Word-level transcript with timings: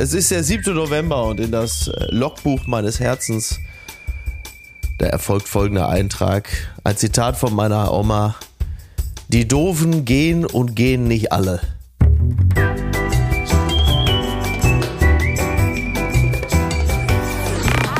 Es 0.00 0.14
ist 0.14 0.30
der 0.30 0.42
7. 0.42 0.74
November 0.74 1.24
und 1.24 1.40
in 1.40 1.52
das 1.52 1.88
äh, 1.88 2.06
Logbuch 2.08 2.66
meines 2.66 3.00
Herzens, 3.00 3.60
da 4.96 5.04
erfolgt 5.04 5.46
folgender 5.46 5.90
Eintrag. 5.90 6.48
Ein 6.84 6.96
Zitat 6.96 7.36
von 7.36 7.54
meiner 7.54 7.92
Oma. 7.92 8.34
Die 9.28 9.46
Doofen 9.46 10.06
gehen 10.06 10.46
und 10.46 10.74
gehen 10.74 11.04
nicht 11.06 11.32
alle. 11.32 11.60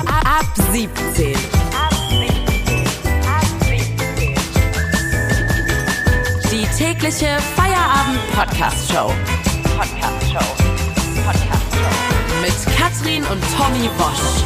Ab 0.07 0.47
17. 0.73 1.35
Die 6.51 6.67
tägliche 6.79 7.37
Feierabend-Podcast-Show. 7.57 9.13
Podcast-Show. 9.77 10.60
Mit 12.51 12.77
Katrin 12.77 13.23
und 13.25 13.41
Tommy 13.57 13.89
Bosch. 13.97 14.43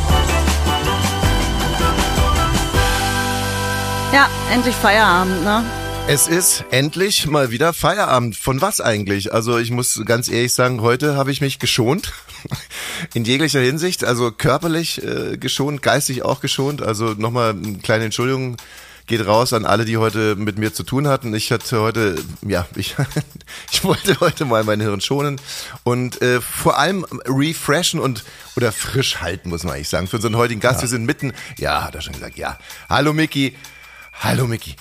Ja, 4.12 4.28
endlich 4.52 4.74
Feierabend, 4.74 5.42
ne? 5.42 5.64
Es 6.06 6.28
ist 6.28 6.64
endlich 6.70 7.26
mal 7.26 7.50
wieder 7.50 7.72
Feierabend. 7.72 8.36
Von 8.36 8.60
was 8.60 8.82
eigentlich? 8.82 9.32
Also 9.32 9.56
ich 9.56 9.70
muss 9.70 10.02
ganz 10.04 10.28
ehrlich 10.28 10.52
sagen, 10.52 10.82
heute 10.82 11.16
habe 11.16 11.30
ich 11.32 11.40
mich 11.40 11.58
geschont. 11.58 12.12
In 13.14 13.24
jeglicher 13.24 13.60
Hinsicht. 13.60 14.04
Also 14.04 14.30
körperlich 14.30 15.02
äh, 15.02 15.38
geschont, 15.38 15.80
geistig 15.80 16.24
auch 16.24 16.40
geschont. 16.40 16.82
Also 16.82 17.14
nochmal 17.16 17.52
eine 17.52 17.78
kleine 17.78 18.04
Entschuldigung 18.04 18.56
geht 19.06 19.26
raus 19.26 19.52
an 19.52 19.66
alle, 19.66 19.84
die 19.84 19.96
heute 19.96 20.36
mit 20.36 20.58
mir 20.58 20.72
zu 20.72 20.82
tun 20.82 21.08
hatten. 21.08 21.34
Ich 21.34 21.52
hatte 21.52 21.80
heute, 21.80 22.16
ja, 22.42 22.66
ich, 22.74 22.94
ich 23.72 23.84
wollte 23.84 24.18
heute 24.20 24.44
mal 24.44 24.64
mein 24.64 24.80
Hirn 24.80 25.00
schonen 25.00 25.40
und 25.82 26.22
äh, 26.22 26.40
vor 26.40 26.78
allem 26.78 27.04
refreshen 27.26 28.00
und 28.00 28.24
oder 28.56 28.72
frisch 28.72 29.20
halten, 29.20 29.50
muss 29.50 29.64
man 29.64 29.74
eigentlich 29.74 29.88
sagen. 29.88 30.06
Für 30.06 30.16
unseren 30.16 30.36
heutigen 30.36 30.60
Gast, 30.60 30.80
wir 30.80 30.88
sind 30.88 31.04
mitten, 31.04 31.32
ja, 31.58 31.84
hat 31.84 31.94
er 31.94 32.00
schon 32.00 32.14
gesagt, 32.14 32.36
ja. 32.36 32.58
Hallo 32.88 33.12
Micky. 33.12 33.56
Hallo 34.20 34.46
Micky. 34.46 34.76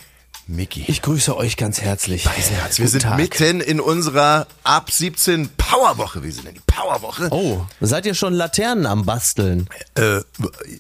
Micky. 0.46 0.84
Ich 0.88 1.02
grüße 1.02 1.36
euch 1.38 1.56
ganz 1.56 1.82
herzlich. 1.82 2.26
Weißenherz. 2.26 2.78
Wir 2.78 2.86
Guten 2.86 2.92
sind 2.92 3.02
Tag. 3.04 3.18
mitten 3.18 3.62
in 3.62 3.80
unserer 3.80 4.48
ab 4.64 4.92
17 4.92 5.50
Powerwoche. 5.58 6.22
Wir 6.22 6.32
sind 6.34 6.48
in 6.48 6.56
die 6.56 6.62
Powerwoche. 6.76 7.28
Oh, 7.32 7.62
seid 7.82 8.06
ihr 8.06 8.14
schon 8.14 8.34
Laternen 8.34 8.86
am 8.86 9.06
Basteln? 9.06 9.68
Äh, 9.96 10.22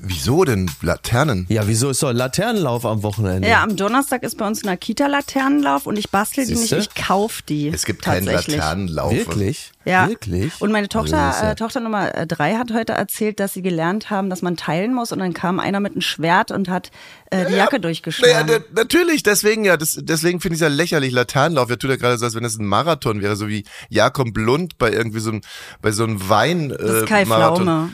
wieso 0.01 0.43
denn 0.43 0.69
Laternen? 0.81 1.45
Ja, 1.49 1.67
wieso 1.67 1.89
ist 1.89 2.01
doch 2.03 2.11
Laternenlauf 2.11 2.85
am 2.85 3.03
Wochenende? 3.03 3.47
Ja, 3.47 3.63
am 3.63 3.75
Donnerstag 3.75 4.23
ist 4.23 4.37
bei 4.37 4.47
uns 4.47 4.61
in 4.61 4.67
der 4.67 4.77
Kita 4.77 5.07
Laternenlauf 5.07 5.85
und 5.85 5.97
ich 5.97 6.09
bastel 6.09 6.45
die 6.45 6.55
nicht, 6.55 6.71
ich 6.71 6.93
kauf 6.95 7.41
die. 7.41 7.67
Es 7.69 7.85
gibt 7.85 8.01
keinen 8.03 8.25
tatsächlich. 8.25 8.57
Laternenlauf. 8.57 9.11
Wirklich? 9.13 9.71
Ja. 9.85 10.07
Wirklich? 10.07 10.53
Und 10.61 10.71
meine 10.71 10.87
Tochter, 10.87 11.17
ja- 11.17 11.51
äh, 11.51 11.55
Tochter 11.55 11.81
Nummer 11.81 12.15
äh, 12.15 12.25
drei 12.25 12.55
hat 12.55 12.71
heute 12.73 12.93
erzählt, 12.93 13.39
dass 13.41 13.53
sie 13.53 13.61
gelernt 13.61 14.09
haben, 14.09 14.29
dass 14.29 14.41
man 14.41 14.55
teilen 14.55 14.93
muss 14.93 15.11
und 15.11 15.19
dann 15.19 15.33
kam 15.33 15.59
einer 15.59 15.81
mit 15.81 15.91
einem 15.91 16.01
Schwert 16.01 16.51
und 16.51 16.69
hat 16.69 16.89
äh, 17.31 17.45
die 17.47 17.53
Jacke 17.55 17.71
Naja, 17.75 17.79
durchgeschlagen. 17.79 18.47
da, 18.47 18.59
natürlich, 18.81 19.23
deswegen 19.23 19.65
ja, 19.65 19.75
das, 19.75 19.99
deswegen 20.01 20.39
finde 20.39 20.55
ich 20.55 20.61
es 20.61 20.63
ja 20.63 20.69
lächerlich. 20.69 21.11
Laternenlauf, 21.11 21.67
wer 21.67 21.77
tut 21.77 21.89
ja 21.89 21.97
gerade 21.97 22.17
so, 22.17 22.23
als 22.25 22.33
wenn 22.33 22.43
das 22.43 22.57
ein 22.57 22.65
Marathon 22.65 23.21
wäre, 23.21 23.35
so 23.35 23.49
wie 23.49 23.65
Jakob 23.89 24.37
Lund 24.37 24.77
bei 24.77 24.89
irgendwie 24.91 25.19
so 25.19 25.31
einem, 25.31 25.41
bei 25.83 25.91
so 25.91 26.03
einem 26.03 26.27
Wein. 26.29 26.69
das 26.69 26.81
ist 26.89 27.05
Kai 27.05 27.21
äh, 27.21 27.25
Marathon. 27.25 27.63
Pflaume. 27.65 27.89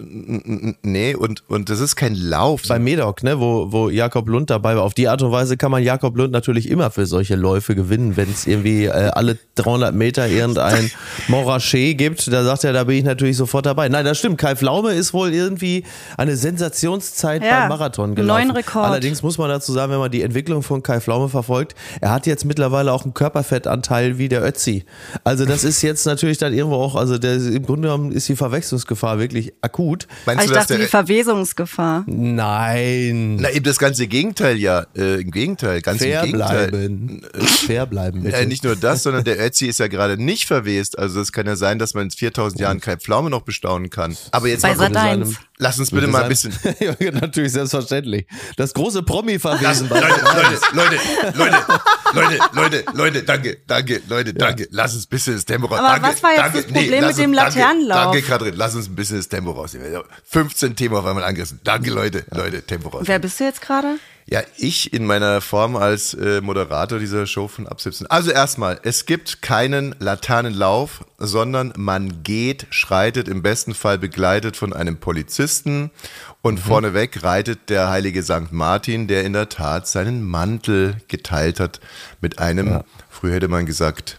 N- 0.00 0.42
n- 0.44 0.76
Nee, 0.82 1.14
und, 1.16 1.42
und 1.48 1.70
das 1.70 1.80
ist 1.80 1.96
kein 1.96 2.14
Lauf. 2.14 2.62
bei 2.68 2.78
Medoc, 2.78 3.24
ne, 3.24 3.40
wo, 3.40 3.72
wo 3.72 3.90
Jakob 3.90 4.28
Lund 4.28 4.48
dabei 4.48 4.76
war. 4.76 4.84
Auf 4.84 4.94
die 4.94 5.08
Art 5.08 5.22
und 5.22 5.32
Weise 5.32 5.56
kann 5.56 5.72
man 5.72 5.82
Jakob 5.82 6.16
Lund 6.16 6.32
natürlich 6.32 6.70
immer 6.70 6.90
für 6.92 7.04
solche 7.06 7.34
Läufe 7.34 7.74
gewinnen, 7.74 8.16
wenn 8.16 8.30
es 8.30 8.46
irgendwie 8.46 8.84
äh, 8.84 8.90
alle 9.12 9.38
300 9.56 9.92
Meter 9.94 10.28
irgendein 10.28 10.90
Moraché 11.28 11.94
gibt. 11.94 12.32
Da 12.32 12.44
sagt 12.44 12.62
er, 12.64 12.72
da 12.72 12.84
bin 12.84 12.98
ich 12.98 13.04
natürlich 13.04 13.36
sofort 13.36 13.66
dabei. 13.66 13.88
Nein, 13.88 14.04
das 14.04 14.18
stimmt. 14.18 14.38
Kai 14.38 14.54
Pflaume 14.54 14.92
ist 14.92 15.12
wohl 15.12 15.32
irgendwie 15.34 15.84
eine 16.16 16.36
Sensationszeit 16.36 17.42
Ja, 17.42 17.60
beim 17.60 17.68
Marathon 17.70 18.14
gelaufen. 18.14 18.46
neuen 18.46 18.56
Rekord. 18.56 18.84
Allerdings 18.86 19.22
muss 19.22 19.36
man 19.36 19.48
dazu 19.48 19.72
sagen, 19.72 19.90
wenn 19.92 19.98
man 19.98 20.10
die 20.12 20.22
Entwicklung 20.22 20.62
von 20.62 20.82
Kai 20.82 21.00
Pflaume 21.00 21.28
verfolgt, 21.28 21.74
er 22.00 22.12
hat 22.12 22.26
jetzt 22.26 22.44
mittlerweile 22.44 22.92
auch 22.92 23.02
einen 23.04 23.14
Körperfettanteil 23.14 24.16
wie 24.18 24.28
der 24.28 24.44
Ötzi. 24.46 24.84
Also 25.24 25.44
das 25.44 25.64
ist 25.64 25.82
jetzt 25.82 26.06
natürlich 26.06 26.38
dann 26.38 26.52
irgendwo 26.54 26.76
auch, 26.76 26.94
also 26.94 27.09
also 27.10 27.18
der, 27.18 27.34
im 27.34 27.66
Grunde 27.66 27.88
genommen 27.88 28.12
ist 28.12 28.28
die 28.28 28.36
Verwechslungsgefahr 28.36 29.18
wirklich 29.18 29.52
akut. 29.62 30.06
Meinst 30.26 30.42
also 30.42 30.54
ich 30.54 30.60
dachte, 30.60 30.78
die 30.78 30.86
Verwesungsgefahr. 30.86 32.04
Nein. 32.06 33.36
Na 33.36 33.50
eben 33.50 33.64
das 33.64 33.78
ganze 33.78 34.06
Gegenteil 34.06 34.58
ja. 34.58 34.86
Äh, 34.96 35.22
Im 35.22 35.32
Gegenteil, 35.32 35.80
ganz 35.80 35.98
Fair 35.98 36.20
im 36.20 36.26
Gegenteil. 36.26 36.68
Bleiben. 36.68 37.22
Äh, 37.34 37.40
Fair 37.40 37.86
bleiben. 37.86 38.20
Äh, 38.20 38.22
bitte. 38.26 38.36
Äh, 38.36 38.46
nicht 38.46 38.62
nur 38.62 38.76
das, 38.76 39.02
sondern 39.02 39.24
der 39.24 39.44
Ötzi 39.44 39.66
ist 39.66 39.80
ja 39.80 39.88
gerade 39.88 40.22
nicht 40.22 40.46
verwest. 40.46 40.98
Also 41.00 41.20
es 41.20 41.32
kann 41.32 41.46
ja 41.46 41.56
sein, 41.56 41.80
dass 41.80 41.94
man 41.94 42.04
in 42.04 42.10
4000 42.12 42.60
Jahren 42.60 42.80
keine 42.80 42.98
Pflaume 42.98 43.28
noch 43.28 43.42
bestaunen 43.42 43.90
kann. 43.90 44.16
Aber 44.30 44.46
jetzt 44.46 44.62
Bei 44.62 44.76
mal 44.76 44.86
Sat1 44.86 45.36
lass 45.60 45.78
uns 45.78 45.90
bitte 45.92 46.08
mal 46.08 46.24
ein 46.24 46.28
bisschen. 46.28 46.52
ja, 46.80 47.10
natürlich, 47.12 47.52
selbstverständlich. 47.52 48.26
Das 48.56 48.74
große 48.74 49.02
Promi-Verwesen. 49.02 49.88
bei 49.88 50.00
Leute, 50.00 50.20
Sat.1. 50.20 50.74
Leute, 50.74 50.96
Leute, 51.34 51.34
Leute, 51.34 51.58
Leute, 52.12 52.38
Leute, 52.52 52.84
Leute, 52.94 53.22
danke, 53.22 53.58
danke, 53.66 54.02
Leute, 54.08 54.34
danke. 54.34 54.66
Lass 54.70 54.94
uns 54.94 55.04
ein 55.06 55.08
bisschen 55.10 55.34
das 55.34 55.44
Tempo 55.44 55.66
raus. 55.68 55.78
Aber 55.78 55.88
danke, 56.00 56.08
was 56.08 56.22
war 56.22 56.30
jetzt 56.30 56.40
danke, 56.40 56.62
das 56.62 56.66
Problem 56.72 57.00
lass 57.02 57.16
mit 57.16 57.24
dem 57.24 57.30
uns- 57.30 57.36
danke, 57.38 57.58
Laternenlauf? 57.58 58.02
Danke, 58.12 58.22
Katrin, 58.22 58.54
lass 58.56 58.74
uns 58.74 58.88
ein 58.88 58.94
bisschen 58.96 59.16
das 59.18 59.28
Tempo 59.28 59.50
rausnehmen. 59.52 60.02
15 60.24 60.74
Themen 60.76 60.96
auf 60.96 61.06
einmal 61.06 61.24
angerissen. 61.24 61.60
Danke, 61.62 61.90
Leute, 61.90 62.24
Leute, 62.30 62.62
Tempo 62.62 62.88
raus. 62.88 63.02
Wer 63.06 63.18
bist 63.18 63.38
du 63.38 63.44
jetzt 63.44 63.60
gerade? 63.60 63.96
Ja, 64.26 64.42
ich 64.56 64.92
in 64.92 65.06
meiner 65.06 65.40
Form 65.40 65.74
als 65.74 66.14
äh, 66.14 66.40
Moderator 66.40 67.00
dieser 67.00 67.26
Show 67.26 67.48
von 67.48 67.66
Ab 67.66 67.80
17. 67.80 68.06
Also 68.08 68.30
erstmal, 68.30 68.78
es 68.84 69.04
gibt 69.04 69.42
keinen 69.42 69.94
Laternenlauf, 69.98 71.04
sondern 71.20 71.72
man 71.76 72.22
geht, 72.22 72.66
schreitet, 72.70 73.28
im 73.28 73.42
besten 73.42 73.74
Fall 73.74 73.98
begleitet 73.98 74.56
von 74.56 74.72
einem 74.72 74.96
Polizisten 74.96 75.90
und 76.42 76.58
vorneweg 76.58 77.22
reitet 77.22 77.68
der 77.68 77.90
heilige 77.90 78.22
Sankt 78.22 78.52
Martin, 78.52 79.06
der 79.06 79.24
in 79.24 79.34
der 79.34 79.50
Tat 79.50 79.86
seinen 79.86 80.24
Mantel 80.24 80.96
geteilt 81.08 81.60
hat 81.60 81.80
mit 82.20 82.38
einem, 82.38 82.82
früher 83.10 83.34
hätte 83.34 83.48
man 83.48 83.66
gesagt, 83.66 84.18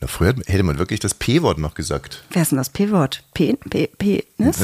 na, 0.00 0.06
früher 0.06 0.34
hätte 0.46 0.62
man 0.62 0.78
wirklich 0.78 1.00
das 1.00 1.14
P-Wort 1.14 1.58
noch 1.58 1.74
gesagt. 1.74 2.24
Wer 2.30 2.42
ist 2.42 2.52
denn 2.52 2.58
das 2.58 2.70
P-Wort? 2.70 3.24
P, 3.34 3.54
P, 3.54 3.88
Penis? 3.98 4.60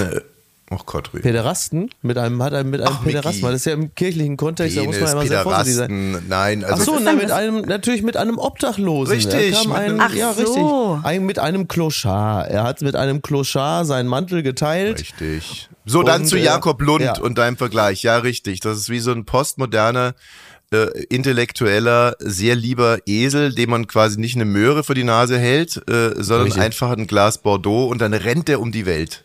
Ach 0.70 0.84
Gott, 0.84 1.14
Rüd. 1.14 1.22
Pederasten 1.22 1.88
mit 2.02 2.18
einem 2.18 2.42
hat 2.42 2.52
einem 2.52 2.68
mit 2.68 2.82
einem 2.82 2.94
Ach, 2.98 3.02
Pederasten, 3.02 3.30
Micky. 3.36 3.42
weil 3.42 3.52
das 3.52 3.62
ist 3.62 3.64
ja 3.66 3.72
im 3.72 3.94
kirchlichen 3.94 4.36
Kontext, 4.36 4.76
da 4.76 4.82
muss 4.82 5.00
man 5.00 5.04
Penis, 5.04 5.12
immer 5.14 5.26
sehr 5.26 5.42
vorsichtig 5.42 5.74
sein. 5.74 6.24
Nein, 6.28 6.64
Ach 6.66 6.72
also 6.72 6.84
so, 6.84 6.94
ist 6.96 7.04
na, 7.04 7.10
denn 7.12 7.18
mit 7.20 7.30
einem 7.30 7.60
natürlich 7.62 8.02
mit 8.02 8.16
einem 8.18 8.36
Obdachlosen. 8.38 9.14
Richtig, 9.14 9.34
Er 9.34 9.52
kam 9.52 9.68
mit 9.68 9.76
einem, 9.78 10.00
einem- 10.00 10.00
Ach 10.00 10.14
ja, 10.14 10.34
so. 10.34 10.92
richtig. 10.92 11.04
Ein, 11.06 11.24
mit 11.24 11.38
einem 11.38 11.68
Kloschar. 11.68 12.48
Er 12.48 12.64
hat 12.64 12.82
mit 12.82 12.96
einem 12.96 13.22
Kloschar 13.22 13.86
seinen 13.86 14.08
Mantel 14.08 14.42
geteilt. 14.42 15.00
Richtig. 15.00 15.70
So, 15.86 16.02
dann 16.02 16.22
Und, 16.22 16.26
zu 16.28 16.36
äh, 16.36 16.42
Jakob 16.44 16.82
Lund 16.82 17.02
ja. 17.02 17.18
und 17.18 17.38
deinem 17.38 17.56
Vergleich. 17.56 18.02
Ja, 18.02 18.18
richtig. 18.18 18.60
Das 18.60 18.76
ist 18.76 18.90
wie 18.90 19.00
so 19.00 19.10
ein 19.12 19.24
postmoderner, 19.24 20.14
äh, 20.70 20.88
intellektueller, 21.08 22.14
sehr 22.18 22.54
lieber 22.56 22.98
Esel, 23.06 23.54
dem 23.54 23.70
man 23.70 23.86
quasi 23.86 24.20
nicht 24.20 24.34
eine 24.34 24.44
Möhre 24.44 24.84
vor 24.84 24.94
die 24.94 25.04
Nase 25.04 25.38
hält, 25.38 25.76
äh, 25.88 26.10
sondern 26.16 26.44
Richtig. 26.48 26.62
einfach 26.62 26.90
ein 26.90 27.06
Glas 27.06 27.38
Bordeaux 27.38 27.86
und 27.86 28.02
dann 28.02 28.12
rennt 28.12 28.50
er 28.50 28.60
um 28.60 28.70
die 28.70 28.84
Welt. 28.84 29.24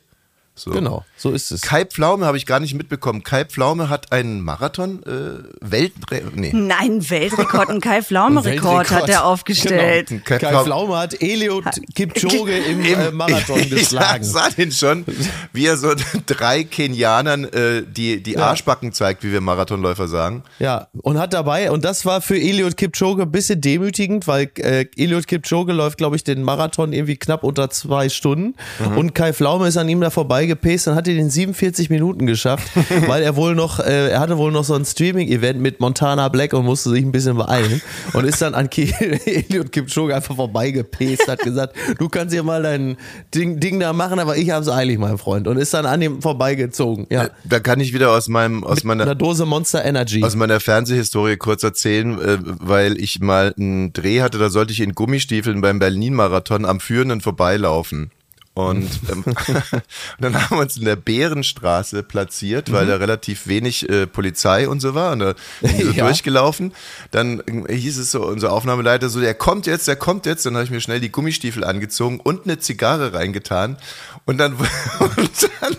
So. 0.56 0.72
Genau, 0.72 1.03
so 1.23 1.31
ist 1.31 1.51
es. 1.51 1.61
Kai 1.61 1.85
Pflaume 1.85 2.25
habe 2.25 2.35
ich 2.38 2.45
gar 2.45 2.59
nicht 2.59 2.73
mitbekommen. 2.73 3.23
Kai 3.23 3.45
Pflaume 3.45 3.89
hat 3.89 4.11
einen 4.11 4.41
Marathon 4.41 5.01
äh, 5.03 5.44
Welt 5.61 5.94
nee. 6.35 6.51
Nein, 6.53 7.09
Weltrekord, 7.09 7.69
einen 7.69 7.79
Kai-Pflaume-Rekord 7.81 8.91
hat 8.91 9.07
er 9.09 9.23
aufgestellt. 9.25 10.09
Genau. 10.09 10.22
Kai 10.25 10.38
Kai, 10.39 10.50
Pflaume- 10.50 10.63
Pflaume 10.66 10.97
hat 10.97 11.22
Eliud 11.22 11.63
Kipchoge 11.95 12.57
im 12.57 12.84
äh, 12.84 13.11
Marathon 13.13 13.59
Ich 13.59 13.69
geschlagen. 13.69 14.23
sah 14.23 14.50
den 14.50 14.72
schon, 14.73 15.06
wie 15.53 15.66
er 15.66 15.78
so 15.78 15.94
drei 16.25 16.66
Kenianern 16.66 17.45
äh, 17.45 17.84
die, 17.88 18.22
die 18.22 18.38
Arschbacken 18.38 18.91
zeigt, 18.91 19.23
wie 19.23 19.31
wir 19.31 19.40
Marathonläufer 19.41 20.07
sagen. 20.09 20.44
Ja, 20.59 20.88
und 21.01 21.17
hat 21.17 21.34
dabei, 21.34 21.72
und 21.72 21.85
das 21.85 22.05
war 22.05 22.19
für 22.22 22.38
Eliud 22.38 22.75
Kipchoge 22.75 23.23
ein 23.23 23.31
bisschen 23.31 23.61
demütigend, 23.61 24.28
weil 24.28 24.51
äh, 24.57 24.88
Eliud 24.97 25.28
Kipchoge 25.28 25.72
läuft, 25.72 25.97
glaube 25.97 26.17
ich, 26.17 26.25
den 26.25 26.44
Marathon 26.44 26.91
irgendwie 26.91 27.16
knapp 27.16 27.44
unter 27.45 27.69
zwei 27.69 28.09
Stunden. 28.09 28.55
Und 28.97 29.16
Kai 29.16 29.31
Pflaume 29.31 29.67
ist 29.69 29.78
an 29.78 29.87
ihm 29.87 30.02
da 30.02 30.09
vorbeigepaced 30.09 30.87
und 30.90 30.96
hat 30.96 31.08
in 31.18 31.30
47 31.30 31.90
Minuten 31.90 32.26
geschafft, 32.26 32.70
weil 33.08 33.24
er 33.24 33.36
wohl 33.36 33.56
noch, 33.56 33.80
äh, 33.80 34.10
er 34.10 34.20
hatte 34.20 34.38
wohl 34.38 34.52
noch 34.52 34.64
so 34.64 34.74
ein 34.74 34.86
Streaming-Event 34.86 35.60
mit 35.60 35.80
Montana 35.80 36.30
Black 36.30 36.54
und 36.54 36.66
musste 36.66 36.90
sich 36.90 37.04
ein 37.04 37.12
bisschen 37.12 37.38
beeilen. 37.38 37.82
Und 38.14 38.26
ist 38.26 38.42
dann 38.42 38.54
an 38.54 38.70
Eliud 39.26 39.72
Kipchoge 39.72 40.16
einfach 40.16 40.36
vorbeigepaced, 40.36 41.28
hat 41.28 41.40
gesagt, 41.40 41.76
du 41.98 42.10
kannst 42.10 42.34
hier 42.34 42.44
mal 42.44 42.64
dein 42.64 42.98
Ding, 43.34 43.60
Ding 43.60 43.80
da 43.80 43.94
machen, 43.94 44.20
aber 44.20 44.38
ich 44.38 44.50
hab's 44.52 44.70
eilig, 44.70 44.98
mein 45.00 45.18
Freund. 45.18 45.48
Und 45.48 45.58
ist 45.58 45.74
dann 45.74 45.86
an 45.86 46.02
ihm 46.02 46.22
vorbeigezogen. 46.22 47.08
Ja. 47.10 47.30
Da 47.44 47.60
kann 47.60 47.80
ich 47.80 47.94
wieder 47.94 48.12
aus 48.12 48.28
meinem, 48.28 48.64
aus 48.64 48.84
Mit 48.84 48.92
einer 48.92 49.06
meiner, 49.06 49.16
Dose 49.16 49.46
Monster 49.46 49.84
Energy. 49.86 50.24
aus 50.24 50.36
meiner 50.36 50.60
Fernsehhistorie 50.60 51.38
kurz 51.38 51.64
erzählen, 51.64 52.20
äh, 52.20 52.38
weil 52.42 53.00
ich 53.00 53.20
mal 53.20 53.54
einen 53.58 53.94
Dreh 53.94 54.22
hatte, 54.22 54.38
da 54.38 54.50
sollte 54.50 54.74
ich 54.74 54.80
in 54.80 54.94
Gummistiefeln 54.94 55.62
beim 55.62 55.80
Berlin-Marathon 55.80 56.66
am 56.66 56.80
Führenden 56.80 57.22
vorbeilaufen. 57.22 58.12
Und, 58.55 58.88
ähm, 59.11 59.23
und 59.26 59.35
dann 60.20 60.35
haben 60.35 60.58
wir 60.58 60.61
uns 60.61 60.78
in 60.78 60.85
der 60.85 60.96
Bärenstraße 60.96 62.03
platziert, 62.03 62.72
weil 62.72 62.85
da 62.85 62.97
relativ 62.97 63.47
wenig 63.47 63.90
äh, 63.90 64.05
Polizei 64.05 64.67
und 64.70 64.79
so 64.79 64.94
war. 64.94 65.14
Und 65.14 65.20
da 65.20 65.34
sind 65.61 65.78
wir 65.78 65.85
so 65.85 65.91
Ja. 65.94 66.05
durchgelaufen. 66.05 66.73
Dann 67.11 67.41
äh, 67.67 67.76
hieß 67.76 67.97
es 67.97 68.11
so, 68.11 68.26
unser 68.26 68.52
Aufnahmeleiter 68.52 69.09
so, 69.09 69.20
der 69.20 69.34
kommt 69.34 69.66
jetzt, 69.66 69.88
der 69.88 69.96
kommt 69.96 70.26
jetzt. 70.26 70.46
Dann 70.46 70.53
habe 70.55 70.66
ich 70.66 70.72
mir 70.72 70.82
schnell 70.82 71.00
die 71.00 71.11
Gummistiefel 71.11 71.64
angezogen 71.64 72.20
und 72.20 72.46
eine 72.46 72.59
Zigarre 72.59 73.14
reingetan. 73.14 73.78
Und 74.26 74.38
dann, 74.38 74.53
und 74.53 75.29
dann 75.61 75.78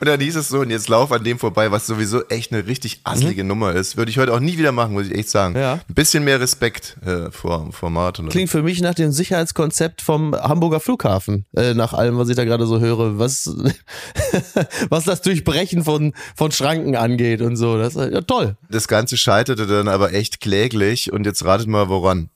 und 0.00 0.06
dann 0.08 0.20
hieß 0.20 0.36
es 0.36 0.48
so, 0.48 0.60
und 0.60 0.70
jetzt 0.70 0.88
lauf 0.88 1.12
an 1.12 1.24
dem 1.24 1.38
vorbei, 1.38 1.70
was 1.70 1.86
sowieso 1.86 2.24
echt 2.28 2.52
eine 2.52 2.66
richtig 2.66 3.00
asslige 3.04 3.44
Nummer 3.44 3.72
ist. 3.72 3.96
Würde 3.96 4.10
ich 4.10 4.18
heute 4.18 4.32
auch 4.32 4.40
nie 4.40 4.58
wieder 4.58 4.72
machen, 4.72 4.92
muss 4.92 5.06
ich 5.06 5.14
echt 5.14 5.30
sagen. 5.30 5.54
Mhm. 5.54 5.60
Ja. 5.60 5.72
Ein 5.74 5.94
bisschen 5.94 6.24
mehr 6.24 6.40
Respekt 6.40 6.96
äh, 7.04 7.30
vor, 7.30 7.72
vor 7.72 7.90
Marathon. 7.90 8.28
Klingt 8.28 8.50
für 8.50 8.62
mich 8.62 8.80
nach 8.80 8.94
dem 8.94 9.12
Sicherheitskonzept 9.12 10.02
vom 10.02 10.34
Hamburger 10.34 10.80
Flughafen, 10.80 11.46
äh, 11.56 11.74
nach 11.74 11.92
allem, 11.92 12.18
was 12.18 12.28
ich 12.28 12.36
da 12.36 12.44
gerade 12.44 12.66
so 12.66 12.80
höre, 12.80 13.18
was, 13.18 13.54
was 14.88 15.04
das 15.04 15.22
Durchbrechen 15.22 15.84
von, 15.84 16.12
von 16.34 16.52
Schranken 16.52 16.96
angeht 16.96 17.40
und 17.42 17.56
so. 17.56 17.78
Das 17.78 17.96
ist 17.96 18.12
ja 18.12 18.20
toll. 18.22 18.56
Das 18.70 18.88
Ganze 18.88 19.16
scheiterte 19.16 19.66
dann 19.66 19.88
aber 19.88 20.12
echt 20.12 20.40
kläglich 20.40 21.12
und 21.12 21.26
jetzt 21.26 21.44
ratet 21.44 21.68
mal 21.68 21.88
woran. 21.88 22.30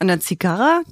Und 0.00 0.08
der 0.08 0.20
Zigarre? 0.20 0.82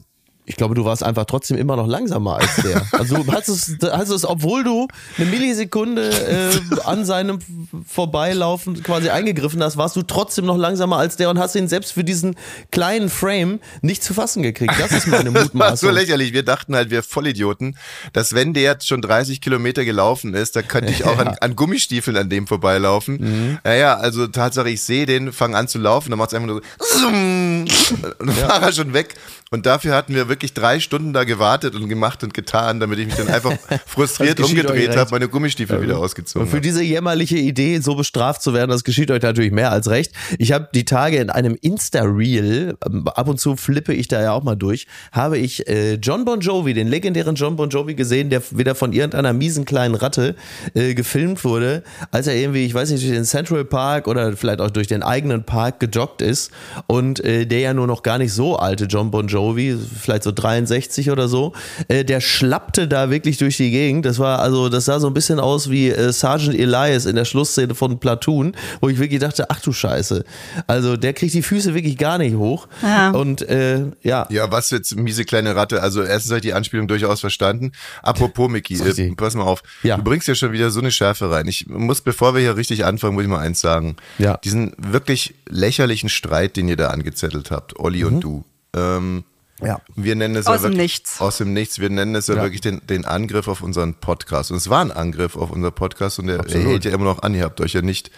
Ich 0.51 0.57
glaube, 0.57 0.75
du 0.75 0.85
warst 0.85 1.05
einfach 1.05 1.27
trotzdem 1.27 1.57
immer 1.57 1.77
noch 1.77 1.87
langsamer 1.87 2.37
als 2.37 2.57
der. 2.57 2.83
Also 2.93 3.23
du 3.23 3.33
hast 3.33 3.49
es, 3.49 3.77
hast 3.83 4.11
es 4.11 4.25
obwohl 4.27 4.65
du 4.65 4.89
eine 5.17 5.27
Millisekunde 5.27 6.11
äh, 6.11 6.81
an 6.85 7.05
seinem 7.05 7.39
Vorbeilaufen 7.87 8.83
quasi 8.83 9.11
eingegriffen 9.11 9.63
hast, 9.63 9.77
warst 9.77 9.95
du 9.95 10.03
trotzdem 10.03 10.45
noch 10.47 10.57
langsamer 10.57 10.97
als 10.99 11.17
der 11.17 11.31
und 11.31 11.39
hast 11.39 11.55
ihn 11.55 11.69
selbst 11.69 11.93
für 11.93 12.03
diesen 12.03 12.35
kleinen 12.73 13.09
Frame 13.09 13.61
nicht 13.81 14.03
zu 14.03 14.13
fassen 14.13 14.43
gekriegt. 14.43 14.75
Das 14.79 14.91
ist 14.93 15.07
meine 15.07 15.31
Das 15.31 15.35
war 15.35 15.43
so 15.43 15.87
Mutmaßung. 15.87 15.93
lächerlich. 15.93 16.33
Wir 16.33 16.43
dachten 16.43 16.75
halt, 16.75 16.91
wir 16.91 17.03
Vollidioten, 17.05 17.77
dass 18.13 18.35
wenn 18.35 18.53
der 18.53 18.65
jetzt 18.65 18.89
schon 18.89 19.01
30 19.01 19.41
Kilometer 19.41 19.85
gelaufen 19.85 20.35
ist, 20.35 20.57
dann 20.57 20.67
könnte 20.67 20.91
ich 20.91 21.05
auch 21.07 21.19
an, 21.19 21.29
an 21.41 21.55
Gummistiefeln 21.55 22.17
an 22.17 22.29
dem 22.29 22.49
vorbeilaufen. 22.49 23.19
Mhm. 23.21 23.59
Naja, 23.63 23.97
also 23.97 24.27
Tatsache, 24.27 24.69
ich 24.69 24.83
sehe 24.83 25.07
den, 25.07 25.33
fange 25.33 25.57
an 25.57 25.69
zu 25.69 25.79
laufen, 25.79 26.11
dann 26.11 26.19
macht 26.19 26.31
es 26.33 26.35
einfach 26.35 26.49
nur 26.49 26.63
so 26.79 27.07
und 27.07 28.27
dann 28.27 28.37
war 28.49 28.63
er 28.63 28.73
schon 28.73 28.93
weg. 28.93 29.15
Und 29.53 29.67
dafür 29.67 29.95
hatten 29.97 30.15
wir 30.15 30.29
wirklich 30.29 30.40
drei 30.55 30.81
Stunden 30.81 31.13
da 31.13 31.25
gewartet 31.25 31.75
und 31.75 31.89
gemacht 31.89 32.23
und 32.25 32.35
getan, 32.35 32.81
damit 32.81 32.99
ich 32.99 33.07
mich 33.07 33.17
dann 33.17 33.29
einfach 33.29 33.57
frustriert 33.87 34.41
umgedreht 34.41 34.97
habe, 34.97 35.11
meine 35.11 35.29
Gummistiefel 35.29 35.83
wieder 35.83 35.99
ausgezogen 35.99 36.43
Und 36.43 36.49
für 36.49 36.57
habe. 36.57 36.63
diese 36.63 36.83
jämmerliche 36.83 37.37
Idee, 37.37 37.79
so 37.79 37.95
bestraft 37.95 38.43
zu 38.43 38.55
werden, 38.55 38.71
das 38.71 38.85
geschieht 38.85 39.11
euch 39.11 39.23
natürlich 39.23 39.53
mehr 39.53 39.71
als 39.71 39.89
recht. 39.89 40.13
Ich 40.39 40.53
habe 40.53 40.69
die 40.75 40.85
Tage 40.85 41.19
in 41.19 41.31
einem 41.31 41.57
Insta-Reel, 41.61 42.77
ähm, 42.85 43.09
ab 43.09 43.29
und 43.29 43.39
zu 43.39 43.57
flippe 43.57 43.93
ich 43.93 44.09
da 44.09 44.23
ja 44.23 44.33
auch 44.33 44.43
mal 44.43 44.57
durch, 44.57 44.87
habe 45.13 45.39
ich 45.39 45.69
äh, 45.69 45.95
John 45.95 46.25
Bon 46.25 46.41
Jovi, 46.41 46.75
den 46.75 46.89
legendären 46.89 47.35
John 47.35 47.57
Bon 47.57 47.69
Jovi 47.69 47.95
gesehen, 47.95 48.31
der 48.31 48.43
wieder 48.51 48.75
von 48.75 48.93
irgendeiner 48.93 49.33
miesen 49.33 49.65
kleinen 49.65 49.95
Ratte 49.95 50.35
äh, 50.75 50.95
gefilmt 50.95 51.45
wurde, 51.45 51.83
als 52.11 52.27
er 52.27 52.35
irgendwie, 52.35 52.65
ich 52.65 52.75
weiß 52.75 52.91
nicht, 52.91 53.05
durch 53.05 53.13
den 53.15 53.25
Central 53.25 53.65
Park 53.65 54.09
oder 54.09 54.37
vielleicht 54.37 54.61
auch 54.61 54.71
durch 54.71 54.87
den 54.87 55.03
eigenen 55.03 55.45
Park 55.45 55.81
gejoggt 55.81 56.23
ist 56.23 56.51
und 56.87 57.23
äh, 57.25 57.47
der 57.47 57.61
ja 57.61 57.75
nur 57.75 57.87
noch 57.87 58.03
gar 58.03 58.19
nicht 58.19 58.33
so 58.33 58.57
alte 58.57 58.85
John 58.85 59.11
Bon 59.11 59.27
Jovi, 59.27 59.77
vielleicht 60.01 60.20
so 60.23 60.33
63 60.33 61.11
oder 61.11 61.29
so, 61.29 61.53
äh, 61.89 62.05
der 62.05 62.21
schlappte 62.21 62.89
da 62.89 63.11
wirklich 63.11 63.39
durch 63.39 63.57
die 63.57 63.71
Gegend. 63.71 64.05
Das 64.07 64.19
war 64.19 64.41
also, 64.41 64.69
das 64.69 64.85
sah 64.87 65.01
so 65.01 65.07
ein 65.07 65.15
bisschen 65.15 65.41
aus 65.41 65.71
wie 65.71 65.89
äh, 65.91 66.13
Sergeant 66.13 66.59
Elias 66.59 67.07
in 67.07 67.17
der 67.17 67.25
Schlussszene 67.25 67.75
von 67.75 67.99
Platoon, 67.99 68.55
wo 68.81 68.89
ich 68.89 68.99
wirklich 68.99 69.21
dachte, 69.21 69.51
ach 69.51 69.61
du 69.61 69.73
Scheiße. 69.73 70.25
Also 70.67 70.97
der 70.97 71.13
kriegt 71.13 71.35
die 71.35 71.43
Füße 71.43 71.75
wirklich 71.75 71.97
gar 71.99 72.19
nicht 72.19 72.37
hoch. 72.37 72.69
Ja. 72.83 73.11
Und 73.11 73.43
äh, 73.43 73.87
ja, 74.03 74.27
Ja, 74.31 74.51
was 74.51 74.71
jetzt 74.71 74.97
miese 74.97 75.25
kleine 75.25 75.57
Ratte. 75.57 75.83
Also 75.83 76.03
erstens 76.03 76.31
habe 76.33 76.39
ich 76.39 76.43
die 76.43 76.53
Anspielung 76.55 76.89
durchaus 76.89 77.21
verstanden. 77.21 77.73
Apropos, 78.03 78.51
richtig. 78.53 78.99
äh, 78.99 79.15
pass 79.15 79.35
mal 79.35 79.45
auf. 79.45 79.63
Ja. 79.83 79.97
Du 79.97 80.03
bringst 80.05 80.29
ja 80.29 80.35
schon 80.35 80.53
wieder 80.53 80.71
so 80.71 80.81
eine 80.81 80.91
Schärfe 80.91 81.31
rein. 81.31 81.47
Ich 81.47 81.67
muss, 81.69 82.01
bevor 82.01 82.35
wir 82.35 82.41
hier 82.41 82.57
richtig 82.57 82.85
anfangen, 82.85 83.15
muss 83.15 83.23
ich 83.25 83.29
mal 83.29 83.39
eins 83.41 83.61
sagen. 83.61 83.97
Ja. 84.19 84.37
Diesen 84.39 84.73
wirklich 84.79 85.35
lächerlichen 85.49 86.09
Streit, 86.09 86.57
den 86.57 86.69
ihr 86.69 86.77
da 86.77 86.89
angezettelt 86.89 87.51
habt, 87.51 87.79
Olli 87.79 88.05
und 88.05 88.21
du. 88.21 88.45
Ähm, 88.77 89.15
Mhm. 89.17 89.25
Ja. 89.63 89.81
Wir 89.97 90.15
nennen 90.17 90.37
es 90.37 90.47
Aus 90.47 90.57
ja 90.57 90.69
dem 90.69 90.73
wirklich, 90.73 90.79
Nichts. 90.79 91.21
Aus 91.21 91.39
dem 91.39 91.53
Nichts. 91.53 91.79
Wir 91.79 91.91
nennen 91.91 92.15
es 92.15 92.27
ja, 92.29 92.35
Ja. 92.37 92.43
wirklich 92.43 92.61
den, 92.61 92.81
den 92.87 93.05
Angriff 93.05 93.49
auf 93.49 93.63
unseren 93.63 93.95
Podcast. 93.95 94.51
Und 94.51 94.57
es 94.57 94.71
war 94.71 94.81
ein 94.81 94.91
Angriff 94.93 95.37
auf 95.37 95.51
unser 95.51 95.71
Podcast 95.71 96.19
und 96.19 96.27
der, 96.29 96.41
Absolut. 96.41 96.65
er 96.65 96.71
hält 96.71 96.85
ja 96.85 96.93
immer 96.93 97.05
noch 97.05 97.23
an. 97.23 97.35
Ihr 97.35 97.45
habt 97.45 97.61
euch 97.61 97.73
ja 97.75 97.83
nicht 97.83 98.11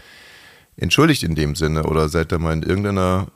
entschuldigt 0.77 1.23
in 1.23 1.35
dem 1.35 1.55
Sinne 1.55 1.85
oder 1.85 2.09
seid 2.09 2.33
da 2.33 2.39
mal 2.39 2.53
in 2.55 2.63
irgendeiner 2.63 3.27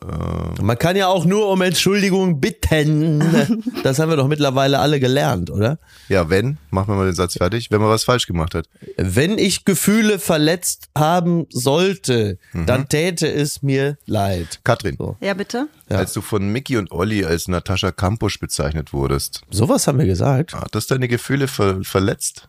äh, 0.58 0.62
man 0.62 0.78
kann 0.78 0.96
ja 0.96 1.06
auch 1.08 1.24
nur 1.26 1.48
um 1.50 1.60
Entschuldigung 1.62 2.40
bitten. 2.40 3.22
Das 3.82 3.98
haben 4.00 4.08
wir 4.10 4.16
doch 4.16 4.26
mittlerweile 4.26 4.80
alle 4.80 4.98
gelernt, 4.98 5.50
oder? 5.50 5.78
Ja, 6.08 6.28
wenn, 6.28 6.58
machen 6.70 6.88
wir 6.88 6.96
mal 6.96 7.04
den 7.06 7.14
Satz 7.14 7.34
fertig, 7.34 7.70
wenn 7.70 7.80
man 7.80 7.88
was 7.90 8.02
falsch 8.04 8.26
gemacht 8.26 8.54
hat. 8.54 8.68
Wenn 8.96 9.38
ich 9.38 9.64
Gefühle 9.64 10.18
verletzt 10.18 10.88
haben 10.96 11.46
sollte, 11.50 12.38
Mhm. 12.52 12.66
dann 12.66 12.88
täte 12.88 13.30
es 13.32 13.62
mir 13.62 13.96
leid. 14.06 14.60
Katrin, 14.64 14.96
So. 14.98 15.16
Ja, 15.20 15.34
bitte? 15.34 15.68
Ja. 15.88 15.98
als 15.98 16.12
du 16.14 16.20
von 16.22 16.48
Mickey 16.48 16.78
und 16.78 16.90
Olli 16.90 17.24
als 17.24 17.46
Natascha 17.48 17.92
Kampusch 17.92 18.40
bezeichnet 18.40 18.92
wurdest, 18.92 19.42
Sowas 19.50 19.86
haben 19.86 19.98
wir 19.98 20.06
gesagt. 20.06 20.54
hat 20.54 20.74
das 20.74 20.86
deine 20.88 21.06
Gefühle 21.06 21.46
ver 21.48 21.78
verletzt? 21.82 22.48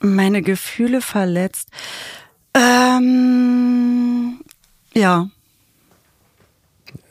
Meine 0.00 0.42
Gefühle 0.42 1.00
verletzt. 1.00 1.68
Ähm, 2.54 4.40
ja. 4.94 5.28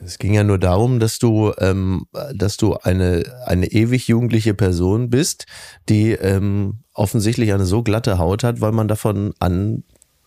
Es 0.04 0.18
ging 0.18 0.32
ja 0.34 0.44
nur 0.44 0.58
darum, 0.58 0.98
dass 0.98 1.18
du, 1.18 1.52
ähm, 1.58 2.06
dass 2.34 2.56
du 2.56 2.74
eine, 2.76 3.22
eine 3.46 3.66
ewig 3.66 4.08
jugendliche 4.08 4.54
Person 4.54 5.10
bist, 5.10 5.46
die 5.88 6.12
ähm, 6.12 6.78
offensichtlich 6.94 7.52
eine 7.52 7.66
so 7.66 7.82
glatte 7.82 8.18
Haut 8.18 8.42
hat, 8.42 8.60
weil 8.60 8.72
man 8.72 8.88
davon 8.88 9.34
an 9.40 9.82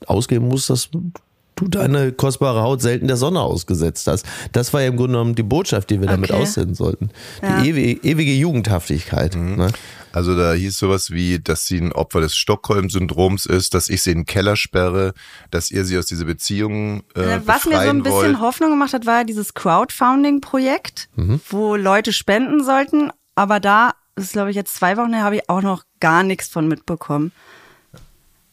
ausgehen 0.06 0.48
muss, 0.48 0.68
dass 0.68 0.90
du 0.92 1.68
deine 1.68 2.12
kostbare 2.12 2.62
Haut 2.62 2.82
selten 2.82 3.08
der 3.08 3.18
Sonne 3.18 3.40
ausgesetzt 3.42 4.08
hast. 4.08 4.26
Das 4.52 4.74
war 4.74 4.82
ja 4.82 4.88
im 4.88 4.98
Grunde 4.98 5.14
genommen 5.14 5.36
die 5.36 5.44
Botschaft, 5.44 5.90
die 5.90 6.02
wir 6.02 6.08
damit 6.08 6.32
Okay. 6.32 6.42
aussenden 6.42 6.76
sollten. 6.76 7.10
Ja. 7.42 7.62
Die 7.62 7.70
ewige, 7.70 8.08
ewige 8.08 8.34
Jugendhaftigkeit. 8.34 9.36
Ne? 9.36 9.70
Also 10.14 10.38
da 10.38 10.54
hieß 10.54 10.78
sowas 10.78 11.10
wie, 11.12 11.40
dass 11.40 11.66
sie 11.66 11.80
ein 11.80 11.92
Opfer 11.92 12.22
des 12.22 12.36
Stockholm-Syndroms 12.36 13.46
ist, 13.48 13.74
dass 13.74 13.90
ich 13.90 14.04
sie 14.04 14.12
in 14.12 14.20
den 14.20 14.26
Keller 14.26 14.56
sperre, 14.56 15.14
dass 15.52 15.72
ihr 15.72 15.84
sie 15.86 15.98
aus 15.98 16.06
dieser 16.06 16.26
Beziehung 16.26 17.04
äh, 17.16 17.40
Was 17.46 17.66
mir 17.66 17.82
so 17.82 17.90
ein 17.90 18.04
bisschen 18.04 18.14
wollt. 18.18 18.40
Hoffnung 18.40 18.70
gemacht 18.70 18.94
hat, 18.94 19.06
war 19.08 19.18
ja 19.20 19.24
dieses 19.24 19.54
Crowdfunding-Projekt, 19.56 21.10
Mhm. 21.16 21.42
wo 21.50 21.76
Leute 21.76 22.14
spenden 22.14 22.64
sollten. 22.64 23.10
Aber 23.36 23.60
da, 23.60 23.94
das 24.16 24.26
ist 24.26 24.34
glaube 24.34 24.52
ich 24.52 24.56
jetzt 24.56 24.76
zwei 24.76 24.98
Wochen 24.98 25.14
her, 25.14 25.24
habe 25.24 25.38
ich 25.38 25.50
auch 25.50 25.62
noch 25.62 25.84
gar 26.00 26.24
nichts 26.24 26.48
von 26.48 26.68
mitbekommen. 26.68 27.32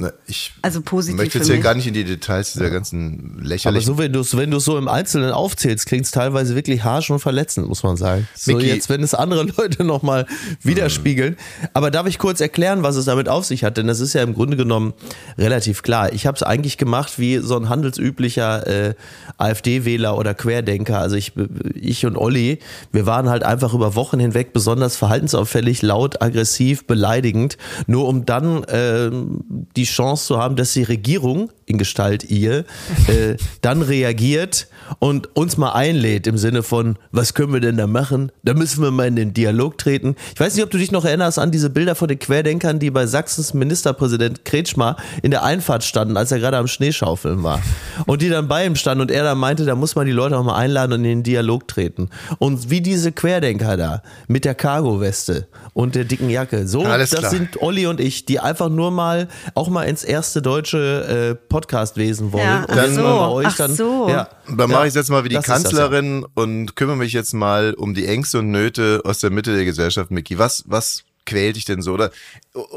Na, 0.00 0.12
Ich 0.26 0.52
Also 0.62 0.80
positiv 0.80 1.18
möchte 1.18 1.38
jetzt 1.38 1.46
für 1.46 1.52
hier 1.52 1.58
mich. 1.58 1.64
gar 1.64 1.74
nicht 1.74 1.86
in 1.86 1.92
die 1.92 2.04
Details 2.04 2.54
dieser 2.54 2.70
ganzen 2.70 3.34
Aber 3.36 3.48
lächerlichen 3.48 3.86
so, 3.86 3.98
wenn 3.98 4.12
du 4.14 4.20
es 4.20 4.34
wenn 4.34 4.50
du's 4.50 4.64
so 4.64 4.78
im 4.78 4.88
Einzelnen 4.88 5.30
aufzählst, 5.30 5.84
klingt 5.84 6.06
es 6.06 6.10
teilweise 6.10 6.54
wirklich 6.54 6.82
harsch 6.84 7.10
und 7.10 7.18
verletzend, 7.20 7.68
muss 7.68 7.82
man 7.82 7.96
sagen. 7.98 8.26
So 8.34 8.54
Micky. 8.54 8.68
jetzt, 8.68 8.88
wenn 8.88 9.02
es 9.02 9.12
andere 9.14 9.42
Leute 9.56 9.84
nochmal 9.84 10.26
widerspiegeln. 10.62 11.36
Aber 11.74 11.90
darf 11.90 12.06
ich 12.06 12.18
kurz 12.18 12.40
erklären, 12.40 12.82
was 12.82 12.96
es 12.96 13.04
damit 13.04 13.28
auf 13.28 13.44
sich 13.44 13.62
hat? 13.62 13.76
Denn 13.76 13.86
das 13.86 14.00
ist 14.00 14.14
ja 14.14 14.22
im 14.22 14.32
Grunde 14.34 14.56
genommen 14.56 14.94
relativ 15.36 15.82
klar. 15.82 16.12
Ich 16.14 16.26
habe 16.26 16.36
es 16.36 16.42
eigentlich 16.42 16.78
gemacht 16.78 17.18
wie 17.18 17.36
so 17.38 17.56
ein 17.56 17.68
handelsüblicher 17.68 18.66
äh, 18.66 18.94
AfD-Wähler 19.36 20.16
oder 20.16 20.32
Querdenker. 20.34 20.98
Also 20.98 21.16
ich, 21.16 21.32
ich 21.74 22.06
und 22.06 22.16
Olli, 22.16 22.58
wir 22.92 23.04
waren 23.04 23.28
halt 23.28 23.42
einfach 23.42 23.74
über 23.74 23.94
Wochen 23.94 24.18
hinweg 24.18 24.54
besonders 24.54 24.96
verhaltensauffällig, 24.96 25.82
laut, 25.82 26.22
aggressiv, 26.22 26.86
beleidigend, 26.86 27.58
nur 27.86 28.08
um 28.08 28.24
dann 28.24 28.64
ähm, 28.68 29.44
die 29.76 29.89
Chance 29.90 30.26
zu 30.26 30.38
haben, 30.38 30.56
dass 30.56 30.72
die 30.72 30.82
Regierung 30.82 31.50
in 31.70 31.78
Gestalt 31.78 32.24
ihr 32.24 32.64
äh, 33.06 33.36
dann 33.62 33.82
reagiert 33.82 34.66
und 34.98 35.34
uns 35.36 35.56
mal 35.56 35.72
einlädt 35.72 36.26
im 36.26 36.36
Sinne 36.36 36.62
von, 36.62 36.96
was 37.12 37.34
können 37.34 37.52
wir 37.52 37.60
denn 37.60 37.76
da 37.76 37.86
machen? 37.86 38.32
Da 38.42 38.54
müssen 38.54 38.82
wir 38.82 38.90
mal 38.90 39.06
in 39.06 39.16
den 39.16 39.32
Dialog 39.32 39.78
treten. 39.78 40.16
Ich 40.34 40.40
weiß 40.40 40.54
nicht, 40.54 40.64
ob 40.64 40.70
du 40.70 40.78
dich 40.78 40.90
noch 40.90 41.04
erinnerst 41.04 41.38
an 41.38 41.50
diese 41.50 41.70
Bilder 41.70 41.94
von 41.94 42.08
den 42.08 42.18
Querdenkern, 42.18 42.78
die 42.78 42.90
bei 42.90 43.06
Sachsens 43.06 43.54
Ministerpräsident 43.54 44.44
Kretschmer 44.44 44.96
in 45.22 45.30
der 45.30 45.44
Einfahrt 45.44 45.84
standen, 45.84 46.16
als 46.16 46.32
er 46.32 46.40
gerade 46.40 46.56
am 46.56 46.66
Schneeschaufeln 46.66 47.42
war. 47.42 47.62
Und 48.06 48.22
die 48.22 48.28
dann 48.28 48.48
bei 48.48 48.66
ihm 48.66 48.74
standen 48.76 49.02
und 49.02 49.10
er 49.10 49.22
dann 49.22 49.38
meinte, 49.38 49.64
da 49.64 49.74
muss 49.76 49.94
man 49.94 50.06
die 50.06 50.12
Leute 50.12 50.36
auch 50.36 50.44
mal 50.44 50.56
einladen 50.56 50.92
und 50.92 51.00
in 51.00 51.10
den 51.10 51.22
Dialog 51.22 51.68
treten. 51.68 52.10
Und 52.38 52.70
wie 52.70 52.80
diese 52.80 53.12
Querdenker 53.12 53.76
da 53.76 54.02
mit 54.26 54.44
der 54.44 54.54
Cargo-Weste 54.54 55.46
und 55.72 55.94
der 55.94 56.04
dicken 56.04 56.28
Jacke. 56.30 56.66
So, 56.66 56.82
Alles 56.82 57.10
das 57.10 57.20
klar. 57.20 57.30
sind 57.30 57.62
Olli 57.62 57.86
und 57.86 58.00
ich, 58.00 58.24
die 58.26 58.40
einfach 58.40 58.68
nur 58.68 58.90
mal 58.90 59.28
auch 59.54 59.68
mal 59.68 59.84
ins 59.84 60.02
erste 60.02 60.42
deutsche 60.42 61.36
äh, 61.38 61.46
Podcastwesen 61.60 62.32
wollen. 62.32 62.44
Ja, 62.44 62.66
wenn 62.68 62.94
so, 62.94 63.02
wir 63.02 63.08
bei 63.08 63.28
euch 63.28 63.46
ach 63.46 63.56
dann, 63.56 63.74
so. 63.74 64.08
Ja, 64.08 64.28
Dann 64.46 64.58
ja, 64.58 64.66
mache 64.66 64.88
ich 64.88 64.94
jetzt 64.94 65.10
mal 65.10 65.24
wie 65.24 65.28
die 65.28 65.34
das 65.34 65.44
ist 65.44 65.50
das 65.50 65.62
ja. 65.62 65.78
Kanzlerin 65.78 66.26
und 66.34 66.74
kümmere 66.76 66.96
mich 66.96 67.12
jetzt 67.12 67.34
mal 67.34 67.74
um 67.74 67.94
die 67.94 68.06
Ängste 68.06 68.38
und 68.38 68.50
Nöte 68.50 69.02
aus 69.04 69.20
der 69.20 69.30
Mitte 69.30 69.54
der 69.54 69.64
Gesellschaft, 69.64 70.10
Micky. 70.10 70.38
Was, 70.38 70.64
was 70.66 71.04
quält 71.26 71.56
dich 71.56 71.66
denn 71.66 71.82
so? 71.82 71.92
Oder, 71.92 72.10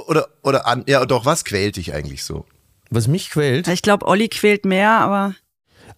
oder, 0.08 0.28
oder 0.42 0.68
an, 0.68 0.84
ja, 0.88 1.06
doch, 1.06 1.26
was 1.26 1.46
quält 1.46 1.78
dich 1.78 1.94
eigentlich 1.94 2.24
so? 2.24 2.46
Was 2.90 3.08
mich 3.08 3.30
quält, 3.30 3.68
Ich 3.70 3.82
glaube, 3.82 4.06
Olli 4.06 4.28
quält 4.28 4.66
mehr, 4.66 4.92
aber 4.92 5.34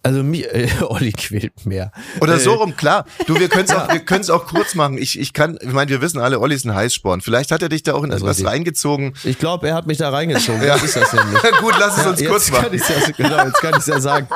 Also 0.06 0.22
mir, 0.22 0.54
äh, 0.54 0.68
Olli 0.82 1.10
quält 1.10 1.66
mehr. 1.66 1.90
Oder 2.20 2.34
äh, 2.36 2.38
so 2.38 2.54
rum, 2.54 2.76
klar. 2.76 3.06
Du, 3.26 3.40
wir 3.40 3.48
können 3.48 3.64
es 3.64 3.70
auch, 3.74 3.88
wir 3.88 4.34
auch 4.36 4.46
kurz 4.46 4.76
machen. 4.76 4.98
Ich, 4.98 5.18
ich 5.18 5.32
kann, 5.32 5.58
ich 5.60 5.72
meine, 5.72 5.90
wir 5.90 6.00
wissen 6.00 6.20
alle, 6.20 6.38
Olli 6.38 6.54
ist 6.54 6.64
ein 6.64 6.76
Heißsporn. 6.76 7.22
Vielleicht 7.22 7.50
hat 7.50 7.60
er 7.60 7.68
dich 7.68 7.82
da 7.82 7.94
auch 7.94 8.04
in 8.04 8.10
Das 8.10 8.22
ist 8.22 8.28
etwas 8.28 8.44
reingezogen. 8.52 9.14
Ich 9.24 9.36
glaube, 9.40 9.66
er 9.66 9.74
hat 9.74 9.88
mich 9.88 9.98
da 9.98 10.10
reingezogen. 10.10 10.62
Ja. 10.62 10.74
Das 10.74 10.84
ist 10.84 10.94
das 10.96 11.12
nämlich. 11.12 11.42
Gut, 11.60 11.74
lass 11.80 11.98
es 11.98 12.04
Ja, 12.04 12.10
uns 12.10 12.24
kurz 12.24 12.50
machen. 12.52 12.68
ja, 12.72 13.12
genau, 13.16 13.46
jetzt 13.46 13.60
kann 13.60 13.72
ich 13.72 13.78
es 13.78 13.86
ja 13.86 13.98
sagen. 14.00 14.28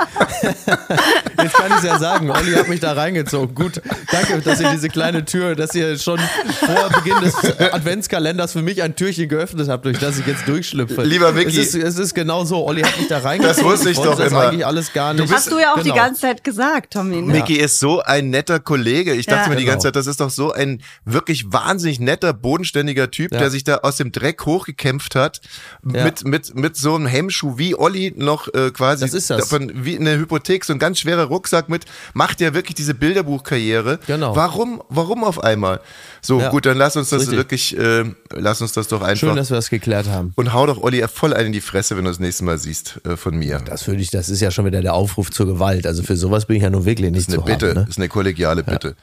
Jetzt 1.40 1.54
kann 1.54 1.70
ich 1.70 1.76
es 1.78 1.84
ja 1.84 1.98
sagen. 2.00 2.30
Olli 2.32 2.52
hat 2.54 2.66
mich 2.68 2.80
da 2.80 2.92
reingezogen. 2.94 3.54
Gut, 3.54 3.80
danke, 4.10 4.40
dass 4.40 4.60
ihr 4.60 4.70
diese 4.72 4.88
kleine 4.88 5.24
Tür, 5.24 5.54
dass 5.54 5.72
ihr 5.76 5.98
schon 5.98 6.18
vor 6.18 6.88
Beginn 7.00 7.20
des 7.20 7.36
Adventskalenders 7.60 8.52
für 8.52 8.62
mich 8.62 8.82
ein 8.82 8.96
Türchen 8.96 9.28
geöffnet 9.28 9.68
habt, 9.68 9.84
durch 9.84 10.00
das 10.00 10.18
ich 10.18 10.26
jetzt 10.26 10.48
durchschlüpfe. 10.48 11.02
Lieber 11.04 11.30
Micky. 11.30 11.60
Es 11.60 11.74
ist, 11.74 11.76
es 11.76 11.96
ist 11.96 12.14
genau 12.14 12.44
so. 12.44 12.66
Olli 12.66 12.82
hat 12.82 12.98
mich 12.98 13.06
da 13.06 13.18
reingezogen. 13.18 13.56
Das 13.56 13.64
wusste 13.64 13.90
ich 13.90 13.96
wollte 13.98 14.10
doch 14.10 14.18
das 14.18 14.32
immer. 14.32 14.48
eigentlich 14.48 14.66
alles 14.66 14.92
gar 14.92 15.14
nicht. 15.14 15.32
Hast 15.32 15.52
du 15.52 15.59
ja 15.60 15.72
auch 15.72 15.78
die 15.78 15.84
Genau. 15.84 15.94
ganze 15.96 16.20
Zeit 16.22 16.44
gesagt, 16.44 16.92
Tommy. 16.94 17.22
Ne? 17.22 17.32
Micky 17.32 17.56
ist 17.56 17.78
so 17.78 18.00
ein 18.00 18.30
netter 18.30 18.60
Kollege. 18.60 19.14
Ich 19.14 19.26
dachte 19.26 19.42
Ja. 19.44 19.48
mir 19.50 19.56
die 19.56 19.62
Genau. 19.64 19.74
ganze 19.74 19.88
Zeit, 19.88 19.96
das 19.96 20.06
ist 20.06 20.20
doch 20.20 20.30
so 20.30 20.52
ein 20.52 20.82
wirklich 21.04 21.52
wahnsinnig 21.52 22.00
netter, 22.00 22.32
bodenständiger 22.32 23.10
Typ, 23.10 23.32
Ja. 23.32 23.38
der 23.38 23.50
sich 23.50 23.64
da 23.64 23.76
aus 23.78 23.96
dem 23.96 24.12
Dreck 24.12 24.44
hochgekämpft 24.46 25.14
hat. 25.14 25.40
Ja. 25.84 26.04
Mit, 26.04 26.24
mit, 26.24 26.54
mit 26.54 26.76
so 26.76 26.94
einem 26.94 27.06
Hemmschuh 27.06 27.58
wie 27.58 27.74
Olli 27.78 28.12
noch 28.16 28.48
äh, 28.54 28.70
quasi 28.70 29.04
Das 29.04 29.14
ist 29.14 29.30
das. 29.30 29.40
davon, 29.48 29.70
wie 29.74 29.98
eine 29.98 30.16
Hypothek, 30.18 30.64
so 30.64 30.72
ein 30.72 30.78
ganz 30.78 31.00
schwerer 31.00 31.24
Rucksack 31.24 31.68
mit, 31.68 31.84
macht 32.14 32.40
ja 32.40 32.54
wirklich 32.54 32.74
diese 32.74 32.94
Bilderbuchkarriere. 32.94 33.98
Genau. 34.06 34.34
Warum, 34.36 34.82
warum 34.88 35.24
auf 35.24 35.42
einmal? 35.42 35.80
So, 36.22 36.40
Ja. 36.40 36.50
gut, 36.50 36.66
dann 36.66 36.76
lass 36.76 36.96
uns 36.96 37.10
das 37.10 37.22
Richtig. 37.22 37.36
wirklich, 37.38 37.78
äh, 37.78 38.04
lass 38.32 38.60
uns 38.62 38.72
das 38.72 38.88
doch 38.88 39.02
einfach. 39.02 39.16
Schön, 39.28 39.36
dass 39.36 39.50
wir 39.50 39.56
das 39.56 39.70
geklärt 39.70 40.08
haben. 40.08 40.32
und 40.36 40.52
hau 40.52 40.66
doch 40.66 40.82
Olli 40.82 41.04
voll 41.12 41.34
einen 41.34 41.46
in 41.46 41.52
die 41.52 41.60
Fresse, 41.60 41.96
wenn 41.96 42.04
du 42.04 42.10
das 42.10 42.18
nächste 42.20 42.44
Mal 42.44 42.58
siehst 42.58 43.00
äh, 43.04 43.16
von 43.16 43.36
mir. 43.36 43.58
Das 43.64 43.86
würde 43.86 44.00
ich, 44.02 44.10
das 44.10 44.28
ist 44.28 44.40
ja 44.40 44.50
schon 44.50 44.64
wieder 44.66 44.80
der 44.82 44.94
Aufruf 44.94 45.30
zur 45.40 45.54
Gewalt. 45.54 45.86
Also 45.86 46.02
für 46.02 46.16
sowas 46.16 46.44
bin 46.44 46.56
ich 46.56 46.62
ja 46.62 46.70
nur 46.70 46.84
wirklich 46.84 47.10
nicht 47.10 47.28
ist 47.28 47.28
eine 47.28 47.38
zu 47.38 47.44
Bitte, 47.44 47.70
haben. 47.70 47.80
Ne? 47.80 47.86
ist 47.88 47.98
eine 47.98 48.08
kollegiale 48.08 48.62
Bitte. 48.62 48.90
Bitte 48.90 48.96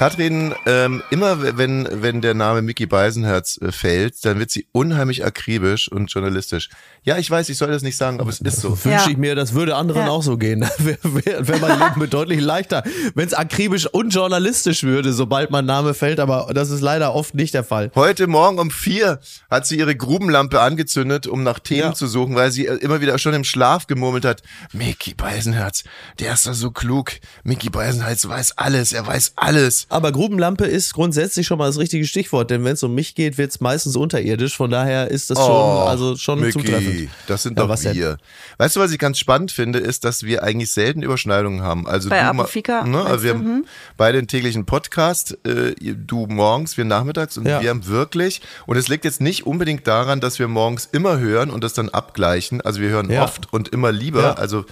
Katrin, 0.00 0.54
ähm, 0.64 1.02
immer 1.10 1.58
wenn, 1.58 1.86
wenn 1.92 2.22
der 2.22 2.32
Name 2.32 2.62
Mickey 2.62 2.86
Beisenherz 2.86 3.58
äh, 3.60 3.70
fällt, 3.70 4.24
dann 4.24 4.38
wird 4.38 4.50
sie 4.50 4.66
unheimlich 4.72 5.26
akribisch 5.26 5.92
und 5.92 6.10
journalistisch. 6.10 6.70
Ja, 7.02 7.18
ich 7.18 7.30
weiß, 7.30 7.50
ich 7.50 7.58
soll 7.58 7.68
das 7.70 7.82
nicht 7.82 7.98
sagen, 7.98 8.18
aber 8.18 8.30
es 8.30 8.40
ist 8.40 8.62
so. 8.62 8.70
Wünsche 8.82 8.88
Ja. 8.88 9.06
ich 9.10 9.18
mir, 9.18 9.34
das 9.34 9.52
würde 9.52 9.76
anderen 9.76 10.06
Ja. 10.06 10.10
auch 10.10 10.22
so 10.22 10.38
gehen. 10.38 10.62
Wäre 10.78 10.98
wär, 11.02 11.46
wär 11.48 11.58
mein 11.58 11.78
Leben 11.78 12.08
deutlich 12.08 12.40
leichter, 12.40 12.82
wenn 13.14 13.26
es 13.28 13.34
akribisch 13.34 13.86
und 13.92 14.08
journalistisch 14.14 14.84
würde, 14.84 15.12
sobald 15.12 15.50
mein 15.50 15.66
Name 15.66 15.92
fällt, 15.92 16.18
aber 16.18 16.50
das 16.54 16.70
ist 16.70 16.80
leider 16.80 17.14
oft 17.14 17.34
nicht 17.34 17.52
der 17.52 17.62
Fall. 17.64 17.90
Heute 17.94 18.26
Morgen 18.26 18.58
um 18.58 18.70
vier 18.70 19.20
hat 19.50 19.66
sie 19.66 19.78
ihre 19.78 19.94
Grubenlampe 19.94 20.62
angezündet, 20.62 21.26
um 21.26 21.42
nach 21.42 21.58
Themen 21.58 21.80
Ja. 21.90 21.92
zu 21.92 22.06
suchen, 22.06 22.36
weil 22.36 22.50
sie 22.52 22.66
äh, 22.66 22.76
immer 22.76 23.02
wieder 23.02 23.18
schon 23.18 23.34
im 23.34 23.44
Schlaf 23.44 23.86
gemurmelt 23.86 24.24
hat. 24.24 24.42
Mickey 24.72 25.12
Beisenherz, 25.12 25.84
der 26.20 26.32
ist 26.32 26.46
doch 26.46 26.54
so 26.54 26.70
klug. 26.70 27.12
Mickey 27.44 27.68
Beisenherz 27.68 28.26
weiß 28.26 28.56
alles, 28.56 28.94
er 28.94 29.06
weiß 29.06 29.34
alles. 29.36 29.88
Aber 29.90 30.12
Grubenlampe 30.12 30.64
ist 30.64 30.94
grundsätzlich 30.94 31.46
schon 31.46 31.58
mal 31.58 31.66
das 31.66 31.78
richtige 31.78 32.04
Stichwort, 32.06 32.50
denn 32.50 32.64
wenn 32.64 32.74
es 32.74 32.82
um 32.82 32.94
mich 32.94 33.14
geht, 33.14 33.36
wird 33.38 33.50
es 33.50 33.60
meistens 33.60 33.96
unterirdisch. 33.96 34.56
Von 34.56 34.70
daher 34.70 35.10
ist 35.10 35.30
das 35.30 35.38
schon, 35.38 35.48
also 35.88 36.16
schon 36.16 36.38
Oh, 36.38 36.42
Mickey, 36.42 36.58
zutreffend. 36.60 37.08
das 37.26 37.42
sind 37.42 37.58
Ja, 37.58 37.64
doch 37.64 37.68
was 37.68 37.80
denn? 37.82 37.94
wir. 37.96 38.16
Weißt 38.58 38.76
du, 38.76 38.80
was 38.80 38.92
ich 38.92 38.98
ganz 38.98 39.18
spannend 39.18 39.50
finde, 39.50 39.80
ist, 39.80 40.04
dass 40.04 40.22
wir 40.22 40.42
eigentlich 40.44 40.70
selten 40.70 41.02
Überschneidungen 41.02 41.62
haben. 41.62 41.86
Also 41.88 42.08
Bei 42.08 42.20
du 42.20 42.26
Apofika, 42.28 42.84
ne, 42.84 43.04
also 43.04 43.24
wir 43.24 43.30
haben 43.34 43.66
beide 43.96 44.18
einen 44.18 44.28
täglichen 44.28 44.64
Podcast, 44.64 45.36
äh, 45.44 45.74
du 45.94 46.26
morgens, 46.28 46.76
wir 46.76 46.84
nachmittags 46.84 47.36
und 47.36 47.46
Ja. 47.46 47.60
wir 47.60 47.70
haben 47.70 47.86
wirklich, 47.86 48.42
und 48.66 48.76
es 48.76 48.86
liegt 48.88 49.04
jetzt 49.04 49.20
nicht 49.20 49.44
unbedingt 49.44 49.86
daran, 49.88 50.20
dass 50.20 50.38
wir 50.38 50.46
morgens 50.48 50.88
immer 50.92 51.18
hören 51.18 51.50
und 51.50 51.64
das 51.64 51.72
dann 51.72 51.88
abgleichen. 51.88 52.60
Also 52.60 52.80
wir 52.80 52.90
hören 52.90 53.10
Ja. 53.10 53.24
oft 53.24 53.52
und 53.52 53.68
immer 53.70 53.90
lieber. 53.90 54.22
Ja. 54.22 54.32
Also 54.34 54.64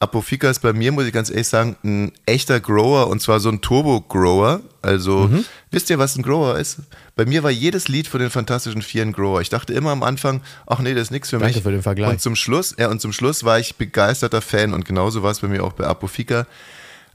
Apofika 0.00 0.48
ist 0.48 0.60
bei 0.60 0.72
mir, 0.72 0.92
muss 0.92 1.04
ich 1.04 1.12
ganz 1.12 1.28
ehrlich 1.28 1.46
sagen, 1.48 1.76
ein 1.84 2.10
echter 2.24 2.58
Grower 2.58 3.08
und 3.08 3.20
zwar 3.20 3.38
so 3.38 3.50
ein 3.50 3.60
Turbo-Grower. 3.60 4.60
Also, 4.80 5.28
Mhm. 5.28 5.44
wisst 5.70 5.90
ihr, 5.90 5.98
was 5.98 6.16
ein 6.16 6.22
Grower 6.22 6.58
ist? 6.58 6.78
Bei 7.16 7.26
mir 7.26 7.42
war 7.42 7.50
jedes 7.50 7.88
Lied 7.88 8.08
von 8.08 8.18
den 8.18 8.30
Fantastischen 8.30 8.80
Vier 8.80 9.02
ein 9.02 9.12
Grower. 9.12 9.42
Ich 9.42 9.50
dachte 9.50 9.74
immer 9.74 9.90
am 9.90 10.02
Anfang, 10.02 10.40
ach 10.66 10.78
nee, 10.78 10.94
das 10.94 11.04
ist 11.04 11.10
nichts 11.10 11.28
für 11.28 11.38
Danke 11.38 11.56
mich. 11.56 11.62
für 11.62 11.70
den 11.70 11.82
Vergleich. 11.82 12.08
Und 12.12 12.20
zum 12.22 12.34
Schluss, 12.34 12.74
ja, 12.78 12.88
und 12.88 13.02
zum 13.02 13.12
Schluss 13.12 13.44
war 13.44 13.58
ich 13.60 13.76
begeisterter 13.76 14.40
Fan 14.40 14.72
und 14.72 14.86
genauso 14.86 15.22
war 15.22 15.32
es 15.32 15.40
bei 15.40 15.48
mir 15.48 15.62
auch 15.62 15.74
bei 15.74 15.84
Apofika. 15.86 16.46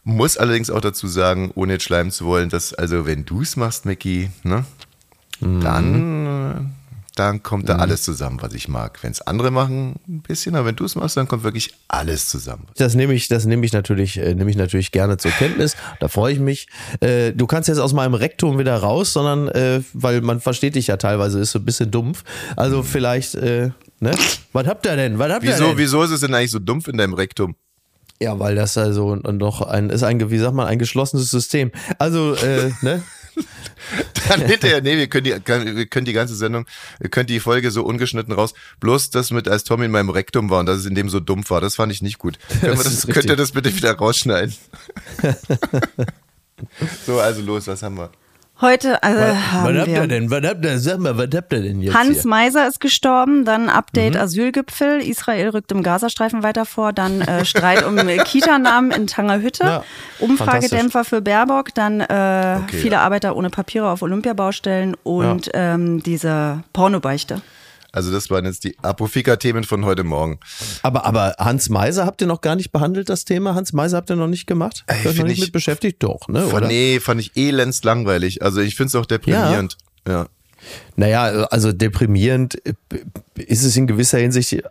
Muss 0.03 0.37
allerdings 0.37 0.69
auch 0.69 0.81
dazu 0.81 1.07
sagen, 1.07 1.51
ohne 1.55 1.73
jetzt 1.73 1.83
schleimen 1.85 2.11
zu 2.11 2.25
wollen, 2.25 2.49
dass, 2.49 2.75
also 2.75 3.07
wenn 3.07 3.25
du 3.25 3.41
es 3.41 3.55
machst, 3.55 3.85
Mickey, 3.87 4.29
ne, 4.43 4.63
Mhm. 5.39 5.59
dann, 5.61 6.25
äh, 6.27 6.75
dann 7.15 7.43
kommt 7.43 7.69
da 7.69 7.77
alles 7.77 8.03
zusammen, 8.03 8.41
was 8.41 8.53
ich 8.53 8.67
mag. 8.67 9.00
Wenn 9.01 9.12
es 9.12 9.22
andere 9.22 9.51
machen, 9.51 9.95
ein 10.07 10.22
bisschen, 10.22 10.55
aber 10.55 10.67
wenn 10.67 10.75
du 10.75 10.86
es 10.86 10.95
machst, 10.95 11.17
dann 11.17 11.27
kommt 11.27 11.43
wirklich 11.43 11.74
alles 11.88 12.29
zusammen. 12.29 12.67
Das 12.77 12.95
nehme 12.95 13.13
ich, 13.13 13.27
das 13.27 13.45
nehme 13.45 13.65
ich 13.65 13.74
natürlich, 13.74 14.17
äh, 14.17 14.36
nehme 14.36 14.50
ich 14.50 14.57
natürlich 14.57 14.91
gerne 14.91 15.17
zur 15.17 15.31
Kenntnis. 15.31 15.75
Da 16.00 16.07
freue 16.07 16.34
ich 16.34 16.39
mich. 16.39 16.67
Äh, 17.00 17.31
du 17.31 17.48
kannst 17.48 17.69
jetzt 17.69 17.79
aus 17.79 17.93
meinem 17.93 18.13
Rektum 18.13 18.60
wieder 18.60 18.77
raus, 18.77 19.13
sondern 19.13 19.48
äh, 19.50 19.81
weil 19.93 20.22
man 20.22 20.41
versteht 20.41 20.75
dich 20.75 20.88
ja 20.88 20.98
teilweise, 20.98 21.39
ist 21.39 21.51
so 21.51 21.60
ein 21.60 21.65
bisschen 21.65 21.89
dumpf. 21.89 22.24
Also 22.55 22.84
vielleicht, 22.84 23.36
äh, 23.36 23.72
ne? 24.00 24.12
Was 24.53 24.67
habt 24.67 24.86
ihr 24.86 24.95
denn? 24.95 25.17
Was 25.17 25.31
habt 25.31 25.43
ihr 25.43 25.51
Wieso, 25.53 25.69
denn? 25.69 25.77
wieso 25.77 26.03
ist 26.03 26.12
es 26.12 26.19
denn 26.19 26.34
eigentlich 26.34 26.51
so 26.51 26.60
dumpf 26.60 26.88
in 26.88 26.98
deinem 26.98 27.13
Rektum? 27.13 27.55
Ja, 28.22 28.39
weil 28.39 28.55
das 28.55 28.77
also 28.77 29.15
noch 29.15 29.62
ein 29.62 29.89
ist 29.89 30.03
ein, 30.03 30.31
wie 30.31 30.38
sagt 30.38 30.55
man, 30.55 30.67
ein 30.67 30.79
geschlossenes 30.79 31.29
System. 31.29 31.72
Also, 32.00 32.34
äh, 32.36 32.72
ne? 32.81 33.03
Dann 34.29 34.41
hinterher, 34.41 34.81
nee, 34.81 34.97
wir 34.97 35.07
können 35.07 35.25
die, 35.25 35.31
wir 35.31 35.85
können 35.85 36.05
die 36.05 36.13
ganze 36.13 36.35
Sendung, 36.35 36.65
wir 36.99 37.09
können 37.09 37.27
die 37.27 37.39
Folge 37.39 37.71
so 37.71 37.83
ungeschnitten 37.83 38.33
raus. 38.33 38.53
Bloß 38.79 39.09
das 39.11 39.31
mit, 39.31 39.47
als 39.47 39.63
Tommy 39.63 39.85
in 39.85 39.91
meinem 39.91 40.09
Rektum 40.09 40.49
war 40.49 40.59
und 40.59 40.65
dass 40.65 40.77
es 40.77 40.85
in 40.85 40.95
dem 40.95 41.09
so 41.09 41.19
dumpf 41.19 41.49
war, 41.49 41.61
das 41.61 41.75
fand 41.75 41.91
ich 41.91 42.01
nicht 42.01 42.17
gut. 42.17 42.37
Das 42.61 42.83
das, 42.83 43.07
könnt 43.07 43.25
ihr 43.25 43.35
das 43.35 43.51
bitte 43.51 43.75
wieder 43.75 43.93
rausschneiden? 43.93 44.55
so, 47.05 47.19
also 47.19 47.41
los, 47.41 47.67
was 47.67 47.83
haben 47.83 47.97
wir? 47.97 48.11
Heute 48.62 49.03
äh, 49.03 49.13
Was 49.13 49.51
haben 49.51 49.77
habt 49.77 49.88
ihr 49.89 50.07
denn? 50.07 50.31
Was 50.31 50.41
habt 50.45 50.63
ihr? 50.63 50.79
Sag 50.79 51.00
mal, 51.00 51.17
was 51.17 51.27
habt 51.35 51.51
ihr 51.51 51.62
denn 51.62 51.81
jetzt 51.81 51.93
Hans 51.93 52.21
hier? 52.21 52.29
Meiser 52.29 52.67
ist 52.67 52.79
gestorben, 52.79 53.43
dann 53.43 53.63
Mhm. 53.63 53.69
Update 53.69 54.15
Asylgipfel, 54.15 55.01
Israel 55.01 55.50
rückt 55.50 55.74
im 55.74 55.83
Gazastreifen 55.83 56.41
weiter 56.41 56.65
vor, 56.65 56.93
dann 56.93 57.19
äh, 57.21 57.43
Streit 57.43 57.83
um 57.85 57.97
äh, 57.97 58.17
Kita-Namen 58.17 58.91
in 58.91 59.07
Tangerhütte, 59.07 59.63
Ja, 59.65 59.83
Umfragedämpfer 60.19 61.03
für 61.03 61.21
Baerbock, 61.21 61.74
dann 61.75 62.00
äh, 62.00 62.59
Okay, 62.63 62.77
viele 62.77 62.93
ja. 62.95 63.01
Arbeiter 63.01 63.35
ohne 63.35 63.50
Papiere 63.50 63.89
auf 63.89 64.01
Olympiabaustellen 64.01 64.95
und 65.03 65.50
ähm, 65.53 66.01
diese 66.03 66.63
Pornobeichte. 66.71 67.41
Also 67.95 68.11
das 68.11 68.29
waren 68.29 68.45
jetzt 68.45 68.63
die 68.65 68.77
Apofika-Themen 68.81 69.63
von 69.63 69.85
heute 69.85 70.03
Morgen. 70.03 70.39
Aber, 70.83 71.05
aber 71.05 71.35
Hans 71.39 71.69
Meiser 71.69 72.05
habt 72.05 72.21
ihr 72.21 72.27
noch 72.27 72.41
gar 72.41 72.55
nicht 72.55 72.71
behandelt, 72.71 73.09
das 73.09 73.25
Thema? 73.25 73.55
Hans 73.55 73.73
Meiser 73.73 73.97
habt 73.97 74.09
ihr 74.09 74.15
noch 74.17 74.27
nicht 74.27 74.47
gemacht? 74.47 74.83
Ey, 74.87 74.95
Habt 74.95 75.05
ihr 75.05 75.11
euch 75.11 75.17
noch 75.19 75.25
nicht 75.25 75.37
ich- 75.37 75.43
mit 75.45 75.51
beschäftigt? 75.53 76.03
Doch, 76.03 76.27
ne? 76.27 76.41
Fand, 76.47 76.67
nee, 76.67 76.99
fand 76.99 77.21
ich 77.21 77.31
elends 77.37 77.83
langweilig. 77.83 78.41
Also 78.41 78.59
ich 78.61 78.75
finde 78.75 78.89
es 78.89 78.95
auch 78.95 79.05
deprimierend. 79.05 79.77
Ja. 80.07 80.27
Naja, 80.95 81.23
also 81.51 81.71
deprimierend 81.71 82.55
äh, 82.65 82.73
ist 83.35 83.63
es 83.63 83.77
in 83.77 83.87
gewisser 83.87 84.17
Hinsicht, 84.17 84.61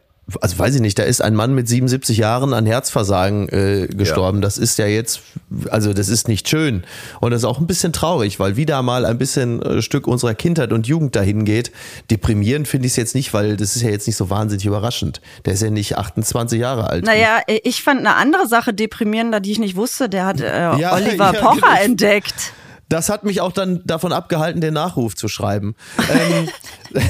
also 0.40 0.58
weiß 0.58 0.74
ich 0.76 0.80
nicht, 0.80 0.98
da 0.98 1.02
ist 1.02 1.20
ein 1.20 1.34
Mann 1.34 1.54
mit 1.54 1.68
77 1.68 2.16
Jahren 2.16 2.54
an 2.54 2.64
Herzversagen 2.64 3.48
äh, 3.50 3.88
gestorben. 3.88 4.40
Das 4.40 4.56
ist 4.56 4.78
ja 4.78 4.86
jetzt, 4.86 5.20
also 5.70 5.92
das 5.92 6.08
ist 6.08 6.28
nicht 6.28 6.48
schön. 6.48 6.84
Und 7.20 7.32
das 7.32 7.42
ist 7.42 7.44
auch 7.44 7.60
ein 7.60 7.66
bisschen 7.66 7.92
traurig, 7.92 8.40
weil 8.40 8.56
wieder 8.56 8.82
mal 8.82 9.04
ein 9.04 9.18
bisschen 9.18 9.60
äh, 9.62 9.82
Stück 9.82 10.06
unserer 10.06 10.34
Kindheit 10.34 10.72
und 10.72 10.86
Jugend 10.86 11.14
dahin 11.14 11.44
geht. 11.44 11.72
Deprimierend 12.10 12.66
finde 12.66 12.86
ich 12.86 12.92
es 12.92 12.96
jetzt 12.96 13.14
nicht, 13.14 13.34
weil 13.34 13.56
das 13.56 13.76
ist 13.76 13.82
ja 13.82 13.90
jetzt 13.90 14.06
nicht 14.06 14.16
so 14.16 14.30
wahnsinnig 14.30 14.64
überraschend. 14.64 15.20
Der 15.44 15.52
ist 15.52 15.62
ja 15.62 15.70
nicht 15.70 15.98
28 15.98 16.58
Jahre 16.58 16.88
alt. 16.88 17.04
Naja, 17.04 17.40
äh, 17.46 17.60
ich 17.62 17.82
fand 17.82 18.00
eine 18.00 18.14
andere 18.14 18.48
Sache 18.48 18.72
deprimierender, 18.72 19.40
die 19.40 19.52
ich 19.52 19.58
nicht 19.58 19.76
wusste. 19.76 20.08
Der 20.08 20.24
hat 20.24 20.40
äh, 20.40 20.78
Ja, 20.78 20.92
Oliver 20.94 21.32
ja, 21.34 21.40
Pocher 21.40 21.60
genau. 21.60 21.82
entdeckt. 21.82 22.52
Das 22.88 23.08
hat 23.08 23.24
mich 23.24 23.40
auch 23.40 23.52
dann 23.52 23.80
davon 23.84 24.12
abgehalten, 24.12 24.60
den 24.60 24.74
Nachruf 24.74 25.16
zu 25.16 25.28
schreiben. 25.28 25.74
ähm, 26.12 26.48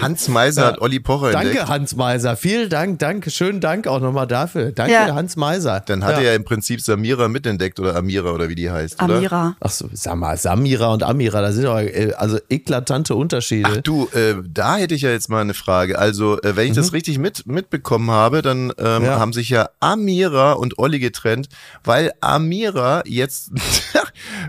Hans 0.00 0.28
Meiser 0.28 0.66
hat 0.66 0.80
Olli 0.80 1.00
Pocher 1.00 1.32
entdeckt. 1.32 1.56
Danke, 1.58 1.68
Hans 1.72 1.96
Meiser. 1.96 2.36
Vielen 2.36 2.68
Dank, 2.68 2.98
danke, 2.98 3.30
schönen 3.30 3.60
Dank 3.60 3.86
auch 3.86 4.00
nochmal 4.00 4.26
dafür. 4.26 4.72
Danke, 4.72 4.92
Ja. 4.92 5.14
Hans 5.14 5.36
Meiser. 5.36 5.80
Dann 5.84 6.04
hat 6.04 6.12
ja. 6.12 6.18
er 6.18 6.22
ja 6.30 6.34
im 6.34 6.44
Prinzip 6.44 6.80
Samira 6.80 7.28
mitentdeckt 7.28 7.80
oder 7.80 7.96
Amira 7.96 8.30
oder 8.30 8.48
wie 8.48 8.54
die 8.54 8.70
heißt, 8.70 9.02
oder? 9.02 9.16
Amira. 9.16 9.56
Ach 9.60 9.70
so, 9.70 9.88
sag 9.92 10.16
mal, 10.16 10.36
Samira 10.36 10.92
und 10.92 11.02
Amira, 11.02 11.40
da 11.40 11.52
sind 11.52 11.66
aber 11.66 11.82
äh, 11.82 12.12
also 12.14 12.38
eklatante 12.48 13.14
Unterschiede. 13.14 13.70
Ach 13.78 13.80
du, 13.82 14.08
äh, 14.12 14.34
da 14.46 14.76
hätte 14.76 14.94
ich 14.94 15.02
ja 15.02 15.10
jetzt 15.10 15.28
mal 15.28 15.40
eine 15.40 15.54
Frage. 15.54 15.98
Also, 15.98 16.40
äh, 16.42 16.56
wenn 16.56 16.68
ich 16.68 16.74
das 16.74 16.92
richtig 16.92 17.18
mit, 17.18 17.46
mitbekommen 17.46 18.10
habe, 18.10 18.42
dann 18.42 18.72
ähm, 18.78 19.02
Mhm. 19.02 19.04
Ja. 19.08 19.18
haben 19.18 19.32
sich 19.32 19.48
ja 19.48 19.70
Amira 19.80 20.52
und 20.52 20.78
Olli 20.78 20.98
getrennt, 20.98 21.48
weil 21.82 22.12
Amira 22.20 23.02
jetzt, 23.06 23.50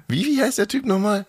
wie, 0.07 0.25
wie 0.25 0.41
heißt 0.41 0.57
der 0.57 0.67
Typ 0.67 0.85
nochmal? 0.85 1.25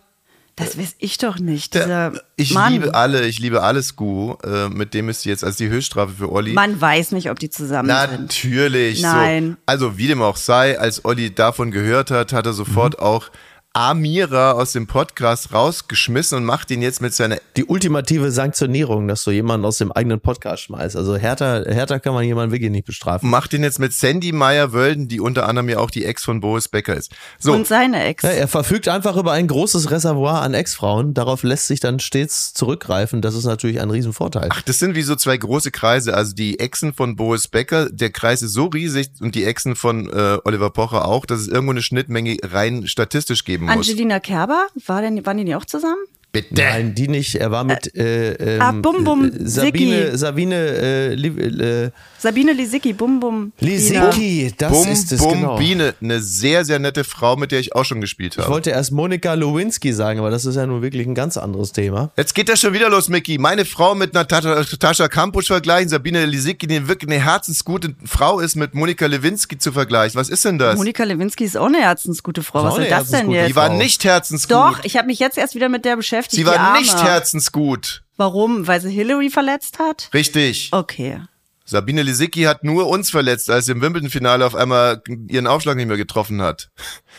Das 0.56 0.78
weiß 0.78 0.94
ich 0.98 1.18
doch 1.18 1.40
nicht. 1.40 1.74
Der, 1.74 1.84
Dieser 2.10 2.22
ich 2.36 2.54
Mann. 2.54 2.72
liebe 2.72 2.94
alle, 2.94 3.26
ich 3.26 3.40
liebe 3.40 3.62
alle 3.64 3.82
Scu, 3.82 4.34
äh, 4.44 4.68
mit 4.68 4.94
dem 4.94 5.08
ist 5.08 5.22
sie 5.22 5.28
jetzt 5.28 5.42
als 5.42 5.56
die 5.56 5.68
Höchststrafe 5.68 6.12
für 6.12 6.30
Olli. 6.30 6.52
Man 6.52 6.80
weiß 6.80 7.10
nicht, 7.10 7.28
ob 7.28 7.40
die 7.40 7.50
zusammen 7.50 7.88
sind. 7.88 8.20
Natürlich. 8.20 9.02
Nein. 9.02 9.50
So. 9.50 9.56
Also 9.66 9.98
wie 9.98 10.06
dem 10.06 10.22
auch 10.22 10.36
sei, 10.36 10.78
als 10.78 11.04
Olli 11.04 11.34
davon 11.34 11.72
gehört 11.72 12.12
hat, 12.12 12.32
hat 12.32 12.46
er 12.46 12.52
sofort 12.52 12.98
Mhm. 13.00 13.04
auch 13.04 13.30
Amira 13.76 14.52
aus 14.52 14.70
dem 14.70 14.86
Podcast 14.86 15.52
rausgeschmissen 15.52 16.38
und 16.38 16.44
macht 16.44 16.70
ihn 16.70 16.80
jetzt 16.80 17.02
mit 17.02 17.12
seiner 17.12 17.38
Die 17.56 17.64
ultimative 17.64 18.30
Sanktionierung, 18.30 19.08
dass 19.08 19.24
du 19.24 19.32
jemanden 19.32 19.66
aus 19.66 19.78
dem 19.78 19.90
eigenen 19.90 20.20
Podcast 20.20 20.62
schmeißt. 20.62 20.94
Also 20.94 21.16
härter, 21.16 21.64
härter 21.66 21.98
kann 21.98 22.14
man 22.14 22.22
jemanden 22.22 22.52
wirklich 22.52 22.70
nicht 22.70 22.86
bestrafen. 22.86 23.28
macht 23.28 23.52
ihn 23.52 23.64
jetzt 23.64 23.80
mit 23.80 23.92
Sandy 23.92 24.30
Meyer-Wölden, 24.30 25.08
die 25.08 25.18
unter 25.18 25.48
anderem 25.48 25.68
ja 25.68 25.78
auch 25.78 25.90
die 25.90 26.04
Ex 26.04 26.22
von 26.22 26.38
Boris 26.40 26.68
Becker 26.68 26.94
ist. 26.94 27.10
So, 27.40 27.52
Und 27.52 27.66
seine 27.66 28.04
Ex. 28.04 28.22
Ja, 28.22 28.28
er 28.28 28.46
verfügt 28.46 28.86
einfach 28.86 29.16
über 29.16 29.32
ein 29.32 29.48
großes 29.48 29.90
Reservoir 29.90 30.42
an 30.42 30.54
Ex-Frauen. 30.54 31.12
Darauf 31.12 31.42
lässt 31.42 31.66
sich 31.66 31.80
dann 31.80 31.98
stets 31.98 32.54
zurückgreifen. 32.54 33.22
Das 33.22 33.34
ist 33.34 33.44
natürlich 33.44 33.80
ein 33.80 33.90
Riesenvorteil. 33.90 34.50
ach, 34.52 34.62
das 34.62 34.78
sind 34.78 34.94
wie 34.94 35.02
so 35.02 35.16
zwei 35.16 35.36
große 35.36 35.72
Kreise. 35.72 36.14
Also 36.14 36.32
die 36.32 36.60
Exen 36.60 36.92
von 36.94 37.16
Boris 37.16 37.48
Becker, 37.48 37.90
der 37.90 38.10
Kreis 38.10 38.40
ist 38.40 38.52
so 38.52 38.66
riesig 38.66 39.08
und 39.18 39.34
die 39.34 39.42
Exen 39.42 39.74
von 39.74 40.08
äh, 40.10 40.38
Oliver 40.44 40.70
Pocher 40.70 41.08
auch, 41.08 41.26
dass 41.26 41.40
es 41.40 41.48
irgendwo 41.48 41.72
eine 41.72 41.82
Schnittmenge 41.82 42.36
rein 42.44 42.86
statistisch 42.86 43.42
geben 43.44 43.63
muss. 43.66 43.88
Angelina 43.88 44.20
Kerber, 44.20 44.66
war 44.86 45.02
denn, 45.02 45.24
waren 45.26 45.36
die 45.36 45.44
nicht 45.44 45.56
auch 45.56 45.64
zusammen? 45.64 46.02
Bitte. 46.32 46.54
Nein, 46.54 46.94
die 46.96 47.06
nicht. 47.06 47.36
Er 47.36 47.52
war 47.52 47.62
mit 47.62 47.94
äh, 47.94 48.32
ähm, 48.56 48.60
ah, 48.60 48.72
Bum 48.72 49.04
Bum, 49.04 49.30
Sabine, 49.38 50.06
Sicki. 50.06 50.18
Sabine 50.18 50.56
äh, 50.56 51.14
äh, 51.14 51.90
Sabine 52.24 52.54
Lisicki, 52.54 52.94
Bum 52.94 53.20
Bum. 53.20 53.52
Lisicki, 53.60 54.50
das 54.56 54.72
Bum, 54.72 54.88
ist 54.88 55.12
es, 55.12 55.20
Bum, 55.20 55.32
genau. 55.34 55.56
Biene, 55.58 55.94
eine 56.00 56.22
sehr, 56.22 56.64
sehr 56.64 56.78
nette 56.78 57.04
Frau, 57.04 57.36
mit 57.36 57.52
der 57.52 57.60
ich 57.60 57.74
auch 57.74 57.84
schon 57.84 58.00
gespielt 58.00 58.32
Ich 58.32 58.38
habe. 58.38 58.50
wollte 58.50 58.70
erst 58.70 58.92
Monika 58.92 59.34
Lewinsky 59.34 59.92
sagen, 59.92 60.20
aber 60.20 60.30
das 60.30 60.46
ist 60.46 60.56
ja 60.56 60.66
nun 60.66 60.80
wirklich 60.80 61.06
ein 61.06 61.14
ganz 61.14 61.36
anderes 61.36 61.72
Thema. 61.72 62.12
Jetzt 62.16 62.34
geht 62.34 62.48
das 62.48 62.62
schon 62.62 62.72
wieder 62.72 62.88
los, 62.88 63.10
Mickey. 63.10 63.36
Meine 63.36 63.66
Frau 63.66 63.94
mit 63.94 64.14
Natascha 64.14 65.08
Kampusch 65.08 65.48
vergleichen, 65.48 65.90
Sabine 65.90 66.24
Lisicki, 66.24 66.66
die 66.66 66.88
wirklich 66.88 67.10
eine 67.10 67.22
herzensgute 67.22 67.94
Frau 68.06 68.40
ist, 68.40 68.56
mit 68.56 68.74
Monika 68.74 69.04
Lewinsky 69.04 69.58
zu 69.58 69.70
vergleichen. 69.72 70.18
Was 70.18 70.30
ist 70.30 70.46
denn 70.46 70.56
das? 70.58 70.78
Monika 70.78 71.04
Lewinsky 71.04 71.44
ist 71.44 71.58
auch 71.58 71.66
eine 71.66 71.82
herzensgute 71.82 72.42
Frau. 72.42 72.64
Was 72.64 72.76
soll 72.76 72.88
das 72.88 73.10
denn 73.10 73.30
jetzt? 73.32 73.50
die 73.50 73.54
war 73.54 73.68
nicht 73.68 74.02
herzensgut. 74.02 74.50
Doch, 74.56 74.80
ich 74.84 74.96
habe 74.96 75.08
mich 75.08 75.18
jetzt 75.18 75.36
erst 75.36 75.54
wieder 75.54 75.68
mit 75.68 75.84
der 75.84 75.96
beschäftigt. 75.96 76.36
Sie 76.36 76.44
die 76.44 76.46
war 76.46 76.72
nicht 76.80 77.04
herzensgut. 77.04 78.02
Warum? 78.16 78.66
Weil 78.66 78.80
sie 78.80 78.90
Hillary 78.90 79.28
verletzt 79.28 79.78
hat? 79.78 80.08
Richtig. 80.14 80.70
Okay. 80.72 81.20
Sabine 81.64 82.02
Lisicki 82.02 82.42
hat 82.42 82.62
nur 82.62 82.88
uns 82.88 83.10
verletzt, 83.10 83.50
als 83.50 83.66
sie 83.66 83.72
im 83.72 83.80
Wimbledon-Finale 83.80 84.44
auf 84.44 84.54
einmal 84.54 85.02
ihren 85.28 85.46
Aufschlag 85.46 85.76
nicht 85.76 85.86
mehr 85.86 85.96
getroffen 85.96 86.42
hat. 86.42 86.70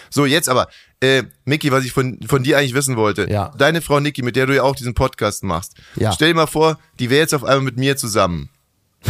So, 0.09 0.25
jetzt 0.25 0.49
aber, 0.49 0.67
äh, 1.01 1.23
Mickey, 1.45 1.71
was 1.71 1.83
ich 1.83 1.91
von, 1.91 2.19
von 2.27 2.43
dir 2.43 2.57
eigentlich 2.57 2.75
wissen 2.75 2.95
wollte. 2.95 3.29
Ja. 3.29 3.51
Deine 3.57 3.81
Frau 3.81 3.99
Niki, 3.99 4.21
mit 4.21 4.35
der 4.35 4.45
du 4.45 4.55
ja 4.55 4.63
auch 4.63 4.75
diesen 4.75 4.93
Podcast 4.93 5.43
machst. 5.43 5.75
Ja. 5.95 6.11
Stell 6.11 6.29
dir 6.29 6.35
mal 6.35 6.47
vor, 6.47 6.79
die 6.99 7.09
wäre 7.09 7.21
jetzt 7.21 7.33
auf 7.33 7.43
einmal 7.43 7.61
mit 7.61 7.77
mir 7.77 7.97
zusammen. 7.97 8.49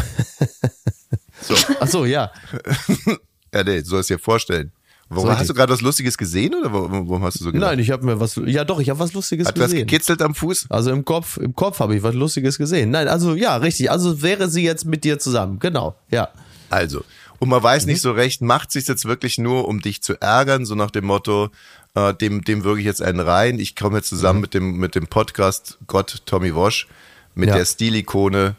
So. 1.41 1.53
Ach 1.79 1.87
so, 1.87 2.05
ja. 2.05 2.31
Ja, 3.53 3.63
nee, 3.63 3.81
du 3.81 3.87
sollst 3.87 4.09
dir 4.09 4.19
vorstellen. 4.19 4.73
Warum, 5.07 5.25
Sollte 5.27 5.39
hast 5.39 5.49
du 5.49 5.53
gerade 5.53 5.71
was 5.71 5.81
Lustiges 5.81 6.17
gesehen 6.17 6.55
oder 6.55 6.73
warum, 6.73 7.23
hast 7.23 7.39
du 7.39 7.43
so 7.43 7.51
gedacht? 7.51 7.69
Nein, 7.69 7.79
ich 7.79 7.91
habe 7.91 8.03
mir 8.05 8.19
was. 8.19 8.39
Ja, 8.45 8.63
doch, 8.63 8.79
ich 8.79 8.89
habe 8.89 8.99
was 8.99 9.13
Lustiges 9.13 9.47
Hat 9.47 9.57
was 9.59 9.65
gesehen. 9.71 9.85
gekitzelt 9.85 10.19
am 10.23 10.33
Fuß? 10.33 10.65
Also 10.69 10.91
im 10.91 11.05
Kopf, 11.05 11.37
im 11.37 11.53
Kopf 11.53 11.79
habe 11.79 11.95
ich 11.95 12.01
was 12.01 12.15
Lustiges 12.15 12.57
gesehen. 12.57 12.89
Nein, 12.89 13.07
also 13.07 13.35
ja, 13.35 13.55
richtig. 13.57 13.91
Also 13.91 14.23
wäre 14.23 14.49
sie 14.49 14.63
jetzt 14.63 14.85
mit 14.85 15.03
dir 15.03 15.19
zusammen. 15.19 15.59
Genau, 15.59 15.95
ja. 16.09 16.29
Also, 16.71 17.03
und 17.37 17.49
man 17.49 17.61
weiß 17.61 17.85
Mhm. 17.85 17.91
nicht 17.91 18.01
so 18.01 18.11
recht, 18.13 18.41
macht 18.41 18.71
sich 18.71 18.87
jetzt 18.87 19.05
wirklich 19.05 19.37
nur, 19.37 19.67
um 19.67 19.79
dich 19.79 20.01
zu 20.01 20.19
ärgern, 20.19 20.65
so 20.65 20.73
nach 20.73 20.89
dem 20.89 21.05
Motto, 21.05 21.49
äh, 21.93 22.11
dem, 22.15 22.43
dem 22.43 22.63
wirke 22.63 22.79
ich 22.79 22.85
jetzt 22.87 23.03
einen 23.03 23.19
rein. 23.19 23.59
Ich 23.59 23.75
komme 23.75 23.97
jetzt 23.97 24.09
zusammen 24.09 24.41
mit 24.41 24.55
dem, 24.55 24.77
mit 24.77 24.95
dem 24.95 25.05
Podcast 25.05 25.77
Gott 25.85 26.23
Tommy 26.25 26.55
Wosch, 26.55 26.87
mit 27.35 27.45
Mhm. 27.45 27.49
Ja. 27.49 27.55
der 27.57 27.65
Stilikone 27.65 28.55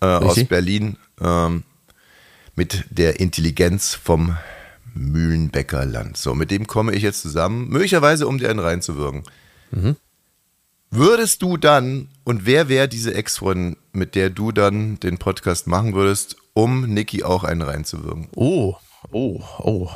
äh, 0.00 0.06
aus. 0.06 0.44
Berlin, 0.44 0.96
ähm, 1.20 1.64
mit 2.54 2.84
der 2.90 3.18
Intelligenz 3.18 3.94
vom 3.94 4.36
Mühlenbäckerland. 4.94 6.16
So, 6.16 6.34
mit 6.34 6.50
dem 6.50 6.66
komme 6.66 6.92
ich 6.92 7.02
jetzt 7.02 7.22
zusammen, 7.22 7.68
möglicherweise 7.68 8.26
um 8.26 8.38
dir 8.38 8.50
einen 8.50 8.58
reinzuwirken. 8.58 9.22
Mhm. 9.70 9.96
Würdest 10.90 11.42
du 11.42 11.56
dann, 11.56 12.08
und 12.24 12.46
wer 12.46 12.68
wäre 12.68 12.88
diese 12.88 13.14
Ex-Freundin, 13.14 13.76
mit 13.92 14.16
der 14.16 14.28
du 14.28 14.50
dann 14.50 14.98
den 14.98 15.18
Podcast 15.18 15.68
machen 15.68 15.94
würdest, 15.94 16.36
um 16.52 16.82
Niki 16.92 17.22
auch 17.22 17.44
einen 17.44 17.62
reinzuwirken? 17.62 18.28
Oh, 18.34 18.74
oh, 19.12 19.40
oh. 19.58 19.88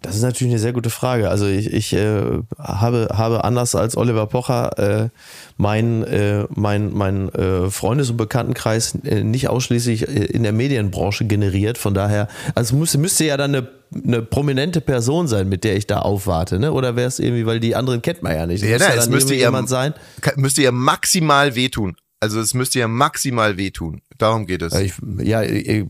Das 0.00 0.14
ist 0.14 0.22
natürlich 0.22 0.52
eine 0.52 0.60
sehr 0.60 0.72
gute 0.72 0.90
Frage. 0.90 1.28
Also 1.28 1.46
ich, 1.46 1.72
ich 1.72 1.92
äh, 1.92 2.20
habe, 2.56 3.08
habe 3.12 3.42
anders 3.42 3.74
als 3.74 3.96
Oliver 3.96 4.26
Pocher 4.26 4.78
äh, 4.78 5.08
mein, 5.56 6.04
äh, 6.04 6.44
mein, 6.54 6.92
mein 6.92 7.28
äh, 7.30 7.68
Freundes- 7.68 8.08
und 8.10 8.16
Bekanntenkreis 8.16 8.94
äh, 9.04 9.24
nicht 9.24 9.48
ausschließlich 9.48 10.06
äh, 10.08 10.24
in 10.26 10.44
der 10.44 10.52
Medienbranche 10.52 11.24
generiert. 11.24 11.78
Von 11.78 11.94
daher, 11.94 12.28
also 12.54 12.76
müsste, 12.76 12.98
müsste 12.98 13.24
ja 13.24 13.36
dann 13.36 13.54
eine, 13.56 13.68
eine 14.04 14.22
prominente 14.22 14.80
Person 14.80 15.26
sein, 15.26 15.48
mit 15.48 15.64
der 15.64 15.76
ich 15.76 15.88
da 15.88 15.98
aufwarte, 15.98 16.60
ne? 16.60 16.72
Oder 16.72 16.94
wäre 16.94 17.08
es 17.08 17.18
irgendwie, 17.18 17.46
weil 17.46 17.58
die 17.58 17.74
anderen 17.74 18.00
kennt 18.00 18.22
man 18.22 18.34
ja 18.34 18.46
nicht. 18.46 18.62
Es 18.62 18.70
Ja, 18.70 18.78
nein, 18.78 18.96
ja 18.96 19.02
es 19.02 19.08
müsste 19.08 19.34
ihr, 19.34 19.40
jemand 19.40 19.68
sein. 19.68 19.94
müsste 20.36 20.62
ihr 20.62 20.70
maximal 20.72 21.56
wehtun. 21.56 21.96
Also 22.20 22.40
es 22.40 22.54
müsste 22.54 22.78
ihr 22.78 22.88
maximal 22.88 23.56
wehtun. 23.56 24.02
Darum 24.16 24.46
geht 24.46 24.62
es. 24.62 24.74
Ja, 24.74 24.80
Ich, 24.80 24.92
ja, 25.22 25.42
äh, 25.42 25.86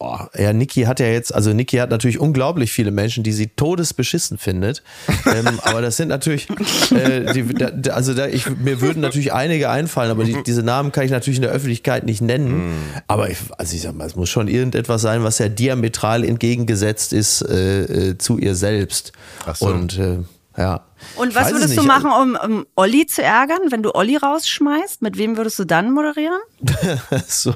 boah, 0.00 0.30
ja, 0.36 0.52
Niki 0.54 0.84
hat 0.84 0.98
ja 0.98 1.06
jetzt, 1.06 1.32
also 1.32 1.52
Niki 1.52 1.76
hat 1.76 1.90
natürlich 1.90 2.18
unglaublich 2.18 2.72
viele 2.72 2.90
Menschen, 2.90 3.22
die 3.22 3.32
sie 3.32 3.48
todesbeschissen 3.48 4.38
findet. 4.38 4.82
ähm, 5.26 5.60
aber 5.62 5.82
das 5.82 5.98
sind 5.98 6.08
natürlich, 6.08 6.48
äh, 6.90 7.32
die, 7.34 7.54
da, 7.54 7.92
also 7.92 8.14
da, 8.14 8.26
ich, 8.26 8.48
mir 8.48 8.80
würden 8.80 9.00
natürlich 9.00 9.32
einige 9.34 9.68
einfallen, 9.68 10.10
aber 10.10 10.24
die, 10.24 10.42
diese 10.42 10.62
Namen 10.62 10.90
kann 10.90 11.04
ich 11.04 11.10
natürlich 11.10 11.36
in 11.36 11.42
der 11.42 11.52
Öffentlichkeit 11.52 12.06
nicht 12.06 12.22
nennen. 12.22 12.72
Aber 13.08 13.28
ich, 13.28 13.38
also 13.58 13.76
ich 13.76 13.82
sag 13.82 13.94
mal, 13.94 14.06
es 14.06 14.16
muss 14.16 14.30
schon 14.30 14.48
irgendetwas 14.48 15.02
sein, 15.02 15.22
was 15.22 15.38
ja 15.38 15.50
diametral 15.50 16.24
entgegengesetzt 16.24 17.12
ist 17.12 17.42
äh, 17.42 17.82
äh, 17.82 18.18
zu 18.18 18.38
ihr 18.38 18.54
selbst. 18.54 19.12
Ach 19.44 19.54
so. 19.54 19.66
Und 19.66 19.98
äh, 19.98 20.18
ja. 20.56 20.80
Und 21.16 21.30
Ich 21.30 21.34
was 21.34 21.50
würdest 21.52 21.76
du 21.76 21.82
machen, 21.82 22.10
um, 22.10 22.36
um 22.42 22.66
Olli 22.76 23.06
zu 23.06 23.22
ärgern, 23.22 23.58
wenn 23.70 23.82
du 23.82 23.94
Olli 23.94 24.16
rausschmeißt? 24.16 25.02
Mit 25.02 25.16
wem 25.18 25.36
würdest 25.36 25.58
du 25.58 25.64
dann 25.64 25.92
moderieren? 25.92 26.38
so. 27.26 27.54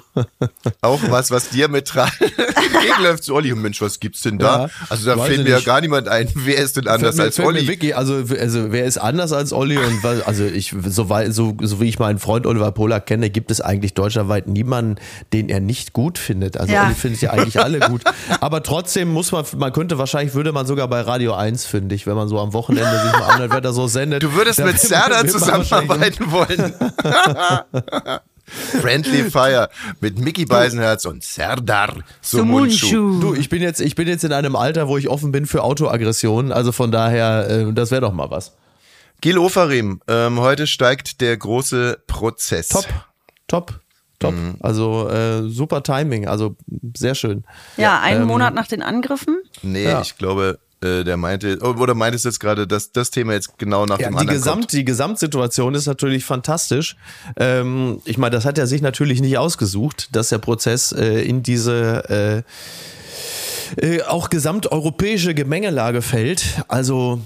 Auch 0.80 1.00
was, 1.08 1.30
was 1.30 1.48
diametral 1.50 2.08
gegenläuft 2.18 3.24
zu 3.24 3.34
Olli. 3.34 3.52
Und 3.52 3.62
Mensch, 3.62 3.80
was 3.80 4.00
gibt's 4.00 4.22
denn 4.22 4.38
da? 4.38 4.64
Ja, 4.64 4.70
also 4.88 5.06
da 5.06 5.16
fällt 5.22 5.38
ich 5.40 5.44
mir 5.44 5.50
ja 5.50 5.60
gar 5.60 5.80
niemand 5.80 6.08
ein. 6.08 6.28
Wer 6.34 6.58
ist 6.58 6.76
denn 6.76 6.88
anders 6.88 7.16
Fällt 7.16 7.18
mir- 7.18 7.24
als 7.24 7.38
Olli? 7.40 7.68
Wirklich, 7.68 7.96
also, 7.96 8.14
also 8.38 8.72
wer 8.72 8.84
ist 8.84 8.98
anders 8.98 9.32
als 9.32 9.52
Olli 9.52 9.76
und 9.78 10.02
was, 10.02 10.22
also 10.26 10.44
ich 10.44 10.74
so, 10.86 11.08
weit- 11.08 11.32
so 11.34 11.56
so 11.60 11.80
wie 11.80 11.88
ich 11.88 11.98
meinen 11.98 12.18
Freund 12.18 12.46
Oliver 12.46 12.72
Pola 12.72 13.00
kenne, 13.00 13.30
gibt 13.30 13.50
es 13.50 13.60
eigentlich 13.60 13.94
deutschlandweit 13.94 14.46
niemanden, 14.48 14.96
den 15.32 15.48
er 15.48 15.60
nicht 15.60 15.92
gut 15.92 16.18
findet. 16.18 16.56
Also 16.58 16.72
Ja. 16.72 16.86
Olli 16.86 16.94
findet 16.94 17.20
ja 17.22 17.30
eigentlich 17.30 17.60
alle 17.60 17.80
gut, 17.80 18.02
aber 18.40 18.62
trotzdem 18.62 19.12
muss 19.12 19.32
man 19.32 19.44
man 19.56 19.72
könnte 19.72 19.98
wahrscheinlich 19.98 20.34
würde 20.34 20.52
man 20.52 20.66
sogar 20.66 20.88
bei 20.88 21.00
Radio 21.02 21.34
1 21.34 21.66
fündig, 21.66 22.06
wenn 22.06 22.14
man 22.16 22.28
so 22.28 22.38
am 22.40 22.52
Wochenende 22.52 23.00
sich 23.02 23.12
mal 23.12 23.33
anhört, 23.34 23.52
wer 23.52 23.60
da 23.60 23.72
so 23.72 23.86
sendet. 23.86 24.22
Du 24.22 24.32
würdest 24.34 24.62
mit 24.64 24.78
Serdar 24.80 25.26
zusammenarbeiten 25.26 26.30
wollen. 26.30 26.74
Friendly 28.46 29.24
Fire 29.30 29.68
mit 30.00 30.18
Mickey 30.18 30.44
Beisenherz 30.44 31.04
und 31.06 31.24
Serdar 31.24 31.94
Sumunchu. 32.20 33.20
Du, 33.20 33.34
ich 33.34 33.48
bin 33.48 33.62
jetzt, 33.62 33.80
ich 33.80 33.94
bin 33.94 34.06
jetzt 34.06 34.24
in 34.24 34.32
einem 34.32 34.54
Alter, 34.56 34.88
wo 34.88 34.98
ich 34.98 35.08
offen 35.08 35.32
bin 35.32 35.46
für 35.46 35.62
Autoaggressionen. 35.62 36.52
Also 36.52 36.72
von 36.72 36.92
daher, 36.92 37.48
äh, 37.48 37.72
das 37.72 37.90
wäre 37.90 38.02
doch 38.02 38.12
mal 38.12 38.30
was. 38.30 38.52
Gil 39.20 39.38
Ofarim, 39.38 40.00
ähm, 40.08 40.40
heute 40.40 40.66
steigt 40.66 41.20
der 41.22 41.36
große 41.38 42.02
Prozess. 42.06 42.68
Top, 42.68 42.86
top, 43.48 43.80
top. 44.18 44.34
Mhm. 44.34 44.56
Also 44.60 45.08
äh, 45.08 45.48
super 45.48 45.82
Timing, 45.82 46.28
also 46.28 46.56
sehr 46.94 47.14
schön. 47.14 47.44
Ja, 47.78 48.00
einen 48.00 48.22
ähm, 48.22 48.28
Monat 48.28 48.52
nach 48.54 48.66
den 48.66 48.82
Angriffen. 48.82 49.38
Nee, 49.62 49.84
Ja. 49.84 50.02
ich 50.02 50.18
glaube, 50.18 50.58
der 51.04 51.16
meinte, 51.16 51.58
oh, 51.62 51.74
oder 51.80 51.94
meintest 51.94 52.24
du 52.24 52.28
jetzt 52.28 52.40
gerade, 52.40 52.66
dass 52.66 52.92
das 52.92 53.10
Thema 53.10 53.32
jetzt 53.32 53.58
genau 53.58 53.86
nach 53.86 53.98
Ja, 53.98 54.08
dem 54.08 54.14
die, 54.14 54.18
anderen 54.20 54.38
Gesamt, 54.38 54.60
kommt? 54.62 54.72
die 54.72 54.84
Gesamtsituation 54.84 55.74
ist 55.74 55.86
natürlich 55.86 56.24
fantastisch. 56.24 56.96
Ähm, 57.36 58.00
ich 58.04 58.18
meine, 58.18 58.34
das 58.36 58.44
hat 58.44 58.58
er 58.58 58.66
sich 58.66 58.82
natürlich 58.82 59.20
nicht 59.20 59.38
ausgesucht, 59.38 60.08
dass 60.12 60.28
der 60.28 60.38
Prozess 60.38 60.92
äh, 60.92 61.22
in 61.22 61.42
diese 61.42 62.44
äh, 63.78 63.86
äh, 63.96 64.02
auch 64.02 64.30
gesamteuropäische 64.30 65.34
Gemengelage 65.34 66.02
fällt. 66.02 66.44
Also 66.68 67.20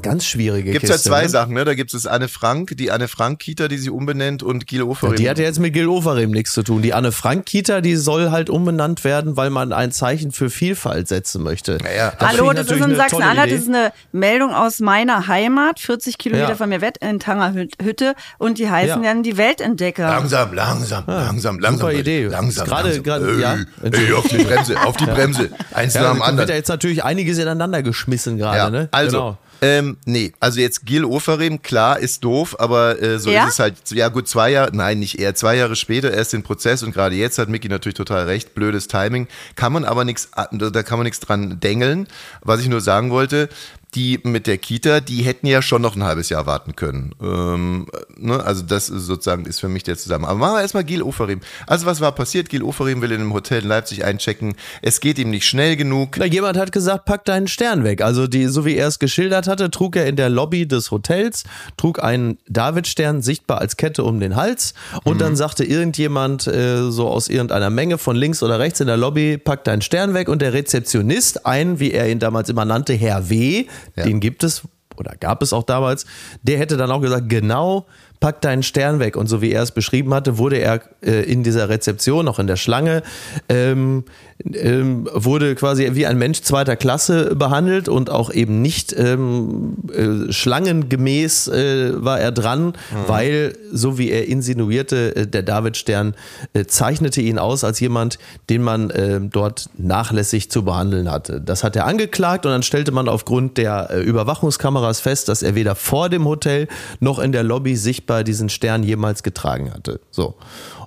Ganz 0.00 0.24
schwierige 0.24 0.72
Gibt 0.72 0.84
es 0.84 0.90
Kiste. 0.90 1.08
ja 1.10 1.14
zwei 1.16 1.22
ne? 1.24 1.28
Sachen, 1.28 1.52
ne? 1.54 1.64
Da 1.66 1.74
gibt 1.74 1.92
es 1.92 2.06
Anne 2.06 2.28
Frank, 2.28 2.70
die 2.78 2.90
Anne 2.90 3.08
Frank 3.08 3.40
Kita, 3.40 3.68
die 3.68 3.76
sich 3.76 3.90
umbenennt 3.90 4.42
und 4.42 4.66
Gil 4.66 4.82
Oferim. 4.82 5.16
Die 5.16 5.28
hat 5.28 5.38
ja 5.38 5.44
jetzt 5.44 5.58
mit 5.58 5.74
Gil 5.74 5.86
Oferim 5.86 6.30
nichts 6.30 6.52
zu 6.52 6.62
tun. 6.62 6.80
Die 6.80 6.94
Anne 6.94 7.12
Frank 7.12 7.44
Kita, 7.44 7.82
die 7.82 7.96
soll 7.96 8.30
halt 8.30 8.48
umbenannt 8.48 9.04
werden, 9.04 9.36
weil 9.36 9.50
man 9.50 9.72
ein 9.74 9.92
Zeichen 9.92 10.32
für 10.32 10.48
Vielfalt 10.48 11.08
setzen 11.08 11.42
möchte. 11.42 11.76
Naja. 11.82 12.12
Das 12.18 12.28
Hallo, 12.30 12.52
das 12.54 12.70
ist 12.70 12.80
in 12.84 12.96
Sachsen-Anhalt. 12.96 13.52
Das 13.52 13.60
ist 13.60 13.68
eine 13.68 13.92
Meldung 14.12 14.54
aus 14.54 14.80
meiner 14.80 15.26
Heimat, 15.28 15.78
40 15.78 16.16
Kilometer 16.16 16.48
Ja. 16.50 16.54
von 16.54 16.70
mir 16.70 16.80
weg, 16.80 16.94
in 17.00 17.20
Tangerhütte. 17.20 18.14
Und 18.38 18.58
die 18.58 18.70
heißen 18.70 19.02
Ja. 19.02 19.10
dann 19.12 19.22
die 19.22 19.36
Weltentdecker. 19.36 20.06
Langsam, 20.08 20.54
langsam, 20.54 21.04
langsam, 21.06 21.58
langsam. 21.58 21.80
super 21.88 21.92
Idee. 21.92 22.26
Langsam, 22.28 22.66
Gerade- 22.66 22.88
langsam. 22.88 23.02
gerade- 23.02 23.40
ja. 23.40 23.56
Ey, 23.82 24.12
auf 24.14 24.26
die 24.26 24.38
Bremse, 24.38 24.80
auf 24.80 24.96
die 24.96 25.06
Bremse. 25.06 25.50
Eins 25.74 25.94
Ja, 25.94 26.00
nach 26.00 26.06
da 26.08 26.12
dem 26.14 26.18
wird 26.20 26.28
anderen. 26.28 26.48
ja 26.48 26.54
jetzt 26.54 26.68
natürlich 26.68 27.04
einiges 27.04 27.36
ineinander 27.38 27.82
geschmissen 27.82 28.38
gerade, 28.38 28.56
Ja, 28.56 28.70
ne? 28.70 28.88
also, 28.92 29.16
Genau. 29.18 29.38
Ähm, 29.62 29.96
nee, 30.04 30.32
also 30.40 30.58
jetzt 30.60 30.84
Gil 30.84 31.04
Oferim, 31.04 31.62
klar, 31.62 32.00
ist 32.00 32.24
doof, 32.24 32.56
aber 32.58 33.00
äh, 33.00 33.20
so 33.20 33.30
Ja? 33.30 33.46
ist 33.46 33.54
es 33.54 33.58
halt, 33.60 33.76
ja 33.92 34.08
gut, 34.08 34.26
zwei 34.26 34.50
Jahre, 34.50 34.76
nein, 34.76 34.98
nicht 34.98 35.20
eher, 35.20 35.36
zwei 35.36 35.56
Jahre 35.56 35.76
später 35.76 36.12
erst 36.12 36.32
den 36.32 36.42
Prozess 36.42 36.82
und 36.82 36.92
gerade 36.92 37.14
jetzt 37.14 37.38
hat 37.38 37.48
Mickey 37.48 37.68
natürlich 37.68 37.94
total 37.96 38.24
recht, 38.24 38.54
blödes 38.54 38.88
Timing, 38.88 39.28
kann 39.54 39.72
man 39.72 39.84
aber 39.84 40.04
nichts, 40.04 40.30
da 40.50 40.82
kann 40.82 40.98
man 40.98 41.04
nichts 41.04 41.20
dran 41.20 41.60
dengeln. 41.60 42.08
Was 42.40 42.60
ich 42.60 42.68
nur 42.68 42.80
sagen 42.80 43.10
wollte, 43.10 43.48
die 43.94 44.20
mit 44.22 44.46
der 44.46 44.58
Kita, 44.58 45.00
die 45.00 45.22
hätten 45.22 45.46
ja 45.46 45.60
schon 45.60 45.82
noch 45.82 45.96
ein 45.96 46.04
halbes 46.04 46.30
Jahr 46.30 46.46
warten 46.46 46.74
können. 46.76 47.14
Ähm, 47.22 47.86
ne? 48.16 48.42
Also 48.42 48.62
das 48.62 48.88
ist 48.88 49.04
sozusagen 49.04 49.44
ist 49.44 49.60
für 49.60 49.68
mich 49.68 49.82
der 49.82 49.98
Zusammenhang. 49.98 50.30
Aber 50.30 50.40
machen 50.40 50.54
wir 50.56 50.62
erstmal 50.62 50.84
Gil 50.84 51.02
Oferim. 51.02 51.40
Also 51.66 51.84
was 51.84 52.00
war 52.00 52.12
passiert? 52.12 52.48
Gil 52.48 52.62
Oferim 52.62 53.02
will 53.02 53.12
in 53.12 53.20
einem 53.20 53.34
Hotel 53.34 53.62
in 53.62 53.68
Leipzig 53.68 54.04
einchecken. 54.04 54.54
Es 54.80 55.00
geht 55.00 55.18
ihm 55.18 55.30
nicht 55.30 55.46
schnell 55.46 55.76
genug. 55.76 56.16
Na, 56.18 56.24
jemand 56.24 56.56
hat 56.56 56.72
gesagt, 56.72 57.04
pack 57.04 57.26
deinen 57.26 57.48
Stern 57.48 57.84
weg. 57.84 58.00
Also 58.00 58.26
die, 58.26 58.46
so 58.46 58.64
wie 58.64 58.76
er 58.76 58.88
es 58.88 58.98
geschildert 58.98 59.46
hatte, 59.46 59.70
trug 59.70 59.96
er 59.96 60.06
in 60.06 60.16
der 60.16 60.30
Lobby 60.30 60.66
des 60.66 60.90
Hotels, 60.90 61.44
trug 61.76 62.02
einen 62.02 62.38
Davidstern 62.48 63.20
sichtbar 63.20 63.58
als 63.58 63.76
Kette 63.76 64.04
um 64.04 64.20
den 64.20 64.36
Hals 64.36 64.74
und 65.04 65.20
dann 65.20 65.36
sagte 65.36 65.64
irgendjemand 65.64 66.46
äh, 66.46 66.90
so 66.90 67.08
aus 67.08 67.28
irgendeiner 67.28 67.70
Menge 67.70 67.98
von 67.98 68.16
links 68.16 68.42
oder 68.42 68.58
rechts 68.58 68.80
in 68.80 68.86
der 68.86 68.96
Lobby, 68.96 69.36
pack 69.38 69.64
deinen 69.64 69.82
Stern 69.82 70.14
weg 70.14 70.28
und 70.28 70.40
der 70.40 70.52
Rezeptionist, 70.52 71.44
ein, 71.46 71.78
wie 71.78 71.92
er 71.92 72.08
ihn 72.08 72.18
damals 72.18 72.48
immer 72.48 72.64
nannte, 72.64 72.94
Herr 72.94 73.28
W., 73.28 73.66
Ja. 73.96 74.04
den 74.04 74.20
gibt 74.20 74.44
es 74.44 74.62
oder 74.96 75.14
gab 75.18 75.42
es 75.42 75.52
auch 75.52 75.62
damals, 75.62 76.06
der 76.42 76.58
hätte 76.58 76.76
dann 76.76 76.90
auch 76.90 77.00
gesagt, 77.00 77.28
genau, 77.28 77.86
pack 78.20 78.40
deinen 78.40 78.62
Stern 78.62 79.00
weg. 79.00 79.16
Und 79.16 79.26
so 79.26 79.42
wie 79.42 79.50
er 79.50 79.62
es 79.62 79.72
beschrieben 79.72 80.14
hatte, 80.14 80.38
wurde 80.38 80.56
er 80.56 80.80
äh, 81.02 81.22
in 81.22 81.42
dieser 81.42 81.68
Rezeption, 81.68 82.24
noch 82.24 82.38
in 82.38 82.46
der 82.46 82.56
Schlange, 82.56 83.02
ähm, 83.48 84.04
ähm, 84.44 85.08
wurde 85.12 85.54
quasi 85.54 85.90
wie 85.92 86.06
ein 86.06 86.18
Mensch 86.18 86.42
zweiter 86.42 86.76
Klasse 86.76 87.34
behandelt 87.36 87.88
und 87.88 88.10
auch 88.10 88.32
eben 88.32 88.62
nicht 88.62 88.94
ähm, 88.96 89.76
äh, 89.92 90.32
schlangengemäß 90.32 91.48
äh, 91.48 92.04
war 92.04 92.20
er 92.20 92.32
dran, 92.32 92.74
weil, 93.06 93.54
so 93.72 93.98
wie 93.98 94.10
er 94.10 94.28
insinuierte, 94.28 95.16
äh, 95.16 95.26
der 95.26 95.42
Davidstern 95.42 96.14
äh, 96.52 96.64
zeichnete 96.64 97.20
ihn 97.20 97.38
aus 97.38 97.64
als 97.64 97.80
jemand, 97.80 98.18
den 98.50 98.62
man 98.62 98.90
äh, 98.90 99.20
dort 99.20 99.70
nachlässig 99.76 100.50
zu 100.50 100.64
behandeln 100.64 101.10
hatte. 101.10 101.40
Das 101.40 101.64
hat 101.64 101.76
er 101.76 101.86
angeklagt 101.86 102.46
und 102.46 102.52
dann 102.52 102.62
stellte 102.62 102.92
man 102.92 103.08
aufgrund 103.08 103.58
der 103.58 103.90
äh, 103.90 104.00
Überwachungskameras 104.00 105.00
fest, 105.00 105.28
dass 105.28 105.42
er 105.42 105.54
weder 105.54 105.74
vor 105.74 106.08
dem 106.08 106.24
Hotel 106.24 106.68
noch 107.00 107.18
in 107.18 107.32
der 107.32 107.42
Lobby 107.42 107.76
sichtbar 107.76 108.24
diesen 108.24 108.48
Stern 108.48 108.82
jemals 108.82 109.22
getragen 109.22 109.72
hatte. 109.72 110.00
So. 110.10 110.34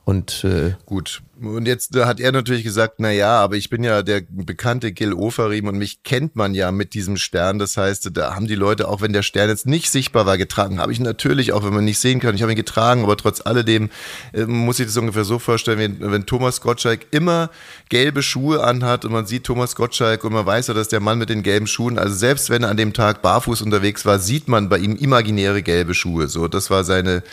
Und 0.06 0.44
äh, 0.44 0.76
Gut. 0.86 1.24
Und 1.42 1.68
jetzt 1.68 1.96
hat 1.98 2.20
er 2.22 2.32
natürlich 2.32 2.64
gesagt, 2.64 2.96
na 3.00 3.12
ja, 3.12 3.40
aber 3.40 3.56
ich 3.56 3.70
bin 3.70 3.84
ja 3.84 4.04
der 4.04 4.22
bekannte 4.30 4.94
Gil 4.94 5.14
Oferim 5.14 5.68
und 5.68 5.78
mich 5.78 6.04
kennt 6.04 6.36
man 6.36 6.54
ja 6.54 6.72
mit 6.72 6.94
diesem 6.94 7.18
Stern. 7.18 7.60
Das 7.60 7.76
heißt, 7.76 8.12
da 8.16 8.36
haben 8.36 8.48
die 8.48 8.56
Leute, 8.56 8.88
auch 8.88 9.02
wenn 9.02 9.12
der 9.12 9.24
Stern 9.24 9.50
jetzt 9.50 9.66
nicht 9.66 9.90
sichtbar 9.90 10.26
war, 10.26 10.38
getragen. 10.38 10.80
Habe 10.80 10.94
ich 10.94 11.00
natürlich, 11.00 11.52
auch 11.52 11.66
wenn 11.66 11.74
man 11.74 11.84
nicht 11.84 12.00
sehen 12.00 12.22
kann, 12.22 12.36
ich 12.36 12.42
habe 12.42 12.54
ihn 12.54 12.56
getragen, 12.56 13.04
aber 13.04 13.18
trotz 13.18 13.42
alledem 13.46 13.90
äh, 14.32 14.46
muss 14.46 14.80
ich 14.80 14.86
das 14.86 14.96
ungefähr 14.96 15.26
so 15.26 15.40
vorstellen, 15.40 15.80
wenn, 15.80 16.12
wenn 16.12 16.26
Thomas 16.26 16.62
Gottschalk 16.62 17.08
immer 17.12 17.50
gelbe 17.90 18.22
Schuhe 18.24 18.64
anhat 18.64 19.04
und 19.04 19.12
man 19.12 19.26
sieht 19.26 19.44
Thomas 19.44 19.76
Gottschalk 19.76 20.24
und 20.24 20.34
man 20.34 20.46
weiß 20.46 20.68
ja, 20.68 20.74
dass 20.74 20.88
der 20.88 21.02
Mann 21.02 21.18
mit 21.18 21.30
den 21.30 21.44
gelben 21.44 21.68
Schuhen, 21.68 21.98
also 21.98 22.16
selbst 22.16 22.50
wenn 22.50 22.64
er 22.64 22.70
an 22.70 22.78
dem 22.78 22.94
Tag 22.94 23.22
barfuß 23.24 23.62
unterwegs 23.62 24.06
war, 24.06 24.20
sieht 24.20 24.48
man 24.48 24.70
bei 24.70 24.78
ihm 24.78 24.96
imaginäre 24.96 25.64
gelbe 25.64 25.96
Schuhe. 25.96 26.28
So, 26.28 26.48
das 26.48 26.70
war 26.70 26.84
seine, 26.84 27.24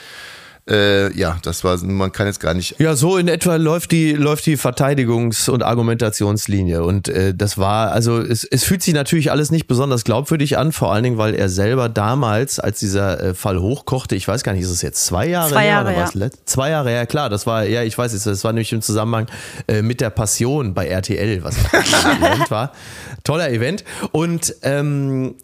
äh, 0.68 1.12
ja, 1.18 1.38
das 1.42 1.64
war, 1.64 1.76
man 1.78 2.12
kann 2.12 2.28
jetzt 2.28 2.38
gar 2.38 2.54
nicht 2.54 2.78
Ja, 2.78 2.94
so 2.94 3.16
in 3.16 3.26
etwa 3.26 3.56
läuft 3.56 3.90
die, 3.90 4.12
läuft 4.12 4.46
die 4.46 4.56
Verteidigungs- 4.56 5.50
und 5.50 5.62
Argumentationslinie. 5.64 6.84
Und 6.84 7.08
äh, 7.08 7.34
das 7.34 7.58
war, 7.58 7.90
also 7.90 8.20
es, 8.20 8.44
es 8.44 8.62
fühlt 8.62 8.82
sich 8.82 8.94
natürlich 8.94 9.32
alles 9.32 9.50
nicht 9.50 9.66
besonders 9.66 10.04
glaubwürdig 10.04 10.58
an, 10.58 10.70
vor 10.70 10.92
allen 10.92 11.02
Dingen, 11.02 11.18
weil 11.18 11.34
er 11.34 11.48
selber 11.48 11.88
damals, 11.88 12.60
als 12.60 12.78
dieser 12.78 13.20
äh, 13.20 13.34
Fall 13.34 13.60
hochkochte, 13.60 14.14
ich 14.14 14.28
weiß 14.28 14.44
gar 14.44 14.52
nicht, 14.52 14.62
ist 14.62 14.70
es 14.70 14.82
jetzt 14.82 15.04
zwei 15.04 15.26
Jahre 15.26 15.50
Zwei 15.50 15.62
her 15.62 15.68
Jahre, 15.68 15.88
oder 15.88 15.98
ja. 15.98 16.10
was? 16.14 16.30
Zwei 16.44 16.70
Jahre, 16.70 16.92
ja 16.92 17.06
klar, 17.06 17.28
das 17.28 17.44
war, 17.44 17.64
ja, 17.64 17.82
ich 17.82 17.98
weiß 17.98 18.12
es, 18.12 18.22
das 18.22 18.44
war 18.44 18.52
nämlich 18.52 18.72
im 18.72 18.82
Zusammenhang 18.82 19.26
äh, 19.66 19.82
mit 19.82 20.00
der 20.00 20.10
Passion 20.10 20.74
bei 20.74 20.86
RTL, 20.86 21.42
was 21.42 21.56
ein 21.56 22.22
Event 22.22 22.50
war. 22.52 22.72
Toller 23.24 23.50
Event. 23.50 23.84
Und 24.12 24.54
ähm, 24.62 25.34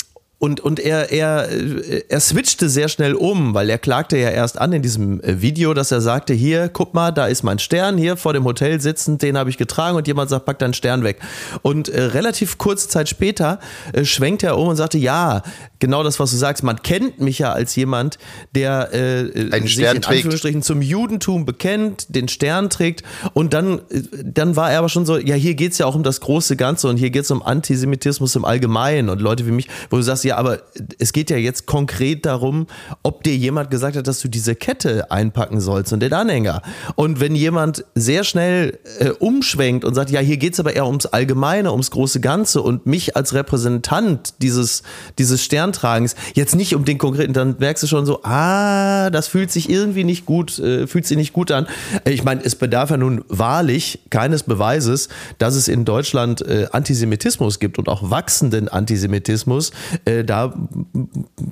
und, 0.41 0.61
und 0.61 0.79
er, 0.79 1.11
er, 1.11 1.51
äh, 1.51 2.05
er 2.09 2.21
switchte 2.21 2.69
sehr 2.69 2.89
schnell 2.89 3.15
um, 3.15 3.55
weil 3.55 3.69
er 3.69 3.79
klagte 3.79 4.17
ja 4.17 4.31
erst 4.31 4.61
an 4.61 4.73
in 4.73 4.83
diesem 4.83 5.21
äh, 5.21 5.43
Video, 5.43 5.75
dass 5.75 5.91
er 5.91 6.01
sagte, 6.01 6.33
hier, 6.33 6.69
guck 6.69 6.95
mal, 6.95 7.11
da 7.11 7.27
ist 7.27 7.43
mein 7.43 7.59
Stern, 7.59 7.99
hier 7.99 8.17
vor 8.17 8.35
dem 8.35 8.45
Hotel 8.45 8.81
sitzend, 8.81 9.23
den 9.23 9.37
habe 9.37 9.51
ich 9.51 9.57
getragen 9.57 9.97
und 9.97 10.07
jemand 10.07 10.31
sagt, 10.31 10.47
pack 10.47 10.61
deinen 10.61 10.75
Stern 10.75 11.03
weg. 11.03 11.19
Und 11.63 11.89
äh, 11.89 12.03
relativ 12.03 12.57
kurze 12.57 12.89
Zeit 12.89 13.09
später 13.09 13.59
äh, 13.93 14.05
schwenkt 14.05 14.45
er 14.45 14.57
um 14.59 14.69
und 14.69 14.77
sagte, 14.77 14.97
ja, 14.97 15.43
genau 15.81 16.05
das, 16.05 16.21
was 16.21 16.31
du 16.31 16.37
sagst, 16.37 16.63
man 16.63 16.83
kennt 16.83 17.21
mich 17.21 17.41
ja 17.41 17.53
als 17.53 17.75
jemand, 17.75 18.19
der 18.55 18.91
äh, 18.93 19.23
äh, 19.23 19.53
Einen 19.53 19.65
sich 19.65 19.73
Stern 19.73 19.97
in 19.97 20.03
trägt. 20.03 20.19
Anführungsstrichen 20.19 20.63
zum 20.63 20.83
Judentum 20.83 21.47
bekennt, 21.47 22.15
den 22.15 22.29
Stern 22.29 22.71
trägt 22.71 23.03
und 23.33 23.55
dann, 23.55 23.81
dann 24.23 24.55
war 24.55 24.71
er 24.71 24.79
aber 24.79 24.89
schon 24.89 25.05
so, 25.05 25.19
ja, 25.19 25.35
hier 25.35 25.55
geht's 25.55 25.79
ja 25.79 25.87
auch 25.87 25.97
um 25.97 26.05
das 26.05 26.21
große 26.21 26.55
Ganze 26.55 26.87
und 26.87 26.97
hier 26.97 27.11
geht's 27.11 27.33
um 27.33 27.43
Antisemitismus 27.43 28.37
im 28.37 28.45
Allgemeinen 28.45 29.09
und 29.09 29.21
Leute 29.21 29.45
wie 29.45 29.51
mich, 29.51 29.69
wo 29.91 29.97
du 29.97 30.03
sagst, 30.03 30.28
ja, 30.29 30.37
aber 30.37 30.61
es 30.99 31.13
geht 31.13 31.31
ja 31.31 31.37
jetzt 31.37 31.67
konkret 31.67 32.27
darum, 32.27 32.67
ob 33.03 33.23
dir 33.23 33.35
jemand 33.35 33.71
gesagt 33.71 33.97
hat, 33.97 34.07
dass 34.07 34.21
du 34.21 34.29
diese 34.29 34.55
Kette 34.55 35.11
einpacken 35.11 35.61
sollst 35.61 35.93
und 35.93 36.01
den 36.01 36.13
Anhänger. 36.13 36.63
Und 36.97 37.19
wenn 37.19 37.35
jemand 37.35 37.85
sehr 37.95 38.25
schnell 38.25 38.79
äh, 38.99 39.09
umschwenkt 39.11 39.87
und 39.87 39.95
sagt, 39.95 40.11
ja, 40.11 40.21
hier 40.21 40.37
geht's 40.37 40.61
aber 40.61 40.77
eher 40.77 40.87
ums 40.87 41.07
Allgemeine, 41.07 41.73
ums 41.73 41.91
große 41.91 42.21
Ganze 42.21 42.61
und 42.61 42.87
mich 42.87 43.17
als 43.17 43.33
Repräsentant 43.33 44.35
dieses, 44.43 44.83
dieses 45.19 45.43
Sterntragens, 45.43 46.15
jetzt 46.35 46.55
nicht 46.55 46.75
um 46.75 46.85
den 46.85 46.99
konkreten, 46.99 47.33
dann 47.33 47.57
merkst 47.59 47.83
du 47.83 47.87
schon 47.87 48.05
so, 48.05 48.23
ah, 48.23 49.09
das 49.09 49.29
fühlt 49.29 49.51
sich 49.51 49.71
irgendwie 49.71 50.05
nicht 50.05 50.27
gut, 50.27 50.59
äh, 50.59 50.87
fühlt 50.87 51.07
sich 51.07 51.17
nicht 51.17 51.33
gut 51.33 51.51
an. 51.51 51.67
Ich 52.05 52.23
meine, 52.23 52.45
es 52.45 52.55
bedarf 52.55 52.91
ja 52.91 52.99
nun 52.99 53.25
wahrlich 53.29 54.01
keines 54.11 54.43
Beweises, 54.43 55.09
dass 55.39 55.55
es 55.55 55.69
in 55.69 55.87
Deutschland 55.87 56.43
äh, 56.43 56.67
Antisemitismus 56.71 57.61
gibt 57.61 57.79
und 57.79 57.89
auch 57.89 58.11
wachsenden 58.11 58.69
Antisemitismus. 58.69 59.73
Äh, 60.05 60.18
da 60.25 60.55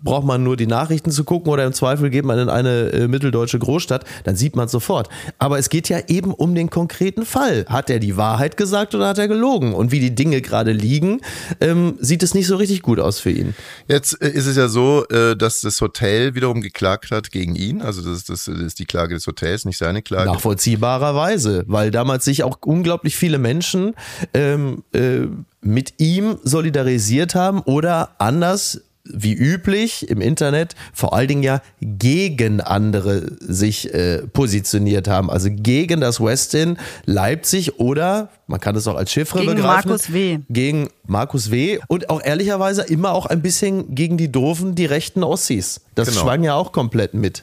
braucht 0.03 0.27
man 0.27 0.43
nur 0.43 0.57
die 0.57 0.67
Nachrichten 0.67 1.11
zu 1.11 1.25
gucken 1.25 1.51
oder 1.53 1.65
im 1.65 1.73
Zweifel 1.73 2.11
geht 2.11 2.25
man 2.25 2.39
in 2.39 2.49
eine 2.49 2.91
äh, 2.93 3.09
mitteldeutsche 3.09 3.59
Großstadt, 3.59 4.05
dann 4.25 4.37
sieht 4.37 4.57
man 4.57 4.67
es 4.67 4.73
sofort. 4.73 5.09
Aber 5.39 5.59
es 5.59 5.69
geht 5.69 5.89
ja 5.89 5.99
eben 6.09 6.33
um 6.33 6.55
den 6.55 6.71
konkreten 6.71 7.25
Fall. 7.25 7.65
Hat 7.69 7.91
er 7.91 7.99
die 7.99 8.17
Wahrheit 8.17 8.57
gesagt 8.57 8.95
oder 8.95 9.09
hat 9.09 9.19
er 9.19 9.29
gelogen? 9.29 9.75
Und 9.75 9.93
wie 9.93 10.01
die 10.01 10.15
Dinge 10.15 10.41
gerade 10.41 10.73
liegen, 10.73 11.21
ähm, 11.61 11.95
sieht 12.01 12.23
es 12.23 12.35
nicht 12.35 12.47
so 12.47 12.57
richtig 12.57 12.83
gut 12.83 13.01
aus 13.01 13.19
für 13.21 13.31
ihn. 13.31 13.55
Jetzt 13.89 14.21
äh, 14.23 14.29
ist 14.31 14.47
es 14.47 14.57
ja 14.57 14.69
so, 14.69 15.05
äh, 15.09 15.37
dass 15.37 15.61
das 15.61 15.81
Hotel 15.81 16.35
wiederum 16.35 16.61
geklagt 16.61 17.11
hat 17.11 17.31
gegen 17.31 17.55
ihn. 17.57 17.83
Also 17.83 18.03
das, 18.03 18.19
ist- 18.19 18.29
das 18.29 18.49
ist 18.49 18.79
die 18.79 18.85
Klage 18.87 19.15
des 19.15 19.27
Hotels, 19.27 19.65
nicht 19.65 19.79
seine 19.79 20.03
Klage. 20.03 20.31
Nachvollziehbarerweise, 20.31 21.65
weil 21.67 21.91
damals 21.91 22.25
sich 22.25 22.43
auch 22.43 22.59
unglaublich 22.65 23.17
viele 23.17 23.39
Menschen 23.39 23.95
ähm, 24.35 24.83
äh, 24.93 25.27
mit 25.67 25.95
ihm 25.99 26.39
solidarisiert 26.43 27.35
haben 27.35 27.61
oder 27.61 28.11
anders 28.19 28.81
wie 29.09 29.35
üblich 29.35 30.09
im 30.09 30.21
Internet 30.21 30.75
vor 30.93 31.15
allen 31.15 31.29
Dingen 31.29 31.43
ja 31.43 31.63
gegen 31.81 32.61
andere 32.61 33.37
sich 33.41 33.93
äh, 33.95 34.27
positioniert 34.27 35.09
haben. 35.09 35.31
Also 35.31 35.49
gegen 35.53 36.01
das 36.01 36.21
Westin 36.21 36.77
Leipzig 37.05 37.79
oder 37.79 38.31
man 38.47 38.61
kann 38.61 38.77
es 38.77 38.87
auch 38.87 38.97
als 38.97 39.13
Chiffre 39.13 39.41
Gegen 39.41 39.55
begreifen. 39.57 39.89
Markus 39.89 40.13
W. 40.13 40.41
Gegen 40.49 40.89
Markus 41.09 41.51
W. 41.51 41.79
Und 41.89 42.11
auch 42.11 42.23
ehrlicherweise 42.23 42.83
immer 42.83 43.13
auch 43.13 43.27
ein 43.27 43.43
bisschen 43.43 43.95
gegen 43.95 44.17
die 44.17 44.31
Doofen, 44.31 44.75
die 44.75 44.87
rechten 44.87 45.23
Ossis. 45.23 45.81
Das 45.95 46.09
Genau. 46.09 46.21
schwang 46.21 46.45
ja 46.45 46.55
auch 46.55 46.73
komplett 46.73 47.15
mit. 47.15 47.43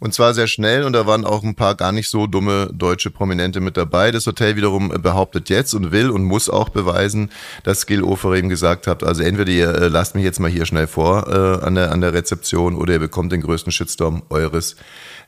Und 0.00 0.12
zwar 0.14 0.34
sehr 0.34 0.48
schnell 0.48 0.82
und 0.82 0.92
da 0.92 1.06
waren 1.06 1.24
auch 1.24 1.44
ein 1.44 1.54
paar 1.54 1.76
gar 1.76 1.92
nicht 1.92 2.08
so 2.08 2.26
dumme 2.26 2.68
deutsche 2.72 3.10
Prominente 3.10 3.60
mit 3.60 3.76
dabei. 3.76 4.10
Das 4.10 4.26
Hotel 4.26 4.56
wiederum 4.56 4.92
äh, 4.92 4.98
behauptet 4.98 5.48
jetzt 5.50 5.72
und 5.74 5.92
will 5.92 6.10
und 6.10 6.24
muss 6.24 6.50
auch 6.50 6.68
beweisen, 6.70 7.30
dass 7.62 7.86
Gil 7.86 8.02
Oferim 8.02 8.48
gesagt 8.48 8.86
hat, 8.88 9.04
also 9.04 9.22
entweder 9.22 9.52
ihr 9.52 9.68
äh, 9.74 9.88
lasst 9.88 10.14
mich 10.16 10.24
jetzt 10.24 10.40
mal 10.40 10.50
hier 10.50 10.66
schnell 10.66 10.88
vor 10.88 11.28
äh, 11.28 11.64
an, 11.64 11.76
der, 11.76 11.92
an 11.92 12.00
der 12.00 12.12
Rezeption 12.12 12.74
oder 12.74 12.94
ihr 12.94 12.98
bekommt 12.98 13.30
den 13.30 13.40
größten 13.42 13.70
Shitstorm 13.70 14.22
eures 14.30 14.74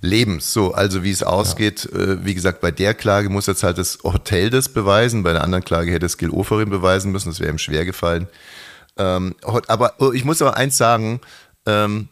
Lebens. 0.00 0.52
So, 0.52 0.72
also 0.72 1.02
wie 1.02 1.11
es 1.11 1.22
ausgeht, 1.22 1.87
äh, 1.92 2.24
wie 2.24 2.35
gesagt, 2.35 2.61
bei 2.61 2.70
der 2.70 2.94
Klage 2.94 3.28
muss 3.28 3.46
jetzt 3.46 3.62
halt 3.62 3.78
das 3.78 3.98
Hotel 4.02 4.50
das 4.50 4.68
beweisen, 4.68 5.22
bei 5.22 5.33
der 5.33 5.44
anderen 5.44 5.64
Klage 5.64 5.90
hätte 5.90 6.07
es 6.07 6.18
Gil 6.18 6.30
Oferim 6.30 6.70
beweisen 6.70 7.12
müssen, 7.12 7.30
das 7.30 7.40
wäre 7.40 7.50
ihm 7.50 7.59
schwer 7.59 7.85
gefallen. 7.85 8.28
Ähm, 8.96 9.35
aber 9.42 9.94
oh, 9.98 10.12
ich 10.12 10.24
muss 10.24 10.42
aber 10.42 10.57
eins 10.57 10.76
sagen, 10.76 11.20
Ähm, 11.66 12.09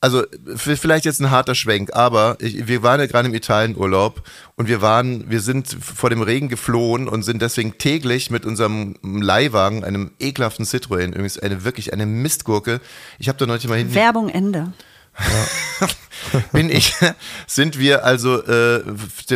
also 0.00 0.24
vielleicht 0.54 1.04
jetzt 1.04 1.20
ein 1.20 1.30
harter 1.30 1.54
Schwenk, 1.54 1.90
aber 1.94 2.36
ich, 2.38 2.68
wir 2.68 2.82
waren 2.82 3.00
ja 3.00 3.06
gerade 3.06 3.28
im 3.28 3.34
Italienurlaub 3.34 4.22
und 4.54 4.68
wir 4.68 4.82
waren, 4.82 5.28
wir 5.30 5.40
sind 5.40 5.68
vor 5.68 6.10
dem 6.10 6.22
Regen 6.22 6.48
geflohen 6.48 7.08
und 7.08 7.22
sind 7.22 7.40
deswegen 7.42 7.78
täglich 7.78 8.30
mit 8.30 8.44
unserem 8.44 8.96
Leihwagen, 9.02 9.84
einem 9.84 10.12
ekelhaften 10.20 10.64
Citroën, 10.64 11.08
übrigens 11.08 11.38
eine 11.38 11.64
wirklich 11.64 11.92
eine 11.92 12.06
Mistgurke. 12.06 12.80
Ich 13.18 13.28
habe 13.28 13.38
da 13.38 13.46
neulich 13.46 13.66
mal 13.68 13.78
hinten 13.78 13.94
Werbung 13.94 14.28
Ende. 14.28 14.72
bin 16.52 16.70
ich, 16.70 16.94
sind 17.46 17.78
wir 17.78 18.04
also 18.04 18.42
äh, 18.42 18.82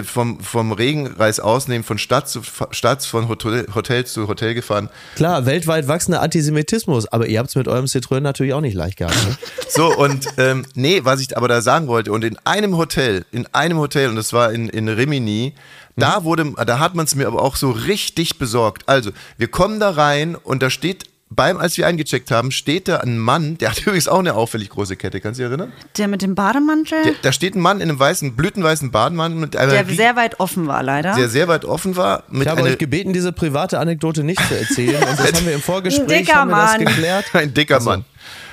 vom, 0.04 0.40
vom 0.40 0.72
Regenreis 0.72 1.40
ausnehmen 1.40 1.84
von 1.84 1.98
Stadt 1.98 2.28
zu 2.28 2.42
Stadt, 2.70 3.04
von 3.04 3.28
Hotel, 3.28 3.66
Hotel 3.74 4.04
zu 4.06 4.28
Hotel 4.28 4.54
gefahren. 4.54 4.88
Klar, 5.16 5.46
weltweit 5.46 5.88
wachsender 5.88 6.22
Antisemitismus, 6.22 7.06
aber 7.06 7.26
ihr 7.26 7.38
habt 7.38 7.50
es 7.50 7.56
mit 7.56 7.68
eurem 7.68 7.86
Citroën 7.86 8.20
natürlich 8.20 8.54
auch 8.54 8.60
nicht 8.60 8.74
leicht 8.74 8.98
gehabt. 8.98 9.16
Ne? 9.26 9.36
So, 9.72 9.96
und 9.96 10.26
ähm, 10.36 10.66
nee, 10.74 11.02
was 11.04 11.20
ich 11.20 11.36
aber 11.36 11.46
da 11.46 11.60
sagen 11.62 11.86
wollte, 11.86 12.10
und 12.10 12.24
in 12.24 12.36
einem 12.44 12.76
Hotel, 12.76 13.24
in 13.30 13.46
einem 13.54 13.78
Hotel, 13.78 14.08
und 14.08 14.16
das 14.16 14.32
war 14.32 14.52
in, 14.52 14.68
in 14.68 14.88
Rimini, 14.88 15.54
da 15.96 16.24
wurde, 16.24 16.52
da 16.66 16.80
hat 16.80 16.96
man 16.96 17.04
es 17.04 17.14
mir 17.14 17.28
aber 17.28 17.40
auch 17.40 17.54
so 17.54 17.70
richtig 17.70 18.38
besorgt. 18.38 18.88
Also, 18.88 19.10
wir 19.38 19.48
kommen 19.48 19.78
da 19.78 19.90
rein 19.90 20.34
und 20.34 20.62
da 20.62 20.70
steht, 20.70 21.04
beim, 21.32 21.58
als 21.58 21.76
wir 21.78 21.86
eingecheckt 21.86 22.30
haben, 22.32 22.50
steht 22.50 22.88
da 22.88 22.98
ein 22.98 23.16
Mann, 23.18 23.56
der 23.58 23.70
hat 23.70 23.78
übrigens 23.86 24.08
auch 24.08 24.18
eine 24.18 24.34
auffällig 24.34 24.68
große 24.70 24.96
Kette, 24.96 25.20
kannst 25.20 25.38
du 25.38 25.44
dich 25.44 25.50
erinnern? 25.50 25.72
Der 25.96 26.08
mit 26.08 26.22
dem 26.22 26.34
Bademantel, 26.34 27.02
Der, 27.04 27.12
da 27.22 27.32
steht 27.32 27.54
ein 27.54 27.60
Mann 27.60 27.80
in 27.80 27.88
einem 27.88 27.98
weißen, 27.98 28.34
blütenweißen 28.36 28.90
Bademantel 28.90 29.38
mit 29.38 29.56
einer 29.56 29.72
der 29.72 29.88
rie- 29.88 29.94
sehr 29.94 30.16
weit 30.16 30.40
offen 30.40 30.66
war, 30.66 30.82
leider. 30.82 31.14
der 31.14 31.28
sehr 31.28 31.46
weit 31.48 31.64
offen 31.64 31.96
war, 31.96 32.24
mit 32.28 32.42
Ich 32.42 32.48
habe 32.48 32.62
euch 32.62 32.78
gebeten, 32.78 33.12
diese 33.12 33.32
private 33.32 33.78
Anekdote 33.78 34.24
nicht 34.24 34.40
zu 34.48 34.58
erzählen. 34.58 34.96
Und 35.02 35.18
das 35.18 35.32
haben 35.32 35.46
wir 35.46 35.54
im 35.54 35.62
Vorgespräch 35.62 36.26
Dicker 36.26 36.34
haben 36.34 36.50
wir 36.50 36.56
das 36.56 36.72
Mann. 36.76 36.84
geklärt. 36.86 37.24
ein 37.34 37.54
dicker 37.54 37.80
Mann. 37.80 38.04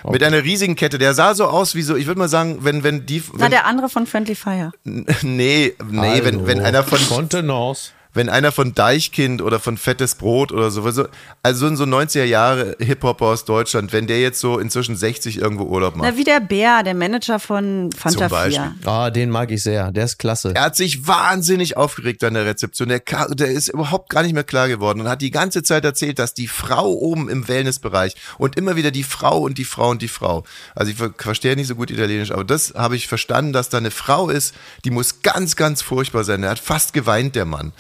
Mit 0.10 0.24
einer 0.24 0.44
riesigen 0.44 0.76
Kette. 0.76 0.98
Der 1.00 1.14
sah 1.14 1.34
so 1.36 1.46
aus 1.46 1.76
wie 1.76 1.82
so, 1.82 1.96
ich 1.98 2.06
würde 2.08 2.20
mal 2.20 2.30
sagen, 2.30 2.60
wenn, 2.62 2.84
wenn 2.84 3.06
die. 3.06 3.22
Na, 3.34 3.40
Wenn, 3.46 3.52
der 3.52 3.66
andere 3.66 3.90
von 3.90 4.06
Friendly 4.08 4.36
Fire. 4.36 4.72
nee, 4.86 5.74
nee, 5.92 6.20
wenn, 6.24 6.48
wenn 6.48 6.62
einer 6.62 6.84
von. 6.84 7.00
Contenance. 7.10 7.92
Wenn 8.18 8.30
einer 8.30 8.52
von 8.52 8.74
Deichkind 8.74 9.42
oder 9.42 9.60
von 9.60 9.78
Fettes 9.78 10.16
Brot 10.16 10.52
oder 10.52 10.72
so, 10.72 10.82
also 10.82 11.06
so 11.54 11.68
in 11.68 11.78
so 11.78 11.84
90er 11.84 12.24
Jahre 12.24 12.76
Hip-Hopper 12.80 13.28
aus 13.28 13.46
Deutschland, 13.46 13.94
wenn 13.94 14.08
der 14.08 14.20
jetzt 14.20 14.40
so 14.40 14.58
inzwischen 14.58 14.96
60 14.96 15.38
irgendwo 15.38 15.66
Urlaub 15.66 15.96
macht. 15.96 16.10
Na, 16.10 16.18
wie 16.18 16.24
der 16.24 16.40
Bär, 16.40 16.82
der 16.84 16.96
Manager 16.96 17.40
von 17.40 17.92
Fanta 17.96 18.28
Zum 18.28 18.30
Beispiel. 18.30 18.74
4. 18.82 18.92
Ah, 18.92 19.10
den 19.12 19.30
mag 19.30 19.52
ich 19.52 19.62
sehr. 19.62 19.92
Der 19.92 20.06
ist 20.06 20.18
klasse. 20.18 20.52
Er 20.56 20.64
hat 20.64 20.76
sich 20.76 21.08
wahnsinnig 21.08 21.78
aufgeregt 21.78 22.24
an 22.24 22.34
der 22.34 22.46
Rezeption. 22.46 22.90
Der, 22.90 23.00
der 23.00 23.48
ist 23.48 23.70
überhaupt 23.70 24.10
gar 24.10 24.24
nicht 24.24 24.34
mehr 24.34 24.44
klar 24.44 24.68
geworden 24.68 25.02
und 25.02 25.08
hat 25.08 25.22
die 25.22 25.32
ganze 25.32 25.62
Zeit 25.62 25.86
erzählt, 25.86 26.18
dass 26.18 26.34
die 26.34 26.48
Frau 26.48 26.92
oben 26.92 27.30
im 27.30 27.48
Wellnessbereich 27.48 28.16
und 28.40 28.58
immer 28.58 28.76
wieder 28.76 28.90
die 28.90 29.04
Frau 29.04 29.38
und 29.40 29.60
die 29.60 29.64
Frau 29.64 29.92
und 29.92 30.02
die 30.02 30.08
Frau. 30.08 30.44
Also 30.74 30.92
ich 30.92 30.98
ver 30.98 31.14
verstehe 31.18 31.56
nicht 31.56 31.68
so 31.68 31.76
gut 31.76 31.92
Italienisch, 31.92 32.32
aber 32.32 32.44
das 32.44 32.74
habe 32.76 32.96
ich 32.96 33.08
verstanden, 33.08 33.54
dass 33.54 33.70
da 33.70 33.78
eine 33.78 33.92
Frau 33.92 34.30
ist, 34.30 34.56
die 34.86 34.92
muss 34.92 35.22
ganz, 35.22 35.56
ganz 35.56 35.84
furchtbar 35.84 36.24
sein. 36.24 36.42
Er 36.42 36.50
hat 36.50 36.60
fast 36.60 36.94
geweint, 36.94 37.36
der 37.36 37.46
Mann. 37.46 37.74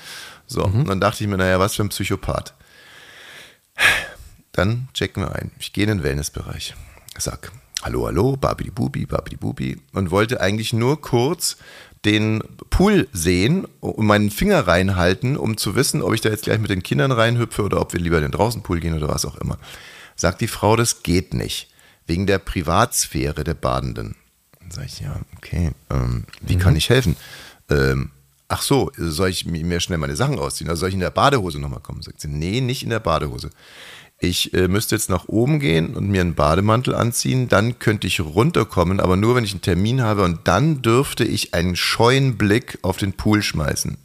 So, 0.47 0.63
und 0.63 0.87
dann 0.87 1.01
dachte 1.01 1.23
ich 1.23 1.29
mir, 1.29 1.37
naja, 1.37 1.59
was 1.59 1.75
für 1.75 1.83
ein 1.83 1.89
Psychopath. 1.89 2.53
Dann 4.53 4.87
checken 4.93 5.23
wir 5.23 5.35
ein. 5.35 5.51
Ich 5.59 5.73
gehe 5.73 5.83
in 5.83 5.89
den 5.89 6.03
Wellnessbereich. 6.03 6.73
Sag, 7.17 7.51
hallo, 7.83 8.07
hallo, 8.07 8.37
babidi 8.37 8.71
bubi, 8.71 9.05
babidi 9.05 9.35
bubi. 9.35 9.81
Und 9.93 10.09
wollte 10.09 10.41
eigentlich 10.41 10.73
nur 10.73 11.01
kurz 11.01 11.57
den 12.05 12.41
Pool 12.69 13.07
sehen 13.11 13.67
und 13.81 14.05
meinen 14.05 14.31
Finger 14.31 14.65
reinhalten, 14.67 15.35
um 15.35 15.57
zu 15.57 15.75
wissen, 15.75 16.01
ob 16.01 16.13
ich 16.13 16.21
da 16.21 16.29
jetzt 16.29 16.45
gleich 16.45 16.59
mit 16.59 16.69
den 16.69 16.81
Kindern 16.81 17.11
reinhüpfe 17.11 17.63
oder 17.63 17.81
ob 17.81 17.93
wir 17.93 17.99
lieber 17.99 18.17
in 18.17 18.23
den 18.23 18.31
Draußenpool 18.31 18.79
gehen 18.79 18.95
oder 18.95 19.09
was 19.09 19.25
auch 19.25 19.35
immer. 19.35 19.57
Sagt 20.15 20.41
die 20.41 20.47
Frau, 20.47 20.75
das 20.75 21.03
geht 21.03 21.33
nicht. 21.33 21.69
Wegen 22.05 22.25
der 22.25 22.39
Privatsphäre 22.39 23.43
der 23.43 23.53
Badenden. 23.53 24.15
Dann 24.59 24.71
sage 24.71 24.87
ich, 24.87 24.99
ja, 25.01 25.19
okay, 25.35 25.71
ähm, 25.89 26.23
wie 26.41 26.57
kann 26.57 26.75
ich 26.75 26.89
helfen? 26.89 27.17
Ähm, 27.69 28.11
ach 28.47 28.61
so, 28.61 28.91
soll 28.97 29.29
ich 29.29 29.45
mi- 29.45 29.63
mir 29.63 29.79
schnell 29.79 29.97
meine 29.97 30.15
Sachen 30.15 30.39
ausziehen? 30.39 30.69
Also 30.69 30.81
soll 30.81 30.89
ich 30.89 30.95
in 30.95 31.01
der 31.01 31.11
Badehose 31.11 31.59
nochmal 31.59 31.81
kommen? 31.81 32.01
Sagt 32.01 32.21
sie, 32.21 32.27
nee, 32.27 32.61
nicht 32.61 32.83
in 32.83 32.89
der 32.89 32.99
Badehose. 32.99 33.49
Ich 34.19 34.53
äh, 34.53 34.67
müsste 34.67 34.95
jetzt 34.95 35.09
nach 35.09 35.27
oben 35.27 35.59
gehen 35.59 35.95
und 35.95 36.09
mir 36.09 36.21
einen 36.21 36.33
Bademantel 36.33 36.95
anziehen, 36.95 37.49
dann 37.49 37.77
könnte 37.77 38.07
ich 38.07 38.19
runterkommen, 38.19 38.99
aber 38.99 39.15
nur 39.15 39.35
wenn 39.35 39.43
ich 39.43 39.51
einen 39.51 39.61
Termin 39.61 40.01
habe 40.01 40.23
und 40.23 40.47
dann 40.47 40.81
dürfte 40.81 41.23
ich 41.23 41.53
einen 41.53 41.75
scheuen 41.75 42.35
Blick 42.37 42.79
auf 42.81 42.97
den 42.97 43.13
Pool 43.13 43.43
schmeißen. 43.43 43.97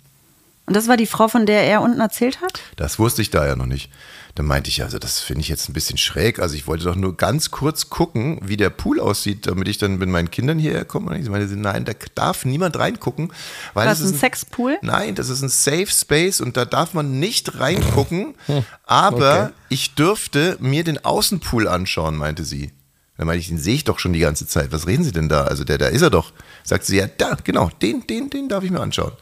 Und 0.67 0.75
das 0.77 0.87
war 0.89 0.97
die 0.97 1.07
Frau, 1.07 1.27
von 1.29 1.45
der 1.45 1.65
er 1.65 1.83
unten 1.83 2.01
erzählt 2.01 2.41
hat? 2.41 2.61
Das 2.77 2.99
wusste 2.99 3.21
ich 3.21 3.31
da 3.31 3.45
ja 3.47 3.57
noch 3.57 3.67
nicht. 3.67 3.91
Dann 4.37 4.47
meinte 4.47 4.71
ich, 4.71 4.83
also 4.83 4.99
das 4.99 5.19
finde 5.21 5.43
ich 5.43 5.49
jetzt 5.49 5.69
ein 5.69 5.73
bisschen 5.75 5.99
schräg. 5.99 6.39
Also 6.39 6.55
ich 6.55 6.67
wollte 6.67 6.85
doch 6.85 6.95
nur 6.95 7.17
ganz 7.17 7.51
kurz 7.51 7.91
gucken, 7.91 8.39
wie 8.43 8.57
der 8.57 8.71
Pool 8.71 8.99
aussieht, 9.01 9.47
damit 9.47 9.69
ich 9.69 9.77
dann 9.77 9.99
mit 9.99 10.09
meinen 10.09 10.31
Kindern 10.31 10.59
hierher 10.59 10.85
komme. 10.87 11.11
Und 11.11 11.21
ich 11.21 11.29
meinte, 11.29 11.55
nein, 11.57 11.85
da 11.85 11.93
darf 12.15 12.45
niemand 12.47 12.79
reingucken. 12.79 13.33
Weil 13.75 13.89
Was, 13.89 13.99
das 13.99 14.09
ist 14.09 14.15
ein 14.15 14.19
Sexpool? 14.21 14.79
Nein, 14.81 15.15
das 15.17 15.29
ist 15.29 15.43
ein 15.43 15.51
Safe 15.51 15.89
Space 15.89 16.41
und 16.41 16.57
da 16.57 16.65
darf 16.65 16.95
man 16.95 17.19
nicht 17.19 17.59
reingucken. 17.59 18.35
Aber 18.87 19.43
Okay. 19.47 19.53
ich 19.69 19.95
dürfte 19.97 20.57
mir 20.61 20.85
den 20.85 21.05
Außenpool 21.05 21.69
anschauen, 21.69 22.17
meinte 22.17 22.45
sie. 22.45 22.71
Dann 23.19 23.27
meinte 23.27 23.41
ich, 23.41 23.49
den 23.49 23.59
sehe 23.59 23.75
ich 23.75 23.85
doch 23.85 23.99
schon 23.99 24.15
die 24.15 24.21
ganze 24.21 24.47
Zeit. 24.47 24.73
Was 24.73 24.87
reden 24.87 25.05
Sie 25.05 25.13
denn 25.13 25.29
da? 25.29 25.45
Also 25.45 25.65
der, 25.65 25.77
da 25.77 25.89
ist 25.89 26.01
er 26.03 26.11
doch. 26.11 26.33
Sagt 26.65 26.87
sie, 26.87 26.97
ja, 26.97 27.07
da, 27.19 27.37
genau, 27.45 27.69
den, 27.83 28.07
den, 28.07 28.31
den 28.31 28.49
darf 28.49 28.65
ich 28.65 28.71
mir 28.71 28.81
anschauen. 28.81 29.13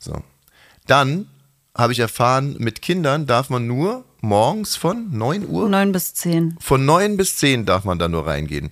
So. 0.00 0.22
Dann 0.86 1.26
habe 1.76 1.92
ich 1.92 1.98
erfahren, 2.00 2.56
mit 2.58 2.82
Kindern 2.82 3.26
darf 3.26 3.48
man 3.50 3.66
nur 3.66 4.04
morgens 4.20 4.76
von 4.76 5.16
9 5.16 5.48
Uhr, 5.48 5.68
Neun 5.68 5.92
bis 5.92 6.14
zehn. 6.14 6.56
von 6.60 6.84
9 6.84 7.16
bis 7.16 7.36
10 7.36 7.64
darf 7.66 7.84
man 7.84 7.98
da 7.98 8.08
nur 8.08 8.26
reingehen. 8.26 8.70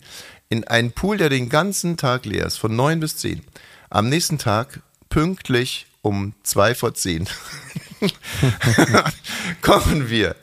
In 0.51 0.65
einen 0.65 0.93
Pool, 0.93 1.17
der 1.19 1.29
den 1.29 1.49
ganzen 1.49 1.97
Tag 1.97 2.25
leer 2.27 2.47
ist, 2.47 2.59
von 2.59 2.75
9 2.75 3.01
bis 3.01 3.17
10. 3.19 3.43
Am 3.91 4.09
nächsten 4.09 4.39
Tag 4.39 4.81
pünktlich 5.09 5.87
um 6.03 6.35
2 6.43 6.75
vor 6.75 6.95
10 6.95 7.29
kommen 9.63 10.09
wir. 10.11 10.37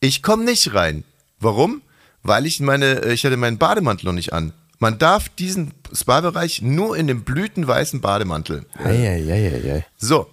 Ich 0.00 0.22
komme 0.22 0.44
nicht 0.44 0.74
rein. 0.74 1.04
Warum? 1.40 1.82
Weil 2.22 2.46
ich 2.46 2.60
meine, 2.60 3.04
ich 3.06 3.24
hatte 3.24 3.36
meinen 3.36 3.58
Bademantel 3.58 4.06
noch 4.06 4.12
nicht 4.12 4.32
an. 4.32 4.52
Man 4.78 4.98
darf 4.98 5.28
diesen 5.28 5.72
Spa-Bereich 5.92 6.62
nur 6.62 6.96
in 6.96 7.06
dem 7.06 7.24
blütenweißen 7.24 8.00
Bademantel. 8.00 8.64
Eieieiei. 8.82 9.84
So, 9.96 10.28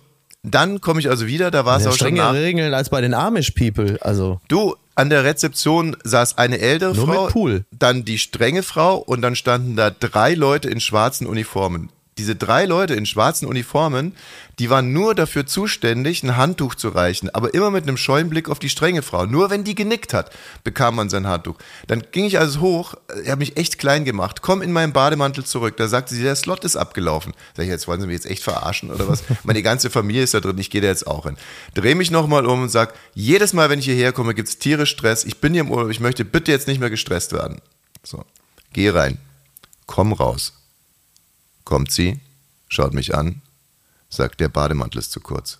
dann 0.51 0.81
komme 0.81 0.99
ich 0.99 1.09
also 1.09 1.27
wieder, 1.27 1.51
da 1.51 1.65
war 1.65 1.77
es 1.77 1.85
auch 1.85 1.91
schon 1.91 2.07
strengere 2.07 2.27
nach. 2.27 2.33
Regeln 2.33 2.73
als 2.73 2.89
bei 2.89 3.01
den 3.01 3.13
Amish 3.13 3.51
People. 3.51 3.97
Also, 4.01 4.39
Du, 4.47 4.75
an 4.95 5.09
der 5.09 5.23
Rezeption 5.23 5.97
saß 6.03 6.37
eine 6.37 6.59
ältere 6.59 6.95
Nur 6.95 7.29
Frau, 7.29 7.59
dann 7.71 8.05
die 8.05 8.17
strenge 8.17 8.63
Frau 8.63 8.97
und 8.97 9.21
dann 9.21 9.35
standen 9.35 9.75
da 9.75 9.89
drei 9.89 10.33
Leute 10.33 10.69
in 10.69 10.79
schwarzen 10.79 11.27
Uniformen. 11.27 11.89
Diese 12.17 12.37
drei 12.37 12.63
Leute 12.63 12.93
in 12.93 13.05
schwarzen 13.05 13.45
Uniformen, 13.45 14.15
die 14.57 14.69
waren 14.69 14.93
nur 14.93 15.15
dafür 15.15 15.45
zuständig, 15.45 16.23
ein 16.23 16.37
Handtuch 16.37 16.75
zu 16.75 16.87
reichen, 16.87 17.29
aber 17.35 17.53
immer 17.53 17.71
mit 17.71 17.83
einem 17.83 17.97
scheuen 17.97 18.29
Blick 18.29 18.47
auf 18.47 18.57
die 18.57 18.69
strenge 18.69 19.01
Frau. 19.01 19.25
Nur 19.25 19.49
wenn 19.49 19.65
die 19.65 19.75
genickt 19.75 20.13
hat, 20.13 20.31
bekam 20.63 20.95
man 20.95 21.09
sein 21.09 21.27
Handtuch. 21.27 21.57
Dann 21.87 22.03
ging 22.13 22.23
ich 22.23 22.39
also 22.39 22.61
hoch, 22.61 22.95
er 23.25 23.33
hat 23.33 23.39
mich 23.39 23.57
echt 23.57 23.79
klein 23.79 24.05
gemacht, 24.05 24.41
komm 24.41 24.61
in 24.61 24.71
meinen 24.71 24.93
Bademantel 24.93 25.43
zurück. 25.43 25.75
Da 25.75 25.89
sagte 25.89 26.15
sie, 26.15 26.23
der 26.23 26.37
Slot 26.37 26.63
ist 26.63 26.77
abgelaufen. 26.77 27.33
Sag 27.57 27.63
ich, 27.63 27.69
jetzt 27.69 27.85
wollen 27.85 27.99
sie 27.99 28.07
mich 28.07 28.15
jetzt 28.15 28.27
echt 28.27 28.43
verarschen 28.43 28.91
oder 28.91 29.09
was? 29.09 29.23
Meine 29.43 29.61
ganze 29.61 29.89
Familie 29.89 30.23
ist 30.23 30.33
da 30.33 30.39
drin, 30.39 30.57
ich 30.57 30.69
gehe 30.69 30.79
da 30.79 30.87
jetzt 30.87 31.07
auch 31.07 31.25
hin. 31.25 31.35
Dreh 31.73 31.95
mich 31.95 32.11
nochmal 32.11 32.45
um 32.45 32.61
und 32.61 32.69
sag, 32.69 32.93
jedes 33.13 33.51
Mal, 33.51 33.69
wenn 33.69 33.79
ich 33.79 33.85
hierher 33.85 34.13
komme, 34.13 34.33
gibt's 34.33 34.57
tierisch 34.57 34.91
Stress. 34.91 35.25
Ich 35.25 35.41
bin 35.41 35.51
hier 35.51 35.63
im 35.63 35.71
Urlaub, 35.71 35.89
ich 35.89 35.99
möchte 35.99 36.23
bitte 36.23 36.53
jetzt 36.53 36.69
nicht 36.69 36.79
mehr 36.79 36.89
gestresst 36.89 37.33
werden. 37.33 37.59
So, 38.03 38.23
geh 38.71 38.89
rein, 38.89 39.17
komm 39.85 40.13
raus. 40.13 40.53
Kommt 41.65 41.91
sie, 41.91 42.19
schaut 42.69 42.93
mich 42.93 43.13
an, 43.13 43.41
sagt, 44.09 44.39
der 44.39 44.49
Bademantel 44.49 44.99
ist 44.99 45.11
zu 45.11 45.19
kurz. 45.19 45.59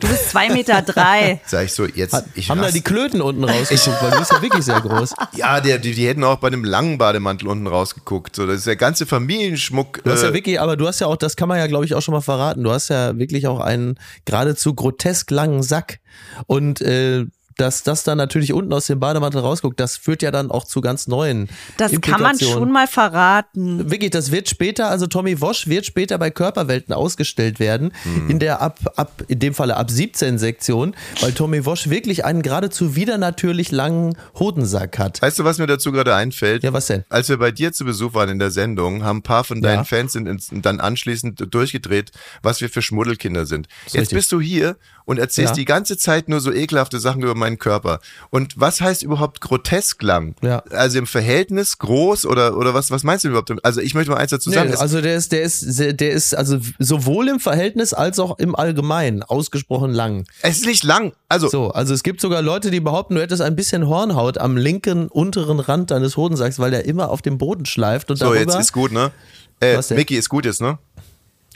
Du 0.00 0.08
bist 0.08 0.30
zwei 0.30 0.48
Meter 0.48 0.82
drei. 0.82 1.40
Sag 1.46 1.66
ich 1.66 1.72
so, 1.72 1.86
jetzt, 1.86 2.12
hat, 2.12 2.26
ich 2.34 2.50
haben 2.50 2.58
da 2.58 2.64
raste. 2.64 2.78
die 2.78 2.84
Klöten 2.84 3.22
unten 3.22 3.44
rausgeguckt, 3.48 4.02
weil 4.02 4.10
du 4.10 4.18
bist 4.18 4.32
ja 4.32 4.42
wirklich 4.42 4.64
sehr 4.64 4.80
groß. 4.80 5.14
Ja, 5.34 5.60
der, 5.60 5.78
die, 5.78 5.94
die 5.94 6.06
hätten 6.06 6.24
auch 6.24 6.36
bei 6.36 6.48
einem 6.48 6.64
langen 6.64 6.98
Bademantel 6.98 7.48
unten 7.48 7.66
rausgeguckt. 7.66 8.34
So, 8.34 8.46
das 8.46 8.58
ist 8.58 8.66
der 8.66 8.76
ganze 8.76 9.06
Familienschmuck. 9.06 10.02
Du 10.02 10.10
hast 10.10 10.22
ja 10.22 10.30
äh, 10.30 10.34
wirklich, 10.34 10.60
aber 10.60 10.76
du 10.76 10.86
hast 10.86 11.00
ja 11.00 11.06
auch, 11.06 11.16
das 11.16 11.36
kann 11.36 11.48
man 11.48 11.58
ja, 11.58 11.66
glaube 11.66 11.84
ich, 11.84 11.94
auch 11.94 12.02
schon 12.02 12.14
mal 12.14 12.20
verraten. 12.20 12.64
Du 12.64 12.72
hast 12.72 12.88
ja 12.88 13.16
wirklich 13.18 13.46
auch 13.46 13.60
einen 13.60 13.98
geradezu 14.24 14.74
grotesk 14.74 15.30
langen 15.30 15.62
Sack. 15.62 16.00
Und 16.46 16.80
äh, 16.80 17.26
dass 17.56 17.82
das 17.82 18.04
dann 18.04 18.18
natürlich 18.18 18.52
unten 18.52 18.72
aus 18.72 18.86
dem 18.86 19.00
Bademantel 19.00 19.40
rausguckt, 19.40 19.80
das 19.80 19.96
führt 19.96 20.22
ja 20.22 20.30
dann 20.30 20.50
auch 20.50 20.64
zu 20.64 20.80
ganz 20.80 21.06
neuen 21.06 21.48
Das 21.78 21.98
kann 22.00 22.20
man 22.22 22.38
schon 22.38 22.70
mal 22.70 22.86
verraten. 22.86 23.90
Wirklich, 23.90 24.10
das 24.10 24.30
wird 24.30 24.48
später, 24.48 24.88
also 24.88 25.06
Tommy 25.06 25.40
Wosch 25.40 25.66
wird 25.66 25.86
später 25.86 26.18
bei 26.18 26.30
Körperwelten 26.30 26.94
ausgestellt 26.94 27.58
werden, 27.58 27.92
Mhm. 28.04 28.30
in 28.30 28.38
der 28.38 28.60
ab, 28.60 28.78
ab, 28.96 29.22
in 29.28 29.38
dem 29.38 29.54
Falle 29.54 29.76
ab 29.76 29.90
17 29.90 30.38
Sektion, 30.38 30.94
weil 31.20 31.32
Tommy 31.32 31.64
Wosch 31.64 31.88
wirklich 31.88 32.24
einen 32.24 32.42
geradezu 32.42 32.94
wieder 32.94 33.18
natürlich 33.18 33.72
langen 33.72 34.16
Hodensack 34.38 34.98
hat. 34.98 35.22
Weißt 35.22 35.38
du, 35.38 35.44
was 35.44 35.58
mir 35.58 35.66
dazu 35.66 35.92
gerade 35.92 36.14
einfällt? 36.14 36.62
Ja, 36.62 36.72
was 36.72 36.86
denn? 36.86 37.04
Als 37.08 37.28
wir 37.28 37.38
bei 37.38 37.50
dir 37.52 37.72
zu 37.72 37.84
Besuch 37.84 38.14
waren 38.14 38.28
in 38.28 38.38
der 38.38 38.50
Sendung, 38.50 39.02
haben 39.04 39.18
ein 39.18 39.22
paar 39.22 39.44
von 39.44 39.62
deinen 39.62 39.78
Ja. 39.78 39.84
Fans 39.84 40.12
sind 40.12 40.28
ins, 40.28 40.50
dann 40.52 40.80
anschließend 40.80 41.42
durchgedreht, 41.54 42.12
was 42.42 42.60
wir 42.60 42.68
für 42.68 42.82
Schmuddelkinder 42.82 43.46
sind. 43.46 43.66
Jetzt 43.86 43.94
richtig. 43.94 44.16
bist 44.18 44.32
du 44.32 44.40
hier 44.40 44.76
und 45.06 45.18
erzählst 45.18 45.52
Ja. 45.52 45.54
die 45.54 45.64
ganze 45.64 45.96
Zeit 45.96 46.28
nur 46.28 46.40
so 46.40 46.52
ekelhafte 46.52 46.98
Sachen 47.00 47.22
über 47.22 47.34
meinen 47.34 47.58
Körper. 47.58 48.00
Und 48.30 48.52
was 48.60 48.80
heißt 48.82 49.02
überhaupt 49.02 49.40
grotesk 49.40 50.02
lang? 50.02 50.34
Ja. 50.42 50.58
Also 50.70 50.98
im 50.98 51.06
Verhältnis 51.06 51.78
groß 51.78 52.26
oder, 52.26 52.56
oder 52.58 52.74
was, 52.74 52.90
was 52.90 53.04
meinst 53.04 53.24
du 53.24 53.28
überhaupt? 53.28 53.52
Also 53.64 53.80
ich 53.80 53.94
möchte 53.94 54.10
mal 54.10 54.18
eins 54.18 54.32
dazu 54.32 54.50
sagen. 54.50 54.70
Nee, 54.70 54.76
also 54.76 55.00
der 55.00 55.14
ist, 55.14 55.32
der 55.32 55.42
ist, 55.42 55.64
der 55.78 56.10
ist 56.10 56.34
also 56.34 56.58
sowohl 56.78 57.28
im 57.28 57.40
Verhältnis 57.40 57.94
als 57.94 58.18
auch 58.18 58.38
im 58.38 58.54
Allgemeinen 58.54 59.22
ausgesprochen 59.22 59.92
lang. 59.92 60.26
es 60.42 60.58
ist 60.58 60.66
nicht 60.66 60.84
lang. 60.84 61.12
Also, 61.28 61.48
So, 61.48 61.70
also 61.70 61.94
es 61.94 62.02
gibt 62.02 62.20
sogar 62.20 62.42
Leute, 62.42 62.70
die 62.70 62.80
behaupten, 62.80 63.14
du 63.14 63.20
hättest 63.22 63.42
ein 63.42 63.56
bisschen 63.56 63.86
Hornhaut 63.88 64.38
am 64.38 64.56
linken 64.56 65.08
unteren 65.08 65.60
Rand 65.60 65.92
deines 65.92 66.16
Hodensacks, 66.16 66.58
weil 66.58 66.72
der 66.72 66.84
immer 66.84 67.10
auf 67.10 67.22
dem 67.22 67.38
Boden 67.38 67.64
schleift 67.64 68.10
und 68.10 68.16
so, 68.16 68.26
darüber. 68.26 68.40
jetzt 68.40 68.58
ist 68.60 68.72
gut, 68.72 68.90
ne? 68.92 69.12
Äh? 69.60 69.80
Mickey 69.90 70.16
ist 70.16 70.28
gut 70.28 70.44
jetzt, 70.44 70.60
ne? 70.60 70.78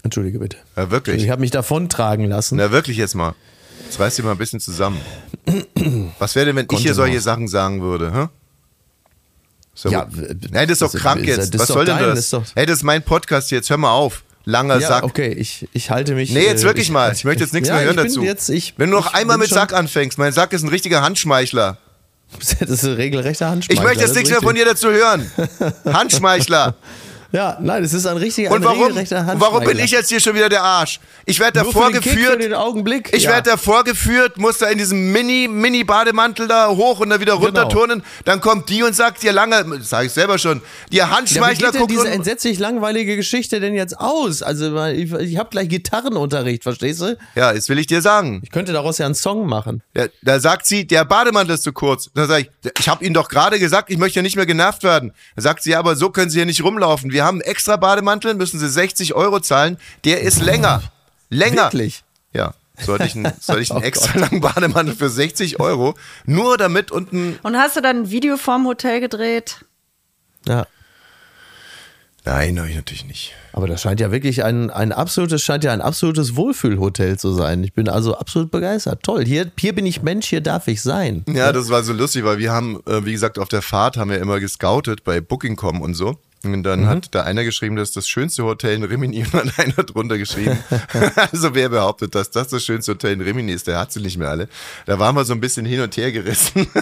Entschuldige 0.03 0.39
bitte. 0.39 0.57
Ja, 0.77 0.91
wirklich. 0.91 1.23
Ich 1.23 1.31
habe 1.31 1.41
mich 1.41 1.51
davontragen 1.51 2.27
lassen. 2.29 2.57
Na, 2.57 2.71
wirklich 2.71 2.97
jetzt 2.97 3.15
mal. 3.15 3.35
Jetzt 3.85 3.99
reiß 4.01 4.17
dich 4.17 4.25
mal 4.25 4.33
ein 4.33 4.39
bisschen 4.39 4.61
zusammen. 4.61 5.01
Was 6.19 6.35
wäre 6.35 6.47
denn, 6.47 6.57
wenn 6.57 6.63
ich 6.65 6.69
Konnte 6.69 6.83
hier 6.85 6.95
solche 6.95 7.17
noch. 7.17 7.23
Sachen 7.23 7.49
sagen 7.49 7.83
würde, 7.83 8.13
hä? 8.13 8.27
So, 9.75 9.89
Ja, 9.89 10.07
Nein, 10.51 10.69
das 10.69 10.73
ist 10.77 10.83
doch 10.83 10.93
das- 10.93 11.01
krank 11.01 11.21
das- 11.27 11.37
jetzt. 11.37 11.55
Was 11.55 11.63
ist 11.63 11.69
soll 11.69 11.85
doch 11.85 11.95
denn 11.95 12.05
dein, 12.05 12.15
das? 12.15 12.15
das 12.17 12.25
ist 12.25 12.33
doch- 12.33 12.57
hey, 12.57 12.67
das 12.67 12.77
ist 12.79 12.83
mein 12.85 13.03
Podcast 13.03 13.51
jetzt. 13.51 13.71
Hör 13.71 13.77
mal 13.79 13.93
auf. 13.93 14.23
Langer 14.45 14.79
ja, 14.79 14.89
Sack. 14.89 15.05
okay, 15.05 15.29
ich, 15.33 15.69
ich 15.73 15.91
halte 15.91 16.15
mich. 16.15 16.31
Nee, 16.31 16.45
jetzt 16.45 16.63
äh, 16.63 16.67
wirklich 16.67 16.87
ich, 16.87 16.93
mal. 16.93 17.13
Ich 17.13 17.25
möchte 17.25 17.43
jetzt 17.45 17.53
nichts 17.53 17.69
ja, 17.69 17.75
mehr 17.75 17.85
hören 17.85 17.97
ich 17.99 18.03
bin 18.05 18.13
dazu. 18.15 18.23
Jetzt, 18.25 18.49
ich, 18.49 18.75
Wenn 18.79 18.91
du 18.91 18.97
noch 18.97 19.09
ich 19.11 19.15
einmal 19.15 19.37
mit 19.39 19.49
Sack 19.51 19.73
anfängst, 19.75 20.17
mein 20.19 20.33
Sack 20.33 20.53
ist 20.55 20.63
ein 20.63 20.69
richtiger 20.69 21.03
Handschmeichler. 21.03 21.79
Das 22.61 22.71
ist 22.71 22.85
ein 22.85 22.95
regelrechter 22.95 23.49
Handschmeichler. 23.51 23.83
Ich 23.83 23.87
möchte 23.87 24.05
jetzt 24.05 24.15
nichts 24.15 24.31
ist 24.31 24.35
mehr 24.35 24.43
von 24.43 24.55
dir 24.55 24.65
dazu 24.65 24.89
hören. 24.91 25.31
Handschmeichler. 25.85 26.75
Ja, 27.33 27.59
nein, 27.61 27.85
es 27.85 27.93
ist 27.95 28.07
ein 28.07 28.17
richtiger, 28.17 28.51
Und 28.51 28.65
warum, 28.65 28.85
Handschmeichler. 28.85 29.35
warum 29.39 29.63
bin 29.65 29.79
ich 29.79 29.91
jetzt 29.93 30.09
hier 30.09 30.19
schon 30.21 30.35
wieder 30.35 30.49
der 30.49 30.63
Arsch? 30.63 30.99
Ich 31.27 31.39
werde 31.39 31.61
Nur 31.61 31.67
davor 31.73 31.87
für 31.87 31.93
den 31.93 32.01
Kick, 32.01 32.13
für 32.13 32.19
geführt. 32.19 32.43
den 32.43 32.55
Augenblick. 32.55 33.11
Ich 33.13 33.25
ja. 33.25 33.31
werde 33.31 33.51
da 33.51 33.57
vorgeführt, 33.57 34.37
muss 34.39 34.59
da 34.59 34.67
in 34.67 34.79
diesem 34.79 35.13
Mini, 35.13 35.47
Mini-Bademantel 35.49 36.49
da 36.49 36.69
hoch 36.69 37.01
und 37.01 37.11
da 37.11 37.21
wieder 37.21 37.39
Genau. 37.39 37.69
turnen. 37.69 38.03
Dann 38.25 38.41
kommt 38.41 38.69
die 38.69 38.83
und 38.83 38.95
sagt 38.97 39.23
dir 39.23 39.33
lange, 39.33 39.65
das 39.79 39.89
sage 39.91 40.07
ich 40.07 40.13
selber 40.13 40.39
schon, 40.39 40.61
die 40.91 40.97
Ja, 40.97 41.07
wie 41.09 41.11
Handschmeichler 41.13 41.71
geht 41.73 41.81
denn 41.81 41.87
diese 41.89 42.09
entsetzlich 42.11 42.59
langweilige 42.59 43.17
Geschichte 43.17 43.61
denn 43.61 43.75
jetzt 43.75 43.99
aus? 43.99 44.43
Also 44.43 44.77
ich, 44.87 45.13
ich 45.13 45.37
habe 45.37 45.51
gleich 45.51 45.69
Gitarrenunterricht, 45.69 46.63
verstehst 46.65 47.01
du? 47.01 47.17
Ja, 47.35 47.53
jetzt 47.53 47.69
will 47.69 47.79
ich 47.79 47.87
dir 47.87 48.03
sagen. 48.03 48.41
Ich 48.43 48.51
könnte 48.51 48.73
daraus 48.73 48.99
ja 48.99 49.07
einen 49.07 49.15
Song 49.15 49.47
machen. 49.47 49.83
Da, 49.95 50.07
da 50.23 50.41
sagt 50.41 50.67
sie, 50.67 50.87
der 50.87 51.05
Bademantel 51.05 51.55
ist 51.55 51.63
zu 51.63 51.73
kurz. 51.73 52.11
Da 52.15 52.27
sage 52.27 52.49
ich, 52.65 52.71
ich 52.79 52.89
habe 52.89 53.05
Ihnen 53.05 53.15
doch 53.15 53.29
gerade 53.29 53.59
gesagt, 53.59 53.91
ich 53.91 53.99
möchte 53.99 54.19
ja 54.19 54.23
nicht 54.23 54.37
mehr 54.37 54.47
genervt 54.47 54.83
werden. 54.83 55.13
Da 55.37 55.43
sagt 55.43 55.63
sie, 55.63 55.71
ja, 55.71 55.79
aber 55.79 55.97
so 55.97 56.11
können 56.11 56.31
Sie 56.31 56.39
hier 56.39 56.47
nicht 56.47 56.63
rumlaufen. 56.65 57.13
Wir 57.13 57.20
haben 57.25 57.41
einen 57.41 57.51
extra 57.51 57.77
Bademantel, 57.77 58.35
müssen 58.35 58.59
Sie 58.59 58.69
60 58.69 59.15
Euro 59.15 59.41
zahlen. 59.41 59.79
Der 60.05 60.21
ist 60.21 60.41
länger. 60.43 60.83
Länger. 61.29 61.65
Wirklich? 61.65 62.03
Ja. 62.33 62.55
Sollte 62.79 63.05
ich, 63.05 63.15
einen, 63.15 63.33
soll 63.41 63.61
ich 63.61 63.71
einen 63.71 63.81
Oh 63.83 63.87
extra 63.87 64.19
langen 64.19 64.41
Bademantel 64.41 64.95
für 64.95 65.09
60 65.09 65.61
Euro? 65.61 65.95
Nur 66.25 66.57
damit 66.57 66.91
unten. 66.91 67.39
Und 67.43 67.57
hast 67.57 67.77
du 67.77 67.81
dann 67.81 68.03
ein 68.03 68.11
Video 68.11 68.37
vorm 68.37 68.67
Hotel 68.67 69.01
gedreht? 69.01 69.65
Ja. 70.47 70.67
Nein, 72.25 72.59
habe 72.59 72.69
ich 72.69 72.77
natürlich 72.77 73.07
nicht. 73.07 73.33
Aber 73.53 73.67
das 73.67 73.81
scheint 73.81 73.99
ja 73.99 74.11
wirklich 74.13 74.45
ein, 74.45 74.71
ein 74.71 74.93
absolutes, 74.93 75.43
scheint 75.43 75.65
ja 75.65 75.73
ein 75.73 75.81
absolutes 75.81 76.37
Wohlfühlhotel 76.37 77.19
zu 77.19 77.33
sein. 77.33 77.65
Ich 77.65 77.73
bin 77.73 77.89
also 77.89 78.17
absolut 78.17 78.51
begeistert. 78.51 79.03
Toll. 79.03 79.25
Hier, 79.25 79.51
hier 79.59 79.75
bin 79.75 79.87
ich 79.87 80.03
Mensch, 80.03 80.27
hier 80.27 80.43
darf 80.43 80.69
ich 80.69 80.83
sein. 80.83 81.25
Ja, 81.29 81.53
das 81.53 81.71
war 81.71 81.83
so 81.83 81.93
lustig, 81.95 82.25
weil 82.25 82.39
wir 82.39 82.53
haben, 82.53 82.79
äh, 82.87 83.05
wie 83.05 83.13
gesagt, 83.13 83.39
auf 83.39 83.49
der 83.49 83.63
Fahrt 83.63 83.97
haben 83.97 84.11
wir 84.11 84.19
immer 84.19 84.39
gescoutet 84.39 85.03
bei 85.03 85.21
Booking.com 85.21 85.81
und 85.81 85.95
so. 85.95 86.19
Und 86.43 86.53
Mhm. 86.53 86.63
dann 86.63 86.87
hat 86.87 87.15
da 87.15 87.23
einer 87.23 87.45
geschrieben, 87.45 87.77
das 87.77 87.91
ist 87.91 87.97
das 87.97 88.09
schönste 88.09 88.45
Hotel 88.45 88.75
in 88.77 88.83
Rimini 88.85 89.19
und 89.25 89.35
dann 89.35 89.49
hat 89.51 89.59
einer 89.59 89.85
drunter 89.85 90.17
geschrieben. 90.17 90.59
also 91.33 91.55
wer 91.55 91.69
behauptet, 91.69 92.15
dass 92.15 92.31
das 92.31 92.49
das 92.49 92.65
schönste 92.65 92.93
Hotel 92.93 93.13
in 93.13 93.21
Rimini 93.21 93.53
ist, 93.53 93.67
der 93.67 93.79
hat 93.79 93.93
sie 93.93 94.01
nicht 94.01 94.17
mehr 94.17 94.31
alle. 94.31 94.49
Da 94.87 94.99
waren 94.99 95.15
wir 95.15 95.25
so 95.25 95.35
ein 95.35 95.41
bisschen 95.41 95.67
hin 95.67 95.81
und 95.81 95.97
her 95.97 96.13
gerissen. 96.13 96.67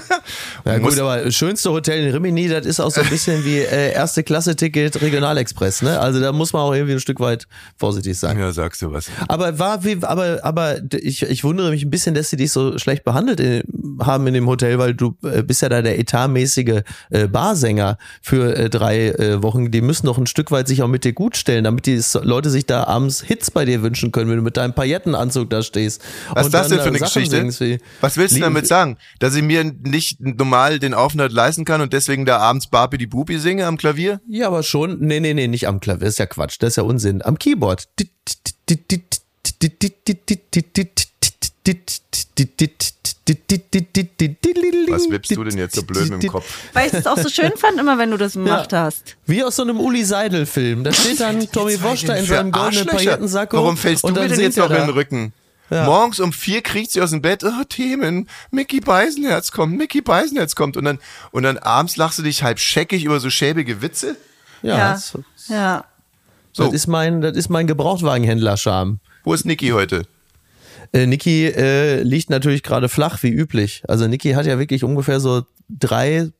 Ja 0.65 0.79
gut, 0.79 0.99
aber 0.99 1.31
schönste 1.31 1.71
Hotel 1.71 2.05
in 2.07 2.13
Rimini, 2.13 2.49
das 2.49 2.67
ist 2.67 2.81
auch 2.81 2.91
so 2.91 3.01
ein 3.01 3.09
bisschen 3.09 3.45
wie 3.45 3.59
äh, 3.59 3.93
erste 3.93 4.23
Klasse 4.23 4.55
Ticket 4.55 5.01
Regionalexpress, 5.01 5.83
ne? 5.83 5.99
Also 5.99 6.21
da 6.21 6.33
muss 6.33 6.53
man 6.53 6.63
auch 6.63 6.75
irgendwie 6.75 6.93
ein 6.93 7.01
Stück 7.01 7.21
weit 7.21 7.47
vorsichtig 7.77 8.19
sein. 8.19 8.39
ja, 8.39 8.53
sagst 8.53 8.83
du 8.83 8.93
was. 8.93 9.07
Aber 9.29 9.59
war 9.59 9.85
wie, 9.85 9.99
aber, 10.03 10.41
aber 10.43 10.77
ich, 10.93 11.23
ich 11.23 11.45
wundere 11.45 11.71
mich 11.71 11.85
ein 11.85 11.91
bisschen, 11.91 12.15
dass 12.15 12.29
sie 12.31 12.37
dich 12.37 12.53
so 12.53 12.77
schlecht 12.79 13.05
behandelt 13.05 13.41
in, 13.41 13.63
haben 14.01 14.27
in 14.27 14.35
dem 14.35 14.47
Hotel, 14.47 14.79
weil 14.79 14.95
du 14.95 15.17
äh, 15.25 15.43
bist 15.43 15.63
ja 15.63 15.69
da 15.71 15.81
der 15.81 15.99
etatmäßige 15.99 16.83
äh, 17.11 17.27
Barsänger 17.29 17.97
für 18.21 18.55
äh, 18.55 18.69
drei 18.69 19.09
äh, 19.09 19.43
Wochen. 19.43 19.48
Die 19.55 19.81
müssen 19.81 20.07
doch 20.07 20.19
ein 20.19 20.27
Stück 20.27 20.51
weit 20.51 20.69
sich 20.69 20.83
auch 20.83 20.89
mit 20.89 21.05
dir 21.05 21.13
gut 21.13 21.37
stellen, 21.37 21.65
damit 21.65 21.87
die 21.87 22.01
Leute 22.23 22.51
sich 22.51 22.67
da 22.67 22.85
abends 22.85 23.23
Hits 23.23 23.51
bei 23.51 23.65
dir 23.65 23.83
wünschen 23.83 24.13
können, 24.13 24.31
wenn 24.31 24.37
du 24.39 24.43
mit 24.43 24.57
deinem 24.57 24.75
Paillettenanzug 24.75 25.51
da 25.51 25.63
stehst. 25.63 26.03
Was 26.33 26.47
ist 26.47 26.55
das 26.55 26.69
denn 26.69 26.79
für 26.81 26.85
eine 26.89 26.99
Sachen 26.99 27.23
Geschichte? 27.23 27.37
wie- 27.65 27.79
Was 28.01 28.17
willst 28.17 28.37
du 28.37 28.41
damit 28.41 28.67
sagen? 28.67 28.97
Dass 29.19 29.35
ich 29.35 29.43
mir 29.43 29.65
nicht 29.65 30.19
normal 30.21 30.79
den 30.79 30.95
Aufenthalt 30.95 31.33
leisten 31.33 31.65
kann 31.65 31.81
und 31.81 31.93
deswegen 31.93 32.25
da 32.27 32.39
abends 32.39 32.67
Barbie 32.69 32.99
die 32.99 33.07
Bubi 33.07 33.39
singe 33.39 33.67
am 33.67 33.77
Klavier? 33.77 34.21
Ja, 34.29 34.47
aber 34.49 34.63
schon. 34.63 34.99
Nee, 35.01 35.21
nee, 35.21 35.35
nee, 35.35 35.47
nicht 35.49 35.67
am 35.69 35.81
Klavier. 35.81 36.05
Das 36.07 36.15
ist 36.15 36.19
ja 36.19 36.27
Quatsch. 36.27 36.57
Das 36.61 36.71
ist 36.71 36.77
ja 36.77 36.83
Unsinn. 36.83 37.23
Am 37.23 37.39
Keyboard. 37.39 37.89
Was 44.91 45.11
wippst 45.11 45.37
du 45.37 45.45
denn 45.45 45.59
jetzt 45.59 45.75
so 45.75 45.83
blöd 45.83 46.11
mit 46.11 46.23
dem 46.23 46.31
Kopf? 46.31 46.47
Weil 46.73 46.89
ich 46.89 46.95
es 46.95 47.07
auch 47.07 47.19
so 47.19 47.29
schön 47.29 47.53
fand, 47.57 47.79
immer 47.79 47.99
wenn 47.99 48.11
du 48.11 48.17
das 48.17 48.33
gemacht 48.35 48.73
hast. 48.73 49.17
Wie 49.27 49.43
aus 49.43 49.57
so 49.57 49.63
einem 49.63 49.79
Uli 49.81 50.05
Seidel-Film. 50.05 50.85
Da 50.85 50.93
steht 50.93 51.21
dann 51.21 51.41
Tommy 51.53 51.83
Wosch 51.83 52.05
da 52.05 52.15
in 52.15 52.25
seinem 52.25 52.53
goldenen 52.53 52.89
Arschlöcher. 52.89 52.97
Paillettensacko. 52.97 53.57
Warum 53.57 53.77
fällst 53.77 54.05
du 54.05 54.09
und 54.09 54.15
mir 54.15 54.29
denn 54.29 54.41
jetzt 54.41 54.57
noch 54.57 54.71
in 54.71 54.77
den 54.77 54.91
Rücken? 54.91 55.33
Morgens 55.71 56.19
um 56.19 56.33
vier 56.33 56.63
kriegt 56.63 56.93
sie 56.93 57.03
aus 57.03 57.11
dem 57.11 57.21
Bett, 57.21 57.45
oh, 57.45 57.65
Themen, 57.69 58.29
Mickey 58.51 58.81
Beisenherz 58.81 59.53
kommt, 59.53 59.77
Mickey 59.77 60.01
Beisenherz 60.01 60.55
kommt. 60.55 60.79
Und 60.79 60.85
dann, 60.85 60.99
und 61.31 61.43
dann 61.43 61.59
abends 61.59 61.97
lachst 61.97 62.19
du 62.19 62.23
dich 62.23 62.43
halb 62.43 62.59
scheckig 62.59 63.05
über 63.05 63.21
so 63.21 63.29
schäbige 63.29 63.83
Witze. 63.83 64.17
Ja, 64.63 64.79
Ja. 64.79 64.93
Das, 64.93 65.19
Ja. 65.49 65.85
So. 66.53 66.65
das 66.65 66.73
ist 66.73 66.87
mein, 66.87 67.21
das 67.21 67.37
ist 67.37 67.51
mein 67.51 67.67
Gebrauchtwagenhändler-Charme. 67.67 68.99
Wo 69.25 69.35
ist 69.35 69.45
Niki 69.45 69.69
heute? 69.69 70.07
Äh, 70.93 71.07
Niki 71.07 71.47
äh, 71.47 72.03
liegt 72.03 72.31
natürlich 72.31 72.63
gerade 72.63 72.89
flach, 72.89 73.23
wie 73.23 73.29
üblich. 73.31 73.83
Also 73.89 74.07
Niki 74.07 74.33
hat 74.33 74.47
ja 74.47 74.59
wirklich 74.59 74.85
ungefähr 74.85 75.21
so 75.21 75.43
drei, 75.69 76.31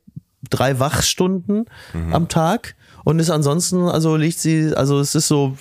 drei 0.49 0.79
Wachstunden 0.79 1.65
Mhm. 1.93 2.13
am 2.13 2.27
Tag 2.29 2.75
und 3.03 3.19
ist 3.19 3.29
ansonsten, 3.29 3.83
also 3.83 4.15
liegt 4.15 4.39
sie, 4.39 4.73
also 4.75 4.99
es 4.99 5.15
ist 5.15 5.27
so, 5.27 5.55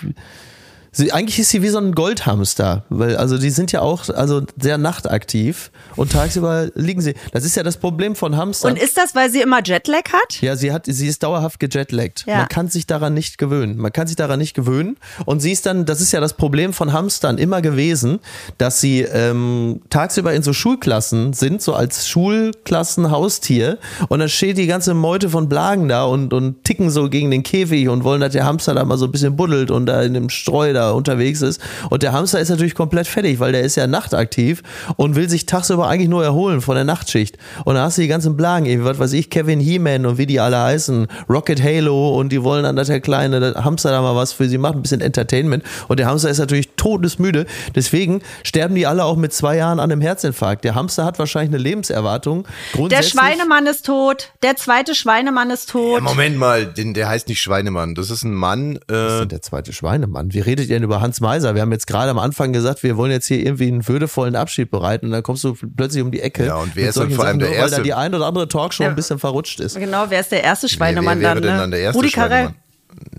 sie, 0.98 1.12
eigentlich 1.12 1.38
ist 1.38 1.50
sie 1.50 1.62
wie 1.62 1.68
so 1.68 1.78
ein 1.78 1.92
Goldhamster, 1.92 2.84
weil 2.88 3.16
also 3.16 3.38
die 3.38 3.50
sind 3.50 3.72
ja 3.72 3.80
auch 3.80 4.08
also 4.10 4.42
sehr 4.60 4.78
nachtaktiv 4.78 5.70
und 5.96 6.12
tagsüber 6.12 6.68
liegen 6.74 7.00
sie. 7.00 7.14
Das 7.32 7.44
ist 7.44 7.56
ja 7.56 7.62
das 7.62 7.76
Problem 7.76 8.16
von 8.16 8.36
Hamstern. 8.36 8.72
Und 8.72 8.78
ist 8.78 8.96
das, 8.96 9.14
weil 9.14 9.30
sie 9.30 9.40
immer 9.40 9.60
Jetlag 9.64 10.12
hat? 10.12 10.40
Ja, 10.40 10.56
sie 10.56 10.72
hat, 10.72 10.86
sie 10.86 11.06
ist 11.06 11.22
dauerhaft 11.22 11.60
gejetlaggt. 11.60 12.24
Ja. 12.26 12.38
Man 12.38 12.48
kann 12.48 12.68
sich 12.68 12.86
daran 12.86 13.14
nicht 13.14 13.38
gewöhnen. 13.38 13.78
Man 13.78 13.92
kann 13.92 14.06
sich 14.06 14.16
daran 14.16 14.38
nicht 14.38 14.54
gewöhnen. 14.54 14.96
Und 15.24 15.40
sie 15.40 15.52
ist 15.52 15.66
dann, 15.66 15.86
das 15.86 16.00
ist 16.00 16.12
ja 16.12 16.20
das 16.20 16.34
Problem 16.34 16.72
von 16.72 16.92
Hamstern 16.92 17.38
immer 17.38 17.62
gewesen, 17.62 18.18
dass 18.58 18.80
sie 18.80 19.02
ähm, 19.02 19.80
tagsüber 19.90 20.34
in 20.34 20.42
so 20.42 20.52
Schulklassen 20.52 21.32
sind, 21.32 21.62
so 21.62 21.74
als 21.74 22.08
Schulklassenhaustier. 22.08 23.78
Und 24.08 24.18
dann 24.18 24.28
steht 24.28 24.58
die 24.58 24.66
ganze 24.66 24.94
Meute 24.94 25.30
von 25.30 25.48
Blagen 25.48 25.88
da 25.88 26.04
und, 26.04 26.32
und 26.32 26.64
ticken 26.64 26.90
so 26.90 27.08
gegen 27.08 27.30
den 27.30 27.44
Käfig 27.44 27.88
und 27.88 28.02
wollen, 28.04 28.20
dass 28.20 28.32
der 28.32 28.44
Hamster 28.44 28.74
da 28.74 28.84
mal 28.84 28.98
so 28.98 29.06
ein 29.06 29.12
bisschen 29.12 29.36
buddelt 29.36 29.70
und 29.70 29.86
da 29.86 30.02
in 30.02 30.14
dem 30.14 30.28
Streu 30.28 30.72
da 30.72 30.87
unterwegs 30.94 31.42
ist. 31.42 31.60
Und 31.90 32.02
der 32.02 32.12
Hamster 32.12 32.40
ist 32.40 32.48
natürlich 32.48 32.74
komplett 32.74 33.06
fertig, 33.06 33.40
weil 33.40 33.52
der 33.52 33.62
ist 33.62 33.76
ja 33.76 33.86
nachtaktiv 33.86 34.62
und 34.96 35.16
will 35.16 35.28
sich 35.28 35.46
tagsüber 35.46 35.88
eigentlich 35.88 36.08
nur 36.08 36.24
erholen 36.24 36.60
von 36.60 36.74
der 36.74 36.84
Nachtschicht. 36.84 37.38
Und 37.64 37.74
dann 37.74 37.84
hast 37.84 37.98
du 37.98 38.02
die 38.02 38.08
ganzen 38.08 38.36
Blagen, 38.36 38.66
irgendwie, 38.66 38.88
was 38.88 38.98
weiß 38.98 39.12
ich, 39.12 39.30
Kevin 39.30 39.60
He-Man 39.60 40.06
und 40.06 40.18
wie 40.18 40.26
die 40.26 40.40
alle 40.40 40.58
heißen, 40.60 41.06
Rocket 41.28 41.62
Halo 41.62 42.16
und 42.18 42.30
die 42.30 42.42
wollen 42.42 42.64
dann, 42.64 42.76
dass 42.76 42.88
der 42.88 43.00
kleine 43.00 43.40
der 43.40 43.64
Hamster 43.64 43.90
da 43.90 44.02
mal 44.02 44.16
was 44.16 44.32
für 44.32 44.48
sie 44.48 44.58
macht, 44.58 44.74
ein 44.74 44.82
bisschen 44.82 45.00
Entertainment. 45.00 45.64
Und 45.88 45.98
der 45.98 46.06
Hamster 46.06 46.30
ist 46.30 46.38
natürlich 46.38 46.70
todesmüde. 46.76 47.46
Deswegen 47.74 48.22
sterben 48.42 48.74
die 48.74 48.86
alle 48.86 49.04
auch 49.04 49.16
mit 49.16 49.32
zwei 49.32 49.56
Jahren 49.56 49.80
an 49.80 49.90
einem 49.90 50.00
Herzinfarkt. 50.00 50.64
Der 50.64 50.74
Hamster 50.74 51.04
hat 51.04 51.18
wahrscheinlich 51.18 51.54
eine 51.54 51.62
Lebenserwartung. 51.62 52.46
Der 52.90 53.02
Schweinemann 53.02 53.66
ist 53.66 53.86
tot. 53.86 54.32
Der 54.42 54.56
zweite 54.56 54.94
Schweinemann 54.94 55.50
ist 55.50 55.70
tot. 55.70 55.96
Ja, 55.98 56.00
Moment 56.00 56.36
mal, 56.36 56.66
den, 56.66 56.94
der 56.94 57.08
heißt 57.08 57.28
nicht 57.28 57.40
Schweinemann. 57.40 57.94
Das 57.94 58.10
ist 58.10 58.22
ein 58.24 58.34
Mann. 58.34 58.76
Äh, 58.90 59.26
Der 59.26 59.42
zweite 59.42 59.72
Schweinemann. 59.72 60.32
Wie 60.32 60.40
redet 60.40 60.68
ihr 60.68 60.76
denn 60.78 60.84
über 60.84 61.00
Hans 61.00 61.20
Meiser? 61.20 61.54
Wir 61.54 61.62
haben 61.62 61.72
jetzt 61.72 61.86
gerade 61.86 62.10
am 62.10 62.18
Anfang 62.18 62.52
gesagt, 62.52 62.82
wir 62.82 62.96
wollen 62.96 63.10
jetzt 63.12 63.26
hier 63.26 63.38
irgendwie 63.38 63.68
einen 63.68 63.86
würdevollen 63.86 64.36
Abschied 64.36 64.70
bereiten 64.70 65.06
und 65.06 65.12
dann 65.12 65.22
kommst 65.22 65.44
du 65.44 65.54
plötzlich 65.76 66.02
um 66.02 66.10
die 66.10 66.20
Ecke. 66.20 66.46
Ja, 66.46 66.56
und 66.56 66.74
wer 66.76 66.88
ist 66.88 66.96
denn 66.96 67.02
solchen 67.04 67.16
vor 67.16 67.24
allem 67.26 67.40
Sachen, 67.40 67.40
der 67.40 67.48
nur, 67.50 67.56
Weil 67.56 67.62
Erste? 67.64 67.76
da 67.76 67.82
die 67.82 67.94
ein 67.94 68.14
oder 68.14 68.26
andere 68.26 68.48
Talkshow 68.48 68.82
Ja. 68.84 68.88
ein 68.90 68.94
bisschen 68.96 69.18
verrutscht 69.18 69.60
ist. 69.60 69.76
Genau, 69.78 70.06
wer 70.08 70.20
ist 70.20 70.32
der 70.32 70.42
erste 70.44 70.68
Schweinemann 70.68 71.20
wer, 71.20 71.34
wer 71.34 71.34
wäre 71.36 71.40
dann? 71.46 71.54
Ne? 71.54 71.60
dann 71.60 71.70
der 71.72 71.80
erste 71.80 71.98
Rudi 71.98 72.10
Carell. 72.10 72.30
Schweinemann? 72.30 72.54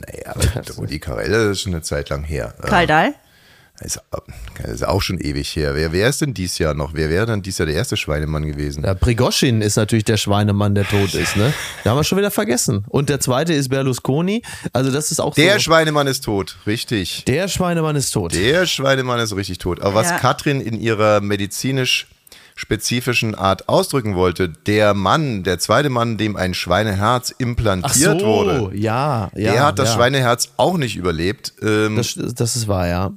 Naja, 0.07 0.35
aber 0.35 0.75
Rudi 0.77 0.99
Carell, 0.99 1.29
das 1.31 1.51
ist 1.51 1.61
schon 1.61 1.73
eine 1.73 1.81
Zeit 1.81 2.09
lang 2.09 2.23
her. 2.23 2.53
Karl 2.61 2.87
Dahl. 2.87 3.13
Ist, 3.81 4.01
ist 4.63 4.85
auch 4.85 5.01
schon 5.01 5.19
ewig 5.19 5.55
her. 5.55 5.73
Wer, 5.75 5.91
wer 5.93 6.09
ist 6.09 6.21
denn 6.21 6.33
dies 6.33 6.57
Jahr 6.57 6.73
noch? 6.73 6.93
Wer 6.93 7.09
wäre 7.09 7.25
dann 7.25 7.41
dies 7.41 7.57
Jahr 7.57 7.65
der 7.65 7.75
erste 7.75 7.95
Schweinemann 7.97 8.45
gewesen? 8.45 8.83
Ja, 8.83 8.93
Prigoschin 8.93 9.61
ist 9.61 9.77
natürlich 9.77 10.03
der 10.05 10.17
Schweinemann, 10.17 10.75
der 10.75 10.85
tot 10.87 11.13
ist, 11.13 11.37
ne? 11.37 11.53
Da 11.83 11.91
haben 11.91 11.97
wir 11.97 12.03
schon 12.03 12.17
wieder 12.17 12.31
vergessen. 12.31 12.83
Und 12.89 13.09
der 13.09 13.19
zweite 13.19 13.53
ist 13.53 13.69
Berlusconi. 13.69 14.41
Also 14.73 14.91
das 14.91 15.11
ist 15.11 15.19
auch 15.21 15.33
Der 15.35 15.53
so. 15.55 15.59
Schweinemann 15.59 16.07
ist 16.07 16.23
tot, 16.25 16.57
richtig. 16.67 17.23
der 17.25 17.47
Schweinemann 17.47 17.95
ist 17.95 18.11
tot. 18.11 18.33
Der 18.33 18.65
Schweinemann 18.65 19.19
ist 19.19 19.35
richtig 19.35 19.59
tot. 19.59 19.81
Aber 19.81 19.95
was 19.95 20.09
Ja. 20.09 20.17
Katrin 20.17 20.59
in 20.61 20.79
ihrer 20.79 21.21
medizinisch 21.21 22.07
spezifischen 22.55 23.35
Art 23.35 23.69
ausdrücken 23.69 24.15
wollte. 24.15 24.49
Der 24.49 24.93
Mann, 24.93 25.43
der 25.43 25.59
zweite 25.59 25.89
Mann, 25.89 26.17
dem 26.17 26.35
ein 26.35 26.53
Schweineherz 26.53 27.31
Ach 27.33 27.39
implantiert 27.39 28.19
so, 28.19 28.25
wurde, 28.25 28.75
ja, 28.77 29.31
ja. 29.33 29.53
der 29.53 29.65
hat 29.65 29.79
das 29.79 29.89
ja. 29.89 29.95
Schweineherz 29.95 30.49
auch 30.57 30.77
nicht 30.77 30.97
überlebt. 30.97 31.53
Ähm, 31.61 31.95
Das, 31.95 32.15
das 32.35 32.57
ist 32.57 32.67
wahr, 32.67 32.87
ja. 32.87 33.11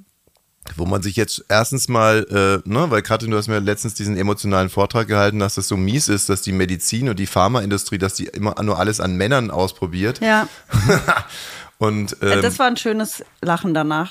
Wo 0.77 0.87
man 0.87 1.03
sich 1.03 1.17
jetzt 1.17 1.45
erstens 1.49 1.89
mal, 1.89 2.25
äh, 2.65 2.69
ne, 2.69 2.91
weil 2.91 3.03
Katrin, 3.03 3.31
du 3.31 3.37
hast 3.37 3.49
mir 3.49 3.59
letztens 3.61 3.95
diesen 3.95 4.17
emotionalen 4.17 4.71
Vortrag 4.71 5.09
gehalten, 5.09 5.39
dass 5.39 5.57
das 5.57 5.69
so 5.69 5.77
mies 5.77 6.09
ist, 6.09 6.29
dass 6.29 6.43
die 6.43 6.53
Medizin 6.53 7.09
und 7.09 7.19
die 7.19 7.27
Pharmaindustrie, 7.27 7.99
dass 7.99 8.15
die 8.15 8.27
immer 8.27 8.61
nur 8.63 8.79
alles 8.79 9.01
an 9.01 9.17
Männern 9.17 9.51
ausprobiert. 9.51 10.21
Ja, 10.21 10.49
Und 11.83 12.17
ähm, 12.23 12.43
das 12.43 12.61
war 12.61 12.69
ein 12.69 12.77
schönes 12.77 13.25
Lachen 13.41 13.75
danach. 13.75 14.09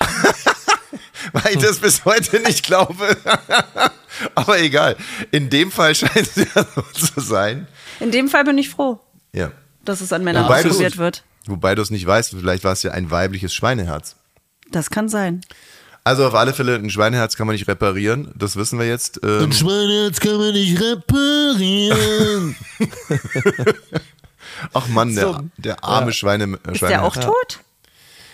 weil 1.31 1.53
ich 1.53 1.59
das 1.59 1.79
bis 1.79 2.03
heute 2.03 2.41
nicht 2.41 2.65
glaube. 2.65 3.15
Aber 4.35 4.59
egal. 4.59 4.97
In 5.31 5.49
dem 5.49 5.71
Fall 5.71 5.95
scheint 5.95 6.17
es 6.17 6.35
ja 6.35 6.65
so 6.75 6.81
zu 6.81 7.21
sein. 7.21 7.67
In 8.01 8.11
dem 8.11 8.27
Fall 8.27 8.43
bin 8.43 8.57
ich 8.57 8.69
froh, 8.69 8.99
Ja. 9.31 9.51
dass 9.85 10.01
es 10.01 10.11
an 10.11 10.21
Männern 10.25 10.43
Wobei 10.45 10.65
ausprobiert 10.65 10.97
wird. 10.97 11.23
Wobei 11.45 11.73
du 11.73 11.81
es 11.81 11.91
nicht 11.91 12.05
weißt, 12.05 12.31
vielleicht 12.31 12.65
war 12.65 12.73
es 12.73 12.83
ja 12.83 12.91
ein 12.91 13.09
weibliches 13.09 13.53
Schweineherz. 13.53 14.17
Das 14.69 14.89
kann 14.89 15.07
sein. 15.07 15.39
Also 16.03 16.25
auf 16.25 16.33
alle 16.33 16.53
Fälle, 16.53 16.75
ein 16.75 16.89
Schweineherz 16.89 17.35
kann 17.37 17.45
man 17.45 17.53
nicht 17.55 17.67
reparieren, 17.67 18.31
das 18.35 18.55
wissen 18.55 18.79
wir 18.79 18.87
jetzt. 18.87 19.19
Ähm, 19.23 19.51
Schweineherz 19.51 20.19
kann 20.19 20.37
man 20.37 20.51
nicht 20.53 20.79
reparieren. 20.81 22.55
ach 24.73 24.87
Mann, 24.87 25.13
der, 25.15 25.23
So. 25.27 25.39
der 25.57 25.83
arme 25.83 26.11
Schweine, 26.13 26.57
äh, 26.67 26.71
Ist 26.73 26.81
der 26.81 27.03
auch 27.03 27.15
tot? 27.15 27.59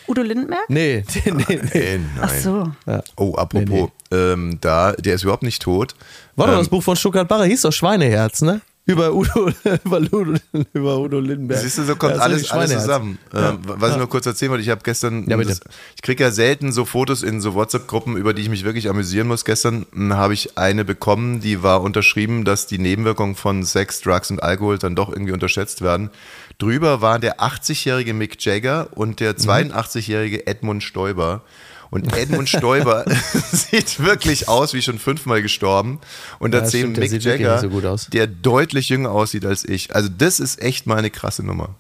Udo 0.08 0.22
Lindenberg? 0.22 0.70
nee, 0.70 1.04
nee, 1.26 1.32
nee. 1.32 1.44
nee. 1.74 1.98
Nee, 1.98 2.00
Ach 2.22 2.30
so. 2.34 2.72
Oh, 3.18 3.36
apropos, 3.36 3.90
Ähm, 4.12 4.58
da, 4.62 4.94
der 4.94 5.16
ist 5.16 5.24
überhaupt 5.24 5.44
nicht 5.44 5.62
tot. 5.62 5.96
War 6.38 6.48
doch 6.48 6.54
Ähm, 6.54 6.60
das 6.60 6.70
Buch 6.70 6.82
von 6.82 6.96
Stuttgart 6.96 7.28
Barre, 7.28 7.46
hieß 7.46 7.64
doch 7.64 7.74
Schweineherz, 7.74 8.42
ne? 8.42 8.62
Über 8.88 9.14
Udo, 9.14 9.52
über 9.86 9.98
Udo, 10.00 10.34
über 10.74 10.98
Udo 11.00 11.20
Lindenberg. 11.20 11.60
Siehst 11.62 11.78
du, 11.78 11.84
so 11.84 11.96
kommt 11.96 12.16
Ja, 12.16 12.22
alles, 12.22 12.50
alles 12.52 12.70
Schweineherz. 12.72 12.82
zusammen. 12.84 13.20
Ähm, 13.34 13.60
was 13.66 13.92
ich 13.92 13.98
nur 13.98 14.10
kurz 14.10 14.26
erzählen 14.26 14.50
wollte, 14.52 14.64
ich 14.64 14.70
habe 14.70 14.82
gestern, 14.84 15.30
Ja, 15.30 15.38
das, 15.38 15.60
ich 15.96 16.02
kriege 16.02 16.24
ja 16.24 16.32
selten 16.32 16.72
so 16.72 16.86
Fotos 16.86 17.22
in 17.22 17.42
so 17.42 17.54
WhatsApp-Gruppen, 17.54 18.16
über 18.18 18.34
die 18.34 18.42
ich 18.42 18.50
mich 18.50 18.64
wirklich 18.64 18.90
amüsieren 18.90 19.28
muss. 19.28 19.46
Gestern 19.46 19.86
mh, 19.92 20.16
habe 20.16 20.34
ich 20.34 20.58
eine 20.58 20.86
bekommen, 20.86 21.42
die 21.42 21.62
war 21.64 21.82
unterschrieben, 21.82 22.46
dass 22.46 22.66
die 22.66 22.80
Nebenwirkungen 22.80 23.36
von 23.36 23.64
Sex, 23.64 24.02
Drugs 24.02 24.32
und 24.32 24.42
Alkohol 24.42 24.78
dann 24.78 24.96
doch 24.96 25.10
irgendwie 25.12 25.34
unterschätzt 25.34 25.82
werden. 25.82 26.10
Drüber 26.58 27.02
war 27.02 27.20
der 27.20 27.40
80-jährige 27.40 28.14
Mick 28.16 28.44
Jagger 28.44 28.88
und 28.96 29.20
der 29.20 29.34
Mhm. 29.34 29.38
82-jährige 29.72 30.48
Edmund 30.48 30.82
Stoiber. 30.82 31.42
Und 31.90 32.16
Edmund 32.16 32.50
Stoiber 32.50 33.06
sieht 33.52 34.04
wirklich 34.04 34.48
aus 34.50 34.74
wie 34.74 34.82
schon 34.82 35.00
fünfmal 35.00 35.42
gestorben. 35.42 36.00
Und 36.40 36.54
Ja, 36.54 36.62
dazu 36.62 36.78
stimmt, 36.78 36.98
der 36.98 37.04
Mick 37.04 37.12
wirklich 37.12 37.40
Jagger, 37.42 37.60
so 37.60 38.10
der 38.12 38.28
deutlich 38.28 38.90
jünger 38.90 39.12
aussieht 39.12 39.46
als 39.46 39.64
ich. 39.64 39.96
Also 39.96 40.10
das 40.16 40.40
ist 40.40 40.62
echt 40.62 40.88
mal 40.88 40.98
eine 40.98 41.10
krasse 41.10 41.44
Nummer. 41.46 41.76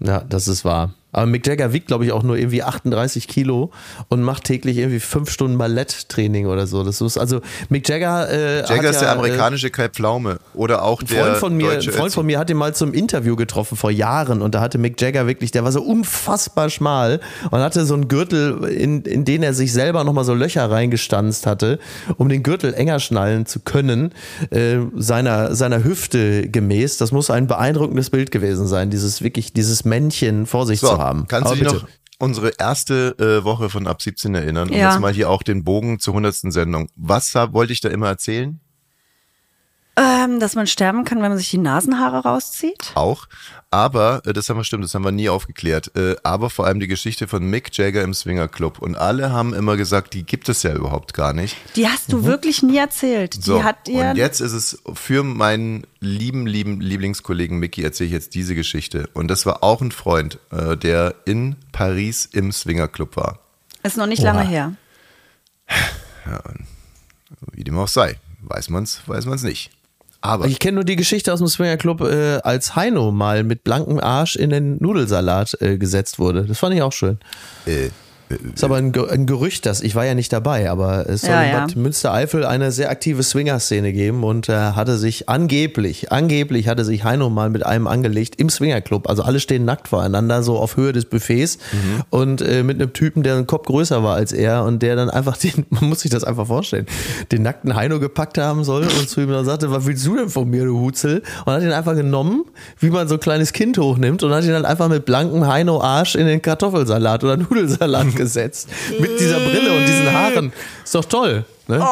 Ja, 0.00 0.20
das 0.20 0.48
ist 0.48 0.64
wahr. 0.64 0.94
Aber 1.10 1.24
Mick 1.24 1.46
Jagger 1.46 1.72
wiegt, 1.72 1.86
glaube 1.86 2.04
ich, 2.04 2.12
auch 2.12 2.22
nur 2.22 2.36
irgendwie 2.36 2.62
38 2.62 3.28
Kilo 3.28 3.70
und 4.08 4.22
macht 4.22 4.44
täglich 4.44 4.76
irgendwie 4.76 5.00
fünf 5.00 5.30
Stunden 5.30 5.56
Balletttraining 5.56 6.46
oder 6.46 6.66
so. 6.66 6.84
Das 6.84 7.00
ist 7.00 7.16
also 7.16 7.40
Mick 7.70 7.88
Jagger. 7.88 8.28
Äh, 8.30 8.60
Jagger 8.68 8.90
ist 8.90 8.96
ja, 8.96 9.00
der 9.00 9.08
äh, 9.08 9.12
amerikanische 9.12 9.70
Kai 9.70 9.88
Pflaume 9.88 10.38
oder 10.52 10.82
auch 10.82 11.00
Ein 11.00 11.06
der 11.06 11.24
Freund 11.24 11.36
von 11.38 11.56
mir, 11.56 11.70
ein 11.70 11.74
deutsche 11.76 11.92
Freund 11.92 12.12
von 12.12 12.26
mir 12.26 12.38
hat 12.38 12.50
ihn 12.50 12.58
mal 12.58 12.74
zum 12.74 12.92
Interview 12.92 13.36
getroffen 13.36 13.76
vor 13.76 13.90
Jahren 13.90 14.42
und 14.42 14.54
da 14.54 14.60
hatte 14.60 14.76
Mick 14.76 15.00
Jagger 15.00 15.26
wirklich, 15.26 15.50
der 15.50 15.64
war 15.64 15.72
so 15.72 15.82
unfassbar 15.82 16.68
schmal 16.68 17.20
und 17.50 17.58
hatte 17.58 17.86
so 17.86 17.94
einen 17.94 18.08
Gürtel, 18.08 18.64
in, 18.64 19.02
in 19.02 19.24
den 19.24 19.42
er 19.42 19.54
sich 19.54 19.72
selber 19.72 20.04
nochmal 20.04 20.24
so 20.24 20.34
Löcher 20.34 20.70
reingestanzt 20.70 21.46
hatte, 21.46 21.78
um 22.18 22.28
den 22.28 22.42
Gürtel 22.42 22.74
enger 22.74 23.00
schnallen 23.00 23.46
zu 23.46 23.60
können, 23.60 24.12
äh, 24.50 24.76
seiner, 24.94 25.54
seiner 25.54 25.84
Hüfte 25.84 26.50
gemäß. 26.50 26.98
Das 26.98 27.12
muss 27.12 27.30
ein 27.30 27.46
beeindruckendes 27.46 28.10
Bild 28.10 28.30
gewesen 28.30 28.66
sein, 28.66 28.90
dieses 28.90 29.22
wirklich, 29.22 29.54
dieses 29.54 29.86
Männchen 29.86 30.44
vor 30.44 30.66
sich 30.66 30.80
so, 30.80 30.88
zu 30.88 30.97
haben. 30.98 31.26
Kannst 31.28 31.46
Aber 31.46 31.56
du 31.56 31.62
dich 31.64 31.72
bitte. 31.72 31.84
noch 31.84 31.90
unsere 32.18 32.52
erste 32.58 33.16
äh, 33.18 33.44
Woche 33.44 33.70
von 33.70 33.86
ab 33.86 34.02
17 34.02 34.34
erinnern? 34.34 34.68
Und 34.68 34.74
Ja. 34.76 34.90
jetzt 34.90 35.00
mal 35.00 35.12
hier 35.12 35.30
auch 35.30 35.42
den 35.42 35.64
Bogen 35.64 35.98
zur 35.98 36.12
100. 36.14 36.52
Sendung. 36.52 36.88
Was 36.96 37.34
hab, 37.34 37.52
wollte 37.54 37.72
ich 37.72 37.80
da 37.80 37.88
immer 37.88 38.08
erzählen? 38.08 38.60
Ähm, 39.96 40.38
dass 40.38 40.54
man 40.54 40.66
sterben 40.68 41.04
kann, 41.04 41.22
wenn 41.22 41.30
man 41.30 41.38
sich 41.38 41.50
die 41.50 41.58
Nasenhaare 41.58 42.18
rauszieht. 42.18 42.92
Auch. 42.94 43.26
Aber, 43.70 44.22
äh, 44.24 44.32
das 44.32 44.48
haben 44.48 44.56
wir 44.56 44.64
stimmt, 44.64 44.84
das 44.84 44.94
haben 44.94 45.04
wir 45.04 45.12
nie 45.12 45.28
aufgeklärt. 45.28 45.94
Äh, 45.94 46.16
aber 46.22 46.48
vor 46.48 46.66
allem 46.66 46.80
die 46.80 46.86
Geschichte 46.88 47.28
von 47.28 47.48
Mick 47.48 47.76
Jagger 47.76 48.02
im 48.02 48.14
Swinger 48.14 48.48
Club. 48.48 48.78
Und 48.78 48.96
alle 48.96 49.30
haben 49.30 49.52
immer 49.52 49.76
gesagt, 49.76 50.14
die 50.14 50.22
gibt 50.22 50.48
es 50.48 50.62
ja 50.62 50.74
überhaupt 50.74 51.12
gar 51.12 51.34
nicht. 51.34 51.54
Die 51.76 51.86
hast 51.86 52.10
du 52.12 52.24
wirklich 52.24 52.62
nie 52.62 52.78
erzählt. 52.78 53.36
Mhm. 53.36 53.42
So, 53.42 53.58
Die 53.58 53.64
hat 53.64 53.86
dir. 53.86 54.10
und 54.10 54.16
jetzt 54.16 54.40
ist 54.40 54.52
es 54.52 54.82
für 54.94 55.22
meinen 55.22 55.86
lieben, 56.00 56.46
lieben 56.46 56.80
Lieblingskollegen 56.80 57.58
Mickey 57.58 57.82
erzähle 57.82 58.06
ich 58.06 58.12
jetzt 58.14 58.34
diese 58.34 58.54
Geschichte. 58.54 59.08
Und 59.12 59.28
das 59.28 59.44
war 59.44 59.62
auch 59.62 59.82
ein 59.82 59.92
Freund, 59.92 60.38
äh, 60.50 60.76
der 60.76 61.14
in 61.26 61.56
Paris 61.72 62.24
im 62.26 62.52
Swingerclub 62.52 63.16
war. 63.16 63.38
ist 63.82 63.96
noch 63.98 64.06
nicht 64.06 64.22
lange 64.22 64.46
her. 64.46 64.72
Wie 67.52 67.64
dem 67.64 67.78
auch 67.78 67.88
sei. 67.88 68.18
Weiß 68.40 68.70
man's, 68.70 69.02
weiß 69.06 69.26
man's 69.26 69.42
nicht. 69.42 69.70
Aber 70.20 70.46
Ich 70.46 70.58
kenne 70.58 70.76
nur 70.76 70.84
die 70.84 70.96
Geschichte 70.96 71.32
aus 71.32 71.38
dem 71.38 71.48
Swinger 71.48 71.76
Club, 71.76 72.00
äh, 72.00 72.38
als 72.42 72.74
Heino 72.74 73.12
mal 73.12 73.44
mit 73.44 73.62
blankem 73.62 74.00
Arsch 74.00 74.36
in 74.36 74.50
den 74.50 74.76
Nudelsalat 74.80 75.56
äh, 75.60 75.78
gesetzt 75.78 76.18
wurde. 76.18 76.44
Das 76.44 76.58
fand 76.58 76.74
ich 76.74 76.82
auch 76.82 76.92
schön. 76.92 77.18
äh, 77.66 77.90
Ist 78.54 78.62
aber 78.64 78.76
ein, 78.76 78.92
Ge- 78.92 79.08
ein 79.08 79.26
Gerücht, 79.26 79.64
das 79.66 79.80
ich 79.80 79.94
war 79.94 80.04
ja 80.04 80.14
nicht 80.14 80.32
dabei, 80.32 80.70
aber 80.70 81.08
es 81.08 81.22
soll 81.22 81.30
Ja, 81.30 81.42
in 81.42 81.50
ja. 81.52 81.60
Bad 81.60 81.76
Münstereifel 81.76 82.44
eine 82.44 82.72
sehr 82.72 82.90
aktive 82.90 83.22
Swinger-Szene 83.22 83.92
geben 83.92 84.22
und 84.24 84.48
äh, 84.48 84.52
hatte 84.52 84.98
sich 84.98 85.28
angeblich, 85.28 86.12
angeblich 86.12 86.68
hatte 86.68 86.84
sich 86.84 87.04
Heino 87.04 87.30
mal 87.30 87.48
mit 87.50 87.64
einem 87.64 87.86
angelegt 87.86 88.34
im 88.38 88.50
Swingerclub. 88.50 89.08
Also 89.08 89.22
alle 89.22 89.40
stehen 89.40 89.64
nackt 89.64 89.88
voreinander, 89.88 90.42
so 90.42 90.58
auf 90.58 90.76
Höhe 90.76 90.92
des 90.92 91.04
Buffets 91.06 91.58
Mhm. 91.72 92.02
und 92.10 92.42
äh, 92.42 92.62
mit 92.62 92.80
einem 92.80 92.92
Typen, 92.92 93.22
der 93.22 93.36
einen 93.36 93.46
Kopf 93.46 93.66
größer 93.66 94.02
war 94.02 94.16
als 94.16 94.32
er 94.32 94.64
und 94.64 94.82
der 94.82 94.96
dann 94.96 95.10
einfach 95.10 95.36
den, 95.36 95.64
man 95.70 95.88
muss 95.88 96.00
sich 96.00 96.10
das 96.10 96.24
einfach 96.24 96.46
vorstellen, 96.46 96.86
den 97.32 97.42
nackten 97.42 97.74
Heino 97.74 97.98
gepackt 98.00 98.38
haben 98.38 98.64
soll 98.64 98.82
und 98.82 99.08
zu 99.08 99.20
ihm 99.20 99.30
dann 99.30 99.44
sagte, 99.44 99.70
was 99.70 99.86
willst 99.86 100.04
du 100.06 100.16
denn 100.16 100.28
von 100.28 100.48
mir, 100.48 100.64
du 100.64 100.78
Hutzel? 100.80 101.22
Und 101.46 101.52
hat 101.54 101.62
ihn 101.62 101.72
einfach 101.72 101.94
genommen, 101.94 102.44
wie 102.78 102.90
man 102.90 103.08
so 103.08 103.14
ein 103.14 103.20
kleines 103.20 103.52
Kind 103.52 103.78
hochnimmt 103.78 104.22
und 104.22 104.32
hat 104.32 104.44
ihn 104.44 104.50
dann 104.50 104.64
einfach 104.66 104.88
mit 104.88 105.04
blankem 105.04 105.46
Heino-Arsch 105.46 106.14
in 106.14 106.26
den 106.26 106.42
Kartoffelsalat 106.42 107.24
oder 107.24 107.36
Nudelsalat 107.36 108.06
gesetzt. 108.18 108.68
Mit 109.00 109.18
dieser 109.18 109.40
Brille 109.40 109.72
und 109.72 109.86
diesen 109.86 110.12
Haaren. 110.12 110.52
Ist 110.84 110.94
doch 110.94 111.06
toll. 111.06 111.46
Ne? 111.66 111.82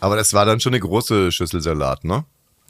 aber 0.00 0.16
das 0.16 0.32
war 0.32 0.46
dann 0.46 0.60
schon 0.60 0.72
eine 0.72 0.80
große 0.80 1.30
Schüssel 1.32 1.60
Salat, 1.60 2.04
ne? 2.04 2.24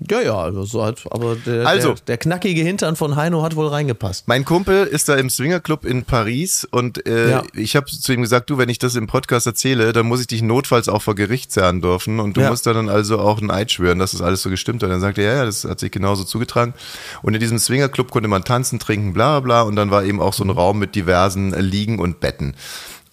Ja, 0.08 0.20
ja, 0.20 0.36
also 0.38 0.64
so 0.64 0.84
hat, 0.84 1.02
aber 1.10 1.34
der, 1.34 1.66
Also. 1.66 1.88
der, 1.94 1.96
der 2.06 2.18
knackige 2.18 2.62
Hintern 2.62 2.94
von 2.94 3.16
Heino 3.16 3.42
hat 3.42 3.56
wohl 3.56 3.66
reingepasst. 3.66 4.28
Mein 4.28 4.44
Kumpel 4.44 4.86
ist 4.86 5.08
da 5.08 5.16
im 5.16 5.28
Swingerclub 5.28 5.84
in 5.84 6.04
Paris 6.04 6.66
und 6.70 7.04
äh, 7.08 7.30
Ja. 7.30 7.42
ich 7.52 7.74
habe 7.74 7.86
zu 7.86 8.12
ihm 8.12 8.22
gesagt, 8.22 8.48
du, 8.48 8.58
wenn 8.58 8.68
ich 8.68 8.78
das 8.78 8.94
im 8.94 9.08
Podcast 9.08 9.46
erzähle, 9.48 9.92
dann 9.92 10.06
muss 10.06 10.20
ich 10.20 10.28
dich 10.28 10.40
notfalls 10.40 10.88
auch 10.88 11.02
vor 11.02 11.16
Gericht 11.16 11.50
zerren 11.50 11.80
dürfen 11.80 12.20
und 12.20 12.36
du 12.36 12.42
Ja. 12.42 12.50
musst 12.50 12.64
da 12.66 12.72
dann 12.74 12.88
also 12.88 13.18
auch 13.18 13.40
ein 13.40 13.50
Eid 13.50 13.72
schwören, 13.72 13.98
dass 13.98 14.12
das 14.12 14.20
alles 14.22 14.42
so 14.42 14.50
gestimmt 14.50 14.84
hat. 14.84 14.90
Dann 14.90 15.00
sagte 15.00 15.22
er, 15.22 15.32
ja, 15.32 15.38
ja, 15.40 15.44
das 15.44 15.64
hat 15.64 15.80
sich 15.80 15.90
genauso 15.90 16.22
zugetragen. 16.22 16.74
Und 17.22 17.34
in 17.34 17.40
diesem 17.40 17.58
Swingerclub 17.58 18.12
konnte 18.12 18.28
man 18.28 18.44
tanzen, 18.44 18.78
trinken, 18.78 19.12
bla 19.12 19.40
bla 19.40 19.40
bla 19.40 19.62
und 19.62 19.74
dann 19.74 19.90
war 19.90 20.04
eben 20.04 20.20
auch 20.20 20.32
so 20.32 20.44
ein 20.44 20.50
Raum 20.50 20.78
mit 20.78 20.94
diversen 20.94 21.50
Liegen 21.60 21.98
und 21.98 22.20
Betten. 22.20 22.54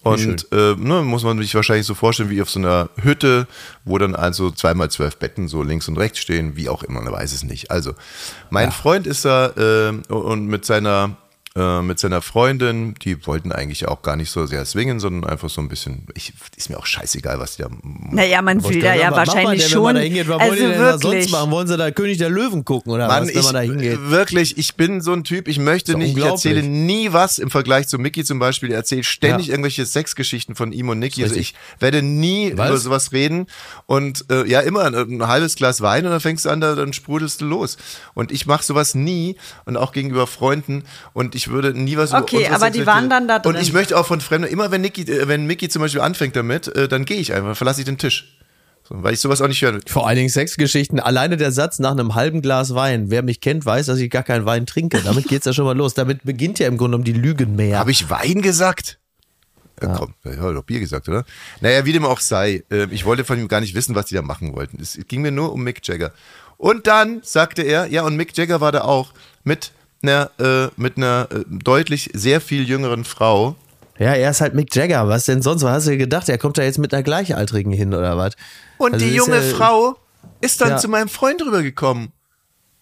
Und 0.06 0.46
äh, 0.52 0.74
ne, 0.76 1.02
muss 1.02 1.24
man 1.24 1.38
sich 1.38 1.54
wahrscheinlich 1.54 1.86
so 1.86 1.94
vorstellen 1.94 2.30
wie 2.30 2.40
auf 2.42 2.50
so 2.50 2.58
einer 2.58 2.88
Hütte, 3.00 3.46
wo 3.84 3.98
dann 3.98 4.14
also 4.14 4.50
zweimal 4.50 4.90
zwölf 4.90 5.16
Betten 5.16 5.48
so 5.48 5.62
links 5.62 5.88
und 5.88 5.98
rechts 5.98 6.18
stehen, 6.18 6.56
wie 6.56 6.68
auch 6.68 6.82
immer, 6.82 7.00
man 7.00 7.12
weiß 7.12 7.32
es 7.32 7.42
nicht. 7.42 7.70
Also, 7.70 7.94
mein 8.50 8.72
Freund 8.72 9.06
ist 9.06 9.24
da 9.24 9.48
äh, 9.56 10.12
und 10.12 10.46
mit 10.46 10.64
seiner 10.64 11.16
äh, 11.56 11.80
mit 11.80 11.98
seiner 11.98 12.20
Freundin, 12.20 12.94
die 13.02 13.26
wollten 13.26 13.50
eigentlich 13.50 13.88
auch 13.88 14.02
gar 14.02 14.14
nicht 14.16 14.30
so 14.30 14.44
sehr 14.44 14.64
swingen, 14.66 15.00
sondern 15.00 15.28
einfach 15.30 15.48
so 15.48 15.62
ein 15.62 15.68
bisschen, 15.68 16.06
ich, 16.14 16.34
ist 16.54 16.68
mir 16.68 16.78
auch 16.78 16.84
scheißegal, 16.84 17.40
was 17.40 17.56
die 17.56 17.62
da 17.62 17.68
Naja, 17.82 18.42
man 18.42 18.62
will 18.62 18.80
da 18.80 18.94
ja 18.94 19.10
wahrscheinlich 19.10 19.62
denn, 19.62 19.70
schon. 19.70 19.78
Wenn 19.78 19.84
man 19.84 19.94
da 19.96 20.00
hingeht, 20.02 20.28
was 20.28 20.38
wollen 20.38 20.50
also 20.50 20.54
die 20.54 20.60
denn 20.70 20.78
da 20.78 20.90
sonst 20.92 21.04
wirklich. 21.04 21.30
machen? 21.32 21.50
Wollen 21.50 21.66
sie 21.66 21.76
da 21.78 21.90
König 21.90 22.18
der 22.18 22.28
Löwen 22.28 22.64
gucken 22.64 22.92
oder 22.92 23.08
Mann, 23.08 23.22
was, 23.22 23.28
wenn 23.30 23.38
ich, 23.38 23.44
man 23.44 23.54
da 23.54 23.60
hingeht? 23.60 24.10
wirklich, 24.10 24.58
ich 24.58 24.74
bin 24.74 25.00
so 25.00 25.12
ein 25.14 25.24
Typ, 25.24 25.48
ich 25.48 25.58
möchte 25.58 25.96
nicht, 25.96 26.16
ich 26.16 26.24
erzähle 26.24 26.62
nie 26.62 27.12
was 27.14 27.38
im 27.38 27.48
Vergleich 27.50 27.88
zu 27.88 27.98
Mickey 27.98 28.22
zum 28.22 28.38
Beispiel, 28.38 28.68
der 28.68 28.78
erzählt 28.78 29.06
ständig 29.06 29.46
Ja. 29.46 29.52
irgendwelche 29.54 29.86
Sexgeschichten 29.86 30.54
von 30.56 30.72
ihm 30.72 30.90
und 30.90 30.98
Nicky, 30.98 31.22
also 31.22 31.36
ich 31.36 31.54
werde 31.80 32.02
nie 32.02 32.52
Was? 32.54 32.68
über 32.68 32.78
sowas 32.78 33.12
reden 33.12 33.46
und 33.86 34.26
äh, 34.30 34.46
ja, 34.46 34.60
immer 34.60 34.84
ein, 34.84 34.94
ein 34.94 35.26
halbes 35.26 35.56
Glas 35.56 35.80
Wein 35.80 36.04
und 36.04 36.10
dann 36.10 36.20
fängst 36.20 36.44
du 36.44 36.50
an, 36.50 36.60
da, 36.60 36.74
dann 36.74 36.92
sprudelst 36.92 37.40
du 37.40 37.46
los 37.46 37.78
und 38.14 38.30
ich 38.30 38.44
mache 38.46 38.62
sowas 38.62 38.94
nie 38.94 39.36
und 39.64 39.76
auch 39.78 39.92
gegenüber 39.92 40.26
Freunden 40.26 40.84
und 41.14 41.34
ich 41.34 41.45
würde 41.48 41.72
nie 41.78 41.96
was 41.96 42.12
Okay, 42.12 42.36
unsere 42.36 42.54
aber 42.54 42.70
die 42.70 42.86
waren 42.86 43.10
dann 43.10 43.28
da 43.28 43.38
drin. 43.38 43.54
Und 43.54 43.60
ich 43.60 43.72
möchte 43.72 43.96
auch 43.98 44.06
von 44.06 44.20
Fremden, 44.20 44.48
immer 44.48 44.70
wenn 44.70 44.80
Nicky, 44.80 45.02
äh, 45.02 45.28
wenn 45.28 45.46
Mickey 45.46 45.68
zum 45.68 45.82
Beispiel 45.82 46.00
anfängt 46.00 46.36
damit, 46.36 46.68
äh, 46.68 46.88
dann 46.88 47.04
gehe 47.04 47.18
ich 47.18 47.32
einfach, 47.32 47.56
verlasse 47.56 47.80
ich 47.80 47.84
den 47.86 47.98
Tisch. 47.98 48.38
So, 48.88 49.02
weil 49.02 49.14
ich 49.14 49.20
sowas 49.20 49.40
auch 49.42 49.48
nicht 49.48 49.60
höre. 49.62 49.80
Vor 49.88 50.06
allen 50.06 50.16
Dingen 50.16 50.28
Sexgeschichten. 50.28 51.00
Alleine 51.00 51.36
der 51.36 51.50
Satz 51.50 51.80
nach 51.80 51.90
einem 51.90 52.14
halben 52.14 52.40
Glas 52.40 52.74
Wein. 52.74 53.10
Wer 53.10 53.22
mich 53.22 53.40
kennt, 53.40 53.66
weiß, 53.66 53.86
dass 53.86 53.98
ich 53.98 54.10
gar 54.10 54.22
keinen 54.22 54.46
Wein 54.46 54.64
trinke. 54.64 55.00
Damit 55.02 55.26
geht's 55.26 55.44
ja 55.44 55.52
schon 55.52 55.64
mal 55.64 55.76
los. 55.76 55.94
Damit 55.94 56.22
beginnt 56.22 56.60
ja 56.60 56.68
im 56.68 56.76
Grunde 56.76 56.98
genommen 56.98 57.04
die 57.04 57.20
Lügenmeer. 57.20 57.80
Habe 57.80 57.90
ich 57.90 58.08
Wein 58.10 58.42
gesagt? 58.42 59.00
Ja, 59.82 59.88
komm, 59.88 60.14
ich 60.24 60.38
habe 60.38 60.54
doch 60.54 60.62
Bier 60.62 60.80
gesagt, 60.80 61.08
oder? 61.08 61.24
Naja, 61.60 61.84
wie 61.84 61.92
dem 61.92 62.04
auch 62.04 62.20
sei. 62.20 62.62
äh, 62.70 62.86
Ich 62.90 63.04
wollte 63.04 63.24
von 63.24 63.38
ihm 63.38 63.48
gar 63.48 63.60
nicht 63.60 63.74
wissen, 63.74 63.94
was 63.94 64.06
die 64.06 64.14
da 64.14 64.22
machen 64.22 64.54
wollten. 64.54 64.80
Es 64.80 64.98
ging 65.08 65.20
mir 65.20 65.32
nur 65.32 65.52
um 65.52 65.62
Mick 65.64 65.86
Jagger. 65.86 66.12
Und 66.56 66.86
dann 66.86 67.20
sagte 67.22 67.62
er, 67.62 67.86
ja, 67.86 68.02
und 68.02 68.16
Mick 68.16 68.36
Jagger 68.38 68.60
war 68.60 68.72
da 68.72 68.82
auch 68.82 69.12
mit 69.44 69.72
einer, 70.02 70.30
äh, 70.38 70.68
mit 70.76 70.96
einer 70.96 71.28
äh, 71.30 71.44
deutlich 71.48 72.10
sehr 72.14 72.40
viel 72.40 72.68
jüngeren 72.68 73.04
Frau. 73.04 73.56
Ja, 73.98 74.12
er 74.14 74.30
ist 74.30 74.40
halt 74.40 74.54
Mick 74.54 74.74
Jagger. 74.74 75.08
Was 75.08 75.24
denn 75.24 75.40
sonst? 75.42 75.62
Was 75.62 75.70
hast 75.72 75.86
du 75.86 75.90
dir 75.92 75.96
gedacht? 75.96 76.28
Er 76.28 76.38
kommt 76.38 76.58
da 76.58 76.62
jetzt 76.62 76.78
mit 76.78 76.92
einer 76.92 77.02
Gleichaltrigen 77.02 77.72
hin 77.72 77.94
oder 77.94 78.16
was? 78.18 78.34
Und 78.78 78.94
Also 78.94 79.06
die 79.06 79.14
junge 79.14 79.36
ja- 79.36 79.54
Frau 79.56 79.96
ist 80.40 80.60
dann 80.60 80.70
Ja. 80.70 80.76
zu 80.76 80.88
meinem 80.88 81.08
Freund 81.08 81.40
rübergekommen. 81.42 82.12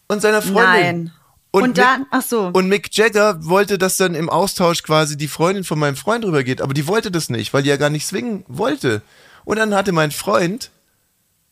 Und 0.09 0.21
seiner 0.23 0.43
Freundin. 0.43 0.63
Nein. 0.65 1.13
Und 1.53 1.63
Mick- 1.69 1.75
dann- 1.77 2.07
ach 2.11 2.23
so. 2.23 2.51
Und 2.53 2.67
Mick 2.69 2.89
Jagger 2.97 3.37
wollte, 3.47 3.79
dass 3.79 3.97
dann 3.97 4.17
im 4.17 4.29
Austausch 4.29 4.83
quasi 4.83 5.17
die 5.17 5.29
Freundin 5.29 5.63
von 5.63 5.79
meinem 5.79 5.95
Freund 5.95 6.25
rübergeht. 6.25 6.61
Aber 6.61 6.75
die 6.75 6.89
wollte 6.89 7.13
das 7.13 7.31
nicht, 7.31 7.55
weil 7.55 7.63
die 7.63 7.69
ja 7.71 7.77
gar 7.77 7.91
nicht 7.91 8.07
swingen 8.07 8.45
wollte. 8.49 9.03
Und 9.45 9.59
dann 9.59 9.73
hatte 9.75 9.93
mein 9.93 10.11
Freund 10.11 10.71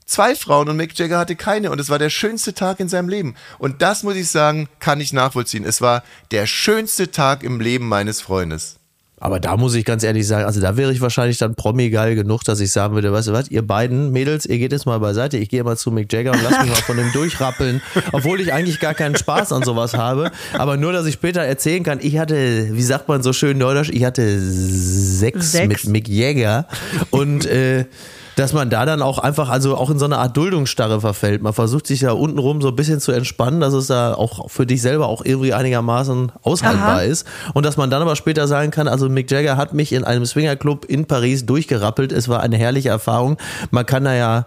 zwei 0.06 0.34
Frauen 0.34 0.68
und 0.68 0.76
Mick 0.76 0.98
Jagger 0.98 1.18
hatte 1.18 1.36
keine. 1.36 1.70
Und 1.70 1.80
es 1.80 1.90
war 1.90 1.98
der 1.98 2.10
schönste 2.10 2.54
Tag 2.54 2.80
in 2.80 2.88
seinem 2.88 3.08
Leben. 3.08 3.34
Und 3.58 3.82
das 3.82 4.02
muss 4.02 4.16
ich 4.16 4.28
sagen, 4.28 4.68
kann 4.78 5.00
ich 5.00 5.12
nachvollziehen. 5.12 5.64
Es 5.64 5.80
war 5.80 6.02
der 6.30 6.46
schönste 6.46 7.10
Tag 7.10 7.42
im 7.42 7.60
Leben 7.60 7.88
meines 7.88 8.20
Freundes. 8.20 8.76
Aber 9.22 9.38
da 9.38 9.56
muss 9.56 9.76
ich 9.76 9.84
ganz 9.84 10.02
ehrlich 10.02 10.26
sagen, 10.26 10.46
also 10.46 10.60
da 10.60 10.76
wäre 10.76 10.92
ich 10.92 11.00
wahrscheinlich 11.00 11.38
dann 11.38 11.54
Promi-geil 11.54 12.16
genug, 12.16 12.42
dass 12.42 12.58
ich 12.58 12.72
sagen 12.72 12.94
würde, 12.94 13.12
weißt 13.12 13.28
du 13.28 13.32
was, 13.32 13.48
ihr 13.52 13.64
beiden 13.64 14.10
Mädels, 14.10 14.46
ihr 14.46 14.58
geht 14.58 14.72
jetzt 14.72 14.84
mal 14.84 14.98
beiseite, 14.98 15.38
ich 15.38 15.48
gehe 15.48 15.62
mal 15.62 15.76
zu 15.76 15.92
Mick 15.92 16.12
Jagger 16.12 16.32
und 16.32 16.42
lass 16.42 16.60
mich 16.60 16.70
mal 16.70 16.82
von 16.82 16.96
dem 16.96 17.12
durchrappeln, 17.12 17.80
obwohl 18.12 18.40
ich 18.40 18.52
eigentlich 18.52 18.80
gar 18.80 18.94
keinen 18.94 19.16
Spaß 19.16 19.52
an 19.52 19.62
sowas 19.62 19.94
habe, 19.94 20.32
aber 20.54 20.76
nur, 20.76 20.92
dass 20.92 21.06
ich 21.06 21.14
später 21.14 21.40
erzählen 21.42 21.84
kann, 21.84 22.00
ich 22.02 22.18
hatte, 22.18 22.70
wie 22.72 22.82
sagt 22.82 23.06
man 23.06 23.22
so 23.22 23.32
schön 23.32 23.58
neudeutsch, 23.58 23.90
ich 23.90 24.02
hatte 24.04 24.40
Sex, 24.40 25.52
Sex. 25.52 25.68
mit 25.68 25.86
Mick 25.86 26.08
Jagger 26.08 26.66
und 27.12 27.46
äh, 27.46 27.84
dass 28.36 28.52
man 28.52 28.70
da 28.70 28.86
dann 28.86 29.02
auch 29.02 29.18
einfach, 29.18 29.48
also 29.48 29.76
auch 29.76 29.90
in 29.90 29.98
so 29.98 30.04
eine 30.04 30.18
Art 30.18 30.36
Duldungsstarre 30.36 31.00
verfällt. 31.00 31.42
Man 31.42 31.52
versucht 31.52 31.86
sich 31.86 32.00
ja 32.00 32.12
untenrum 32.12 32.62
so 32.62 32.68
ein 32.68 32.76
bisschen 32.76 33.00
zu 33.00 33.12
entspannen, 33.12 33.60
dass 33.60 33.74
es 33.74 33.86
da 33.86 34.14
auch 34.14 34.50
für 34.50 34.66
dich 34.66 34.82
selber 34.82 35.08
auch 35.08 35.24
irgendwie 35.24 35.52
einigermaßen 35.52 36.32
aushaltbar 36.42 36.96
Aha. 36.96 37.02
ist. 37.02 37.26
Und 37.54 37.66
dass 37.66 37.76
man 37.76 37.90
dann 37.90 38.02
aber 38.02 38.16
später 38.16 38.46
sagen 38.48 38.70
kann, 38.70 38.88
also 38.88 39.08
Mick 39.08 39.30
Jagger 39.30 39.56
hat 39.56 39.74
mich 39.74 39.92
in 39.92 40.04
einem 40.04 40.26
Swingerclub 40.26 40.84
in 40.86 41.06
Paris 41.06 41.46
durchgerappelt. 41.46 42.12
Es 42.12 42.28
war 42.28 42.40
eine 42.40 42.56
herrliche 42.56 42.88
Erfahrung. 42.88 43.36
Man 43.70 43.86
kann 43.86 44.04
da 44.04 44.14
ja, 44.14 44.46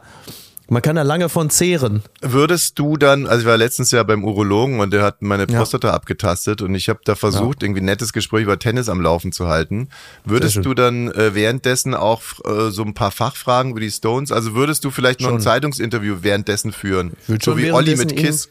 man 0.67 0.81
kann 0.81 0.95
da 0.95 1.03
lange 1.03 1.29
von 1.29 1.49
zehren. 1.49 2.01
Würdest 2.21 2.79
du 2.79 2.97
dann, 2.97 3.27
also 3.27 3.41
ich 3.41 3.47
war 3.47 3.57
letztens 3.57 3.91
ja 3.91 4.03
beim 4.03 4.23
Urologen 4.23 4.79
und 4.79 4.91
der 4.91 5.03
hat 5.03 5.21
meine 5.21 5.47
Prostata 5.47 5.91
abgetastet 5.91 6.61
und 6.61 6.73
ich 6.75 6.89
habe 6.89 6.99
da 7.05 7.15
versucht, 7.15 7.63
irgendwie 7.63 7.81
ein 7.81 7.85
nettes 7.85 8.13
Gespräch 8.13 8.43
über 8.43 8.57
Tennis 8.57 8.89
am 8.89 9.01
Laufen 9.01 9.31
zu 9.31 9.47
halten. 9.47 9.89
Würdest 10.23 10.65
du 10.65 10.73
dann 10.73 11.11
äh, 11.11 11.35
währenddessen 11.35 11.93
auch 11.93 12.21
äh, 12.45 12.71
so 12.71 12.83
ein 12.83 12.93
paar 12.93 13.11
Fachfragen 13.11 13.71
über 13.71 13.79
die 13.79 13.91
Stones, 13.91 14.31
also 14.31 14.55
würdest 14.55 14.83
du 14.85 14.91
vielleicht 14.91 15.21
noch 15.21 15.33
ein. 15.33 15.39
Zeitungsinterview 15.39 16.17
währenddessen 16.21 16.71
führen? 16.71 17.13
So 17.41 17.57
wie 17.57 17.71
Olli 17.71 17.95
mit 17.95 18.15
Kiss. 18.15 18.49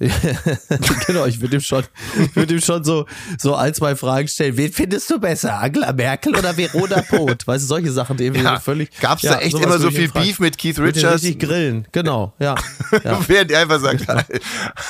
genau, 1.06 1.26
ich 1.26 1.40
würde 1.40 1.56
ihm 1.56 1.60
schon, 1.60 1.84
ich 2.24 2.36
würde 2.36 2.54
ihm 2.54 2.60
schon 2.60 2.84
so, 2.84 3.06
so 3.36 3.54
ein, 3.56 3.74
zwei 3.74 3.96
Fragen 3.96 4.28
stellen. 4.28 4.56
Wen 4.56 4.72
findest 4.72 5.10
du 5.10 5.18
besser? 5.18 5.58
Angela 5.58 5.92
Merkel 5.92 6.36
oder 6.36 6.56
Verona 6.56 7.02
Poth? 7.02 7.46
Weißt 7.46 7.64
du, 7.64 7.68
solche 7.68 7.90
Sachen, 7.90 8.16
die 8.16 8.26
irgendwie 8.26 8.44
Ja, 8.44 8.60
völlig. 8.60 8.90
gab's 9.00 9.22
da 9.22 9.38
echt 9.40 9.58
immer 9.58 9.78
so 9.78 9.88
ich 9.88 9.96
viel. 9.96 10.08
Beef 10.08 10.38
mit 10.38 10.56
Keith 10.56 10.78
Richards? 10.78 11.24
Richtig 11.24 11.40
grillen, 11.40 11.88
genau, 11.90 12.32
ja. 12.38 12.54
ja. 13.04 13.20
Während 13.26 13.50
er 13.50 13.62
einfach 13.62 13.80
sagt, 13.80 14.06
halt, 14.06 14.26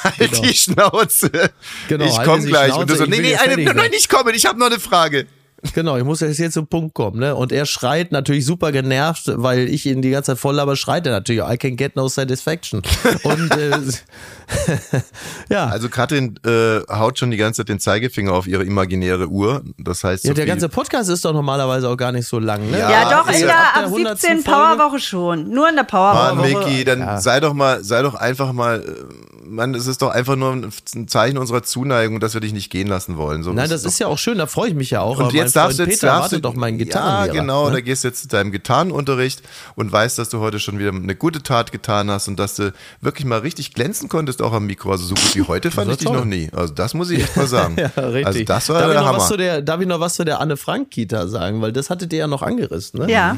halt 0.04 0.44
die 0.44 0.54
Schnauze. 0.54 1.30
Genau, 1.88 2.04
ich 2.04 2.22
komme 2.22 2.42
Sie 2.42 2.48
gleich. 2.48 2.66
Schnauze, 2.66 2.80
und 2.80 2.90
du 2.90 2.96
so, 2.96 3.04
ich 3.04 3.10
nee, 3.10 3.20
nee, 3.20 3.36
eine, 3.36 3.74
nein, 3.74 3.90
nicht 3.90 4.10
kommen, 4.10 4.34
ich 4.34 4.44
habe 4.44 4.58
noch 4.58 4.66
eine 4.66 4.78
Frage. 4.78 5.26
Genau, 5.74 5.96
ich 5.96 6.04
muss 6.04 6.20
jetzt 6.20 6.36
hier 6.36 6.50
zum 6.50 6.68
Punkt 6.68 6.94
kommen, 6.94 7.18
ne? 7.18 7.34
Und 7.34 7.50
er 7.50 7.66
schreit 7.66 8.12
natürlich 8.12 8.46
super 8.46 8.70
genervt, 8.70 9.24
weil 9.26 9.68
ich 9.68 9.86
ihn 9.86 10.02
die 10.02 10.10
ganze 10.10 10.32
Zeit 10.32 10.38
voll 10.38 10.54
laber, 10.54 10.76
schreit 10.76 11.04
er 11.06 11.12
natürlich, 11.12 11.42
I 11.42 11.56
can 11.56 11.76
get 11.76 11.96
no 11.96 12.06
satisfaction. 12.08 12.80
Und 13.24 13.50
äh, 13.56 13.70
ja, 15.48 15.66
Also 15.66 15.88
Katrin 15.88 16.38
äh, 16.46 16.80
haut 16.92 17.18
schon 17.18 17.30
die 17.30 17.36
ganze 17.36 17.62
Zeit 17.62 17.68
den 17.68 17.80
Zeigefinger 17.80 18.32
auf 18.32 18.46
ihre 18.46 18.64
imaginäre 18.64 19.26
Uhr. 19.28 19.62
Das 19.78 20.04
heißt, 20.04 20.24
ja, 20.24 20.28
so 20.30 20.34
der 20.34 20.46
ganze 20.46 20.68
Podcast 20.68 21.10
ist 21.10 21.24
doch 21.24 21.32
normalerweer 21.32 21.88
auch 21.88 21.96
gar 21.96 22.12
nicht 22.12 22.28
so 22.28 22.38
lang, 22.38 22.70
ne? 22.70 22.78
Ja, 22.78 22.90
Ja, 22.90 23.10
doch, 23.22 23.28
ist 23.28 23.40
in 23.40 23.42
ja 23.42 23.46
der 23.48 23.58
ab 23.58 23.74
der 23.74 23.82
ab 23.82 23.88
100. 23.88 24.20
17 24.20 24.38
Folge. 24.40 24.50
Powerwoche 24.50 24.98
schon. 25.00 25.50
Nur 25.50 25.68
in 25.68 25.76
der 25.76 25.84
Powerwoche. 25.84 26.36
Mann, 26.36 26.66
Micky, 26.66 26.84
dann 26.84 27.20
sei 27.20 27.40
doch 27.40 27.52
mal, 27.52 27.82
sei 27.82 28.02
doch 28.02 28.14
einfach 28.14 28.52
mal, 28.52 28.80
äh, 28.80 29.27
Mann, 29.48 29.74
es 29.74 29.86
ist 29.86 30.02
doch 30.02 30.10
einfach 30.10 30.36
nur 30.36 30.52
ein 30.52 31.08
Zeichen 31.08 31.38
unserer 31.38 31.62
Zuneigung, 31.62 32.20
dass 32.20 32.34
wir 32.34 32.40
dich 32.40 32.52
nicht 32.52 32.70
gehen 32.70 32.86
lassen 32.86 33.16
wollen. 33.16 33.42
So, 33.42 33.52
Nein, 33.52 33.68
das 33.70 33.84
ist 33.84 33.98
ja 33.98 34.06
auch 34.06 34.18
schön, 34.18 34.38
da 34.38 34.46
freue 34.46 34.68
ich 34.68 34.74
mich 34.74 34.90
ja 34.90 35.00
auch. 35.00 35.18
und 35.18 35.32
jetzt 35.32 35.56
darfst 35.56 35.78
du 35.78 35.84
jetzt 35.84 36.00
Peter 36.00 36.06
darfst 36.08 36.32
du 36.32 36.40
doch 36.40 36.54
meinen 36.54 36.78
Ja, 36.78 36.84
Gitarrenlehrer. 36.84 37.34
genau, 37.36 37.66
ne? 37.68 37.74
da 37.74 37.80
gehst 37.80 38.04
du 38.04 38.08
jetzt 38.08 38.22
zu 38.22 38.28
deinem 38.28 38.52
Gitarrenunterricht 38.52 39.42
und 39.74 39.90
weißt, 39.90 40.18
dass 40.18 40.28
du 40.28 40.40
heute 40.40 40.58
schon 40.60 40.78
wieder 40.78 40.90
eine 40.92 41.14
gute 41.16 41.42
Tat 41.42 41.72
getan 41.72 42.10
hast 42.10 42.28
und 42.28 42.38
dass 42.38 42.56
du 42.56 42.72
wirklich 43.00 43.24
mal 43.26 43.38
richtig 43.40 43.72
glänzen 43.74 44.08
konntest 44.08 44.42
auch 44.42 44.52
am 44.52 44.66
Mikro. 44.66 44.90
Also 44.92 45.04
so 45.06 45.14
gut 45.14 45.34
wie 45.34 45.42
heute 45.42 45.70
fand 45.70 45.90
ich 45.90 45.98
dich 45.98 46.06
toll. 46.08 46.16
noch 46.18 46.24
nie. 46.24 46.50
Also 46.54 46.74
das 46.74 46.94
muss 46.94 47.10
ich 47.10 47.22
echt 47.22 47.36
mal 47.36 47.46
sagen. 47.46 47.76
Ja, 47.96 48.02
richtig. 48.06 48.26
Also 48.26 48.44
das 48.44 48.68
war 48.68 48.80
darf, 48.80 48.88
ich 48.90 48.92
der 48.94 49.02
noch 49.02 49.08
was 49.08 49.16
Hammer. 49.22 49.28
zu 49.30 49.36
der, 49.36 49.62
darf 49.62 49.80
ich 49.80 49.86
noch 49.86 50.00
was 50.00 50.14
zu 50.14 50.24
der 50.24 50.40
Anne 50.40 50.56
Frank 50.56 50.90
Kita 50.90 51.26
sagen? 51.28 51.60
Weil 51.62 51.72
das 51.72 51.90
hattet 51.90 52.12
ihr 52.12 52.20
ja 52.20 52.26
noch 52.26 52.42
angerissen, 52.42 53.00
ne? 53.00 53.10
Ja. 53.12 53.36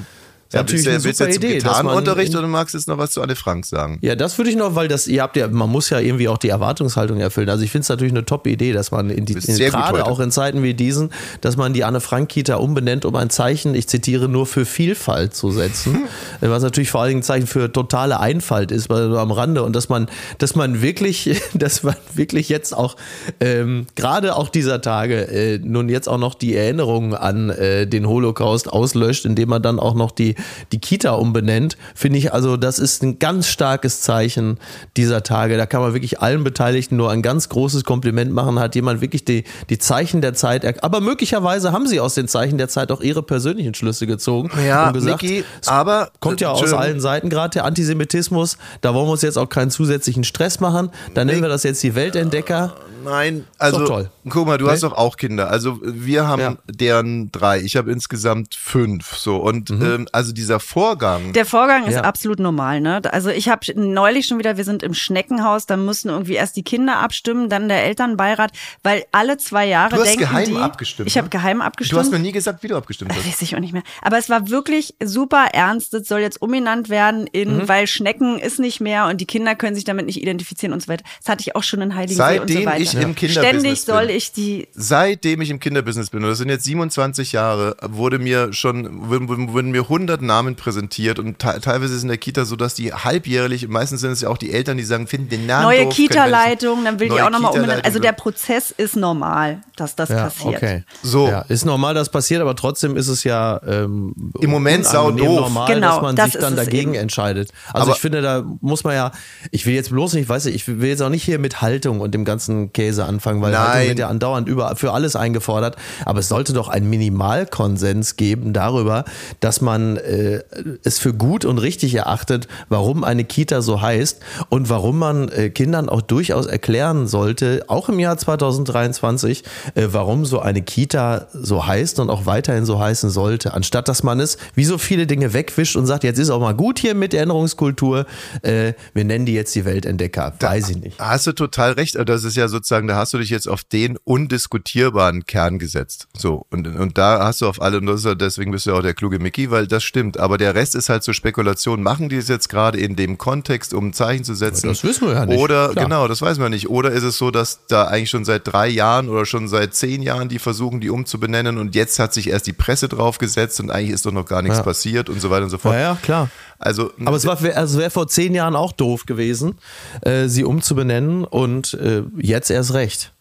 Ja, 0.52 0.60
natürlich 0.60 0.84
willst 0.84 0.86
du, 0.86 0.90
eine 0.90 1.04
willst 1.04 1.18
super 1.18 1.30
zum 1.30 1.42
Idee, 1.44 1.58
Gitarrenunterricht 1.58 2.34
oder 2.34 2.48
magst 2.48 2.74
du 2.74 2.78
jetzt 2.78 2.88
noch 2.88 2.98
was 2.98 3.12
zu 3.12 3.22
Anne 3.22 3.36
Frank 3.36 3.64
sagen? 3.66 3.98
Ja, 4.02 4.16
das 4.16 4.36
würde 4.36 4.50
ich 4.50 4.56
noch, 4.56 4.74
weil 4.74 4.88
das, 4.88 5.06
ihr 5.06 5.22
habt 5.22 5.36
ja, 5.36 5.46
man 5.46 5.70
muss 5.70 5.90
ja 5.90 6.00
irgendwie 6.00 6.26
auch 6.26 6.38
die 6.38 6.48
Erwartungshaltung 6.48 7.20
erfüllen. 7.20 7.48
Also 7.48 7.62
ich 7.62 7.70
finde 7.70 7.82
es 7.82 7.88
natürlich 7.88 8.12
eine 8.12 8.24
top 8.24 8.48
Idee, 8.48 8.72
dass 8.72 8.90
man 8.90 9.10
in 9.10 9.26
die, 9.26 9.34
in, 9.34 9.56
gerade 9.56 10.06
auch 10.06 10.18
in 10.18 10.32
Zeiten 10.32 10.64
wie 10.64 10.74
diesen, 10.74 11.10
dass 11.40 11.56
man 11.56 11.72
die 11.72 11.84
Anne 11.84 12.00
Frank 12.00 12.30
Kita 12.30 12.56
umbenennt, 12.56 13.04
um 13.04 13.14
ein 13.14 13.30
Zeichen, 13.30 13.76
ich 13.76 13.88
zitiere, 13.88 14.28
nur 14.28 14.44
für 14.44 14.64
Vielfalt 14.64 15.34
zu 15.34 15.52
setzen. 15.52 16.08
Was 16.40 16.64
natürlich 16.64 16.90
vor 16.90 17.02
allen 17.02 17.10
Dingen 17.10 17.20
ein 17.20 17.24
Zeichen 17.24 17.46
für 17.46 17.70
totale 17.72 18.18
Einfalt 18.18 18.72
ist, 18.72 18.90
weil 18.90 19.16
am 19.16 19.30
Rande 19.30 19.62
und 19.62 19.76
dass 19.76 19.88
man, 19.88 20.08
dass 20.38 20.56
man 20.56 20.82
wirklich, 20.82 21.40
dass 21.54 21.84
man 21.84 21.94
wirklich 22.14 22.48
jetzt 22.48 22.76
auch, 22.76 22.96
ähm, 23.38 23.86
gerade 23.94 24.34
auch 24.34 24.48
dieser 24.48 24.80
Tage, 24.80 25.28
äh, 25.28 25.60
nun 25.62 25.88
jetzt 25.88 26.08
auch 26.08 26.18
noch 26.18 26.34
die 26.34 26.56
Erinnerungen 26.56 27.14
an 27.14 27.50
äh, 27.50 27.86
den 27.86 28.08
Holocaust 28.08 28.68
auslöscht, 28.68 29.26
indem 29.26 29.50
man 29.50 29.62
dann 29.62 29.78
auch 29.78 29.94
noch 29.94 30.10
die, 30.10 30.34
die 30.72 30.78
Kita 30.78 31.12
umbenennt, 31.12 31.76
finde 31.94 32.18
ich 32.18 32.32
also, 32.32 32.56
das 32.56 32.78
ist 32.78 33.02
ein 33.02 33.18
ganz 33.18 33.46
starkes 33.48 34.00
Zeichen 34.02 34.58
dieser 34.96 35.22
Tage. 35.22 35.56
Da 35.56 35.66
kann 35.66 35.80
man 35.80 35.92
wirklich 35.94 36.20
allen 36.20 36.44
Beteiligten 36.44 36.96
nur 36.96 37.10
ein 37.10 37.22
ganz 37.22 37.48
großes 37.48 37.84
Kompliment 37.84 38.32
machen. 38.32 38.58
Hat 38.58 38.74
jemand 38.74 39.00
wirklich 39.00 39.24
die, 39.24 39.44
die 39.68 39.78
Zeichen 39.78 40.20
der 40.20 40.34
Zeit, 40.34 40.64
er- 40.64 40.82
aber 40.82 41.00
möglicherweise 41.00 41.72
haben 41.72 41.86
sie 41.86 42.00
aus 42.00 42.14
den 42.14 42.28
Zeichen 42.28 42.58
der 42.58 42.68
Zeit 42.68 42.90
auch 42.92 43.00
ihre 43.00 43.22
persönlichen 43.22 43.74
Schlüsse 43.74 44.06
gezogen 44.06 44.50
Ja, 44.66 44.88
und 44.88 44.94
gesagt, 44.94 45.22
Niki, 45.22 45.44
aber 45.66 46.10
kommt 46.20 46.40
ja 46.40 46.50
aus 46.50 46.72
allen 46.72 47.00
Seiten 47.00 47.28
gerade 47.30 47.50
der 47.54 47.64
Antisemitismus. 47.64 48.56
Da 48.80 48.94
wollen 48.94 49.06
wir 49.06 49.12
uns 49.12 49.22
jetzt 49.22 49.38
auch 49.38 49.48
keinen 49.48 49.70
zusätzlichen 49.70 50.24
Stress 50.24 50.60
machen. 50.60 50.90
Dann 51.14 51.26
nennen 51.26 51.42
wir 51.42 51.48
das 51.48 51.62
jetzt 51.62 51.82
die 51.82 51.94
Weltentdecker. 51.94 52.74
Nein, 53.04 53.44
also 53.58 53.78
doch 53.80 53.86
toll. 53.88 54.10
Guck 54.28 54.46
mal, 54.46 54.58
du 54.58 54.66
Nee? 54.66 54.72
hast 54.72 54.82
doch 54.82 54.92
auch 54.92 55.16
Kinder. 55.16 55.50
Also 55.50 55.78
wir 55.82 56.26
haben 56.28 56.40
Ja. 56.42 56.56
deren 56.66 57.32
drei. 57.32 57.60
Ich 57.60 57.76
habe 57.76 57.90
insgesamt 57.90 58.54
fünf. 58.54 59.16
So 59.16 59.36
und 59.36 59.70
Mhm. 59.70 59.82
ähm, 59.82 60.08
also 60.12 60.32
dieser 60.32 60.60
Vorgang. 60.60 61.32
Der 61.32 61.46
Vorgang 61.46 61.86
ist 61.86 61.94
Ja. 61.94 62.02
absolut 62.02 62.38
normal, 62.38 62.80
ne? 62.80 63.00
Also 63.12 63.30
ich 63.30 63.48
habe 63.48 63.60
neulich 63.74 64.26
schon 64.26 64.38
wieder, 64.38 64.56
wir 64.56 64.64
sind 64.64 64.82
im 64.82 64.94
Schneckenhaus, 64.94 65.66
da 65.66 65.76
mussten 65.76 66.08
irgendwie 66.08 66.34
erst 66.34 66.56
die 66.56 66.62
Kinder 66.62 66.98
abstimmen, 66.98 67.48
dann 67.48 67.68
der 67.68 67.84
Elternbeirat, 67.84 68.52
weil 68.82 69.04
alle 69.12 69.36
zwei 69.38 69.66
Jahre 69.66 69.94
Du 69.96 70.00
hast 70.02 70.08
denken 70.08 70.20
geheim 70.20 70.44
die, 70.48 70.56
abgestimmt, 70.56 71.08
Ich 71.08 71.16
habe 71.16 71.26
ne? 71.26 71.30
geheim 71.30 71.58
du 71.58 71.64
abgestimmt. 71.64 72.00
hast 72.00 72.10
mir 72.12 72.18
nie 72.18 72.32
gesagt, 72.32 72.62
wie 72.62 72.68
du 72.68 72.76
abgestimmt 72.76 73.12
hast. 73.14 73.26
Weiß 73.26 73.42
ich 73.42 73.54
auch 73.56 73.60
nicht 73.60 73.72
mehr. 73.72 73.82
Aber 74.02 74.18
es 74.18 74.28
war 74.28 74.48
wirklich 74.50 74.94
super 75.02 75.46
ernst. 75.52 75.94
Das 75.94 76.06
soll 76.08 76.20
jetzt 76.20 76.42
umbenannt 76.42 76.88
werden 76.88 77.26
in, 77.26 77.58
Mhm. 77.58 77.68
weil 77.68 77.86
Schnecken 77.86 78.38
ist 78.38 78.58
nicht 78.58 78.80
mehr 78.80 79.06
und 79.06 79.20
die 79.20 79.26
Kinder 79.26 79.54
können 79.54 79.74
sich 79.74 79.84
damit 79.84 80.06
nicht 80.06 80.20
identifizieren 80.20 80.72
und 80.72 80.82
so 80.82 80.88
weiter. 80.88 81.04
Das 81.22 81.28
hatte 81.30 81.42
ich 81.42 81.56
auch 81.56 81.62
schon 81.62 81.80
in 81.80 81.94
Heiligensee 81.94 82.40
und 82.40 82.48
so 82.48 82.54
Seitdem 82.54 82.66
weiter. 82.66 82.80
ich 82.80 82.94
im 82.94 83.14
Kinderbusiness 83.14 83.32
Ständig 83.60 83.80
soll 83.82 84.06
bin. 84.08 84.16
Ich 84.20 84.32
die 84.32 84.68
Seitdem 84.72 85.40
ich 85.40 85.50
im 85.50 85.58
Kinderbusiness 85.60 86.10
bin, 86.10 86.22
und 86.22 86.28
das 86.30 86.38
sind 86.38 86.48
jetzt 86.48 86.64
27 86.64 87.32
Jahre, 87.32 87.76
wurde 87.82 88.18
mir 88.18 88.52
schon, 88.52 89.08
wurden, 89.08 89.70
mir 89.70 89.82
100 89.82 90.22
Namen 90.22 90.54
präsentiert 90.56 91.18
und 91.18 91.38
te 91.38 91.58
teilweise 91.60 91.92
ist 91.92 91.98
es 91.98 92.02
in 92.02 92.08
der 92.08 92.18
Kita 92.18 92.44
so, 92.44 92.56
dass 92.56 92.74
die 92.74 92.92
halbjährlich, 92.92 93.68
meistens 93.68 94.00
sind 94.02 94.12
es 94.12 94.20
ja 94.20 94.28
auch 94.28 94.38
die 94.38 94.52
Eltern, 94.52 94.76
die 94.76 94.84
sagen, 94.84 95.06
finden 95.06 95.28
den 95.30 95.46
Namen 95.46 95.64
neue 95.64 95.84
doof, 95.84 95.94
Kita-Leitung, 95.94 96.84
dann 96.84 97.00
will 97.00 97.08
die 97.08 97.20
auch 97.20 97.30
nochmal 97.30 97.52
umbenennen. 97.52 97.84
Also 97.84 97.98
der 97.98 98.12
Prozess 98.12 98.70
ist 98.70 98.96
normal, 98.96 99.62
dass 99.76 99.96
das 99.96 100.08
Ja, 100.10 100.24
passiert. 100.24 100.56
okay. 100.56 100.84
So. 101.02 101.28
Ja, 101.28 101.40
ist 101.42 101.64
normal, 101.64 101.94
dass 101.94 102.08
passiert, 102.10 102.40
aber 102.42 102.54
trotzdem 102.56 102.96
ist 102.96 103.08
es 103.08 103.24
ja 103.24 103.60
ähm, 103.66 104.14
Im 104.40 104.50
Moment 104.50 104.86
unangenehm 104.86 105.24
saudoof. 105.26 105.40
normal, 105.40 105.74
Genau, 105.74 105.88
dass 105.94 106.02
man 106.02 106.16
das 106.16 106.32
sich 106.32 106.40
dann 106.40 106.56
dagegen 106.56 106.94
eben. 106.94 107.02
entscheidet. 107.02 107.50
Also 107.72 107.86
Aber- 107.86 107.92
ich 107.94 108.00
finde, 108.00 108.20
da 108.22 108.44
muss 108.60 108.84
man 108.84 108.94
ja, 108.94 109.12
ich 109.50 109.66
will 109.66 109.74
jetzt 109.74 109.90
bloß 109.90 110.14
nicht, 110.14 110.28
weiß 110.28 110.46
ich, 110.46 110.54
ich 110.54 110.68
will 110.68 110.88
jetzt 110.88 111.02
auch 111.02 111.08
nicht 111.08 111.22
hier 111.24 111.38
mit 111.38 111.60
Haltung 111.62 112.00
und 112.00 112.12
dem 112.12 112.24
ganzen 112.24 112.72
Käse 112.72 113.04
anfangen, 113.04 113.40
weil 113.42 113.52
Nein. 113.52 113.96
Ja 114.00 114.08
andauernd 114.08 114.48
über, 114.48 114.74
für 114.76 114.92
alles 114.92 115.16
eingefordert. 115.16 115.76
Aber 116.04 116.18
es 116.18 116.28
sollte 116.28 116.52
doch 116.52 116.68
einen 116.68 116.90
Minimalkonsens 116.90 118.16
geben 118.16 118.52
darüber, 118.52 119.04
dass 119.40 119.60
man 119.60 119.96
äh, 119.96 120.42
es 120.82 120.98
für 120.98 121.14
gut 121.14 121.44
und 121.44 121.58
richtig 121.58 121.94
erachtet, 121.94 122.48
warum 122.68 123.04
eine 123.04 123.24
Kita 123.24 123.62
so 123.62 123.80
heißt 123.80 124.20
und 124.48 124.68
warum 124.68 124.98
man 124.98 125.28
äh, 125.28 125.50
Kindern 125.50 125.88
auch 125.88 126.02
durchaus 126.02 126.46
erklären 126.46 127.06
sollte, 127.06 127.64
auch 127.68 127.88
im 127.88 127.98
Jahr 127.98 128.18
2023, 128.18 129.44
äh, 129.74 129.88
warum 129.90 130.24
so 130.24 130.40
eine 130.40 130.62
Kita 130.62 131.28
so 131.32 131.66
heißt 131.66 132.00
und 132.00 132.10
auch 132.10 132.26
weiterhin 132.26 132.64
so 132.64 132.78
heißen 132.80 133.10
sollte, 133.10 133.54
anstatt 133.54 133.88
dass 133.88 134.02
man 134.02 134.20
es 134.20 134.38
wie 134.54 134.64
so 134.64 134.78
viele 134.78 135.06
Dinge 135.06 135.32
wegwischt 135.32 135.76
und 135.76 135.86
sagt, 135.86 136.04
jetzt 136.04 136.18
ist 136.18 136.30
auch 136.30 136.40
mal 136.40 136.54
gut 136.54 136.78
hier 136.78 136.94
mit 136.94 137.14
Erinnerungskultur, 137.14 138.06
äh, 138.42 138.72
wir 138.94 139.04
nennen 139.04 139.26
die 139.26 139.34
jetzt 139.34 139.54
die 139.54 139.64
Weltentdecker. 139.64 140.34
Weiß 140.40 140.70
ich 140.70 140.76
nicht. 140.76 140.98
Hast 140.98 141.26
du 141.26 141.32
total 141.32 141.72
recht. 141.72 141.96
Also 141.96 142.04
Das 142.04 142.24
ist 142.24 142.36
ja 142.36 142.48
sozusagen, 142.48 142.88
da 142.88 142.96
hast 142.96 143.12
du 143.12 143.18
dich 143.18 143.30
jetzt 143.30 143.48
auf 143.48 143.64
den 143.64 143.89
undiskutierbaren 144.04 145.26
Kern 145.26 145.58
gesetzt. 145.58 146.08
So. 146.16 146.46
Und, 146.50 146.66
und 146.66 146.98
da 146.98 147.24
hast 147.24 147.40
du 147.40 147.46
auf 147.48 147.60
alle, 147.60 147.78
und 147.78 147.86
das 147.86 148.00
ist 148.00 148.06
ja, 148.06 148.14
deswegen 148.14 148.50
bist 148.50 148.66
du 148.66 148.70
ja 148.70 148.76
auch 148.76 148.82
der 148.82 148.94
kluge 148.94 149.18
Mickey, 149.18 149.50
weil 149.50 149.66
das 149.66 149.82
stimmt. 149.84 150.18
Aber 150.18 150.38
der 150.38 150.54
Rest 150.54 150.74
ist 150.74 150.88
halt 150.88 151.02
so 151.02 151.12
Spekulation. 151.12 151.82
Machen 151.82 152.08
die 152.08 152.16
es 152.16 152.28
jetzt 152.28 152.48
gerade 152.48 152.78
in 152.78 152.96
dem 152.96 153.18
Kontext, 153.18 153.74
um 153.74 153.88
ein 153.88 153.92
Zeichen 153.92 154.24
zu 154.24 154.34
setzen? 154.34 154.68
Das 154.68 154.84
wissen 154.84 155.08
wir 155.08 155.14
ja 155.14 155.26
nicht. 155.26 155.38
Oder, 155.38 155.70
Klar. 155.70 155.84
genau, 155.84 156.08
das 156.08 156.22
weiß 156.22 156.38
man 156.38 156.50
nicht. 156.50 156.68
Oder 156.68 156.90
ist 156.92 157.02
es 157.02 157.18
so, 157.18 157.30
dass 157.30 157.66
da 157.68 157.84
eigentlich 157.86 158.10
schon 158.10 158.24
seit 158.24 158.46
drei 158.46 158.68
Jahren 158.68 159.08
oder 159.08 159.26
schon 159.26 159.48
seit 159.48 159.74
zehn 159.74 160.02
Jahren 160.02 160.28
die 160.28 160.38
versuchen, 160.38 160.80
die 160.80 160.90
umzubenennen 160.90 161.58
und 161.58 161.74
jetzt 161.74 161.98
hat 161.98 162.12
sich 162.14 162.28
erst 162.28 162.46
die 162.46 162.52
Presse 162.52 162.88
drauf 162.88 163.18
gesetzt 163.18 163.60
und 163.60 163.70
eigentlich 163.70 163.90
ist 163.90 164.06
doch 164.06 164.12
noch 164.12 164.26
gar 164.26 164.42
nichts 164.42 164.58
Ja. 164.58 164.64
passiert 164.64 165.08
und 165.08 165.20
so 165.20 165.30
weiter 165.30 165.44
und 165.44 165.50
so 165.50 165.58
fort. 165.58 165.74
Ja, 165.74 165.80
ja, 165.80 165.98
klar. 166.02 166.28
Also, 166.58 166.90
Aber 167.04 167.16
es 167.16 167.24
war, 167.26 167.38
also 167.56 167.78
wäre 167.78 167.90
vor 167.90 168.06
zehn 168.08 168.34
Jahren 168.34 168.54
auch 168.54 168.72
doof 168.72 169.06
gewesen, 169.06 169.54
äh, 170.02 170.28
sie 170.28 170.44
umzubenennen 170.44 171.24
und 171.24 171.74
äh, 171.74 172.02
jetzt 172.18 172.50
erst 172.50 172.74
recht. 172.74 173.12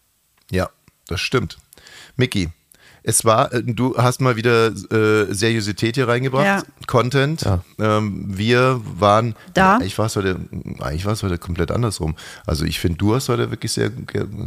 Ja, 0.50 0.68
das 1.08 1.20
stimmt. 1.20 1.58
Mickey, 2.16 2.48
es 3.02 3.24
war, 3.24 3.50
äh, 3.54 3.62
du 3.64 3.96
hast 3.96 4.20
mal 4.20 4.36
wieder 4.36 4.66
äh, 4.66 5.32
Seriosität 5.32 5.94
hier 5.94 6.06
reingebracht, 6.06 6.44
Ja. 6.44 6.62
Content. 6.86 7.44
Ähm, 7.78 8.24
wir 8.26 8.80
waren, 8.98 9.34
Da. 9.54 9.76
eigentlich 9.76 9.96
war 9.96 10.06
es 10.06 10.16
heute, 10.16 10.36
eigentlich 10.80 11.06
war 11.06 11.14
es 11.14 11.22
heute 11.22 11.38
komplett 11.38 11.70
andersrum. 11.70 12.14
Also 12.46 12.64
ich 12.66 12.78
finde, 12.78 12.98
du 12.98 13.14
hast 13.14 13.30
heute 13.30 13.50
wirklich 13.50 13.72
sehr, 13.72 13.90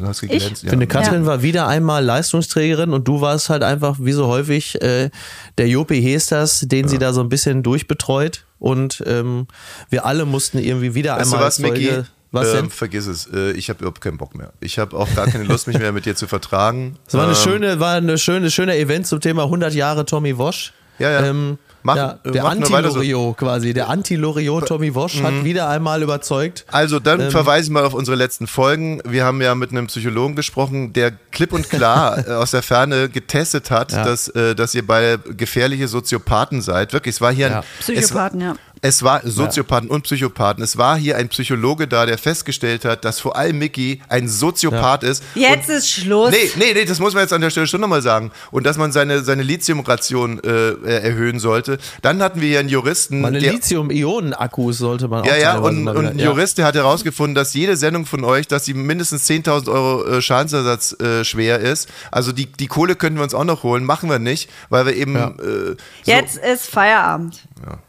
hast 0.03 0.21
geglänzt. 0.21 0.63
Ich 0.63 0.69
finde, 0.69 0.85
Katrin 0.85 1.21
Ja. 1.21 1.25
war 1.25 1.41
wieder 1.41 1.67
einmal 1.67 2.03
Leistungsträgerin 2.05 2.91
und 2.93 3.07
du 3.07 3.21
warst 3.21 3.49
halt 3.49 3.63
einfach, 3.63 3.97
wie 3.99 4.11
so 4.11 4.27
häufig, 4.27 4.79
äh, 4.83 5.09
der 5.57 5.67
Jopi 5.67 5.99
Hesters, 6.01 6.59
den 6.67 6.87
sie 6.87 6.99
da 6.99 7.11
so 7.11 7.21
ein 7.21 7.29
bisschen 7.29 7.63
durchbetreut 7.63 8.45
und 8.59 9.03
ähm, 9.07 9.47
wir 9.89 10.05
alle 10.05 10.25
mussten 10.25 10.59
irgendwie 10.59 10.93
wieder 10.93 11.15
Weißt 11.17 11.31
du 11.31 11.35
einmal 11.35 11.47
was, 11.47 11.57
Mickey? 11.59 12.03
Was 12.33 12.49
ähm, 12.49 12.55
denn? 12.55 12.69
Vergiss 12.71 13.05
es. 13.07 13.27
Äh, 13.31 13.51
ich 13.51 13.69
habe 13.69 13.79
überhaupt 13.79 14.01
keinen 14.01 14.17
Bock 14.17 14.35
mehr. 14.35 14.51
Ich 14.59 14.79
habe 14.79 14.97
auch 14.97 15.07
gar 15.15 15.27
keine 15.27 15.43
Lust, 15.45 15.67
mich 15.67 15.77
mehr 15.77 15.91
mit 15.91 16.05
dir 16.05 16.15
zu 16.15 16.27
vertragen. 16.27 16.97
Es 17.07 17.13
war 17.13 17.23
eine 17.23 17.31
Ähm, 17.33 17.37
schöne, 17.37 17.79
war 17.79 17.95
eine 17.95 18.17
schöne, 18.17 18.49
schöne 18.51 18.75
Event 18.77 19.07
zum 19.07 19.21
Thema 19.21 19.43
100 19.43 19.73
Jahre 19.73 20.05
Tommy 20.05 20.37
Wosch. 20.37 20.73
Ja, 20.99 21.09
ja. 21.11 21.25
Ähm, 21.25 21.57
Mach- 21.81 21.95
ja 21.95 22.19
äh, 22.23 22.31
der 22.31 22.43
weiter 22.43 22.91
so. 22.91 23.33
Quasi. 23.33 23.73
Der 23.73 23.89
Anti-Loriot 23.89 24.67
Tommy 24.67 24.93
Wosch 24.95 25.21
hat 25.21 25.43
wieder 25.43 25.67
einmal 25.69 26.01
überzeugt. 26.03 26.65
Also 26.71 26.99
dann 26.99 27.19
Ähm, 27.19 27.31
verweise 27.31 27.65
ich 27.65 27.69
mal 27.71 27.83
auf 27.83 27.93
unsere 27.93 28.15
letzten 28.15 28.47
Folgen. 28.47 29.01
Wir 29.05 29.25
haben 29.25 29.41
ja 29.41 29.53
mit 29.55 29.71
einem 29.71 29.87
Psychologen 29.87 30.35
gesprochen, 30.35 30.93
der 30.93 31.11
klipp 31.31 31.51
und 31.51 31.69
klar 31.69 32.17
äh, 32.27 32.31
aus 32.33 32.51
der 32.51 32.61
Ferne 32.63 33.09
getestet 33.09 33.69
hat, 33.71 33.91
Ja. 33.91 34.05
dass, 34.05 34.27
äh, 34.29 34.55
dass 34.55 34.73
ihr 34.75 34.85
beide 34.85 35.17
gefährliche 35.19 35.87
Soziopathen 35.87 36.61
seid. 36.61 36.93
Wirklich, 36.93 37.15
es 37.15 37.21
war 37.21 37.31
hier 37.33 37.49
Ja. 37.49 37.59
ein 37.59 37.65
Psychopathen, 37.79 38.41
es, 38.41 38.47
ja. 38.47 38.55
Es 38.85 39.01
war 39.01 39.21
Soziopathen 39.23 39.89
und 39.89 40.01
Psychopathen. 40.01 40.61
Es 40.61 40.77
war 40.77 40.97
hier 40.97 41.15
ein 41.15 41.29
Psychologe 41.29 41.87
da, 41.87 42.05
der 42.05 42.17
festgestellt 42.17 42.83
hat, 42.83 43.05
dass 43.05 43.17
vor 43.21 43.37
allem 43.37 43.57
Mickey 43.57 44.01
ein 44.09 44.27
Soziopath 44.27 45.03
ist. 45.03 45.23
Jetzt 45.35 45.69
und 45.69 45.75
ist 45.75 45.89
Schluss. 45.89 46.31
Nee, 46.31 46.51
nee, 46.57 46.73
nee, 46.73 46.83
das 46.83 46.99
muss 46.99 47.13
man 47.13 47.23
jetzt 47.23 47.31
an 47.31 47.39
der 47.39 47.49
Stelle 47.49 47.65
schon 47.65 47.79
nochmal 47.79 48.01
sagen. 48.01 48.31
Und 48.51 48.65
dass 48.65 48.77
man 48.77 48.91
seine, 48.91 49.23
seine 49.23 49.41
Lithiumration 49.41 50.43
äh, 50.43 50.71
äh, 50.71 51.01
erhöhen 51.01 51.39
sollte. 51.39 51.77
Dann 52.01 52.21
hatten 52.21 52.41
wir 52.41 52.49
hier 52.49 52.59
einen 52.59 52.67
Juristen, 52.67 53.21
Meine 53.21 53.39
Lithium-Ionen-Akkus 53.39 54.79
sollte 54.79 55.07
man 55.07 55.21
auch 55.21 55.27
ja, 55.27 55.37
ja, 55.37 55.57
und, 55.59 55.87
und 55.87 56.05
ein 56.05 56.19
ja. 56.19 56.25
Jurist, 56.25 56.57
der 56.57 56.65
hat 56.65 56.75
herausgefunden, 56.75 57.35
dass 57.35 57.53
jede 57.53 57.77
Sendung 57.77 58.05
von 58.05 58.25
euch, 58.25 58.49
dass 58.49 58.65
sie 58.65 58.73
mindestens 58.73 59.29
10.000 59.29 59.71
Euro 59.71 60.05
äh, 60.05 60.21
Schadensersatz 60.21 60.99
äh, 60.99 61.23
schwer 61.23 61.59
ist. 61.59 61.87
Also 62.11 62.33
die, 62.33 62.47
die 62.47 62.67
Kohle 62.67 62.97
können 62.97 63.15
wir 63.15 63.23
uns 63.23 63.33
auch 63.33 63.45
noch 63.45 63.63
holen, 63.63 63.85
machen 63.85 64.09
wir 64.09 64.19
nicht, 64.19 64.49
weil 64.69 64.85
wir 64.85 64.93
eben 64.93 65.15
Ja. 65.15 65.29
äh, 65.29 65.77
so, 66.03 66.11
Jetzt 66.11 66.35
ist 66.35 66.69
Feierabend. 66.69 67.43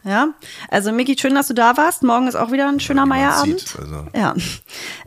Ja. 0.04 0.28
Also, 0.68 0.92
Miki, 0.92 1.16
schön, 1.18 1.34
dass 1.34 1.48
du 1.48 1.54
da 1.54 1.76
warst. 1.76 2.02
Morgen 2.02 2.28
ist 2.28 2.34
auch 2.36 2.52
wieder 2.52 2.68
ein 2.68 2.80
schöner 2.80 3.06
man 3.06 3.18
Meierabend. 3.20 3.60
sieht, 3.60 3.78
also. 3.78 4.06
Ja. 4.14 4.34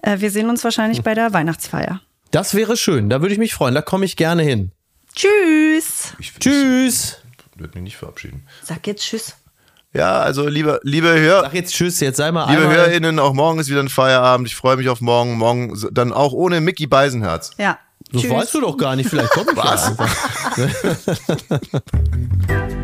Äh, 0.02 0.20
wir 0.20 0.32
sehen 0.32 0.50
uns 0.50 0.64
wahrscheinlich 0.64 1.04
bei 1.04 1.14
der 1.14 1.34
Weihnachtsfeier. 1.34 2.02
Das 2.32 2.56
wäre 2.56 2.76
schön, 2.78 3.10
da 3.10 3.22
würde 3.22 3.34
ich 3.34 3.40
mich 3.40 3.54
freuen, 3.54 3.74
da 3.74 3.82
komme 3.82 4.06
ich 4.06 4.18
gerne 4.18 4.44
hin. 4.44 4.72
Tschüss. 5.16 6.14
ich, 6.20 6.34
Tschüss. 6.38 7.18
Ich 7.54 7.60
würde 7.60 7.74
mich 7.76 7.84
nicht 7.84 7.98
verabschieden. 7.98 8.46
Sag 8.64 8.86
jetzt 8.86 9.04
Tschüss. 9.04 9.34
Ja, 9.94 10.20
also 10.20 10.48
liebe, 10.48 10.80
liebe 10.84 11.08
Hör, 11.08 11.42
Sag 11.42 11.54
jetzt 11.54 11.74
Tschüss, 11.74 12.00
jetzt 12.02 12.18
sei 12.18 12.32
mal 12.32 12.52
liebe. 12.52 12.70
HörerInnen, 12.70 13.18
auch 13.20 13.34
morgen 13.34 13.60
ist 13.60 13.70
wieder 13.70 13.80
ein 13.80 13.90
Feierabend. 13.90 14.48
Ich 14.48 14.56
freue 14.56 14.78
mich 14.78 14.90
auf 14.90 15.02
morgen. 15.02 15.38
Morgen 15.38 15.74
dann 15.92 16.14
auch 16.14 16.34
ohne 16.34 16.62
Mickey 16.62 16.86
Beisenherz. 16.86 17.52
Ja. 17.58 17.80
Das 18.12 18.22
Tschüss. 18.22 18.32
weißt 18.32 18.54
du 18.54 18.62
doch 18.62 18.78
gar 18.78 18.96
nicht, 18.96 19.10
vielleicht 19.10 19.32
komme 19.32 19.52
ich 19.52 19.58
ja 22.50 22.68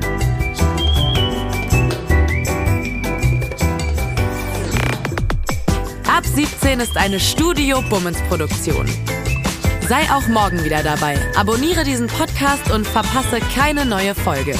Ab 6.24 6.30
17 6.36 6.80
ist 6.80 6.96
eine 6.96 7.20
Studio 7.20 7.82
Bummens 7.90 8.18
Produktion. 8.30 8.86
Sei 9.90 10.10
auch 10.10 10.26
morgen 10.30 10.64
wieder 10.64 10.82
dabei. 10.82 11.18
Abonniere 11.36 11.84
diesen 11.84 12.08
Podcast 12.08 12.72
und 12.72 12.88
verpasse 12.88 13.42
keine 13.54 13.86
neue 13.86 14.16
Folge. 14.16 14.56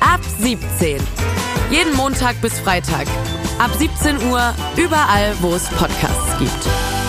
Ab 0.00 0.20
17. 0.38 1.00
Jeden 1.70 1.96
Montag 1.96 2.38
bis 2.42 2.58
Freitag. 2.60 3.06
Ab 3.58 3.70
17 3.74 4.22
Uhr 4.30 4.54
überall, 4.76 5.34
wo 5.40 5.54
es 5.54 5.64
Podcasts 5.70 6.38
gibt. 6.38 6.99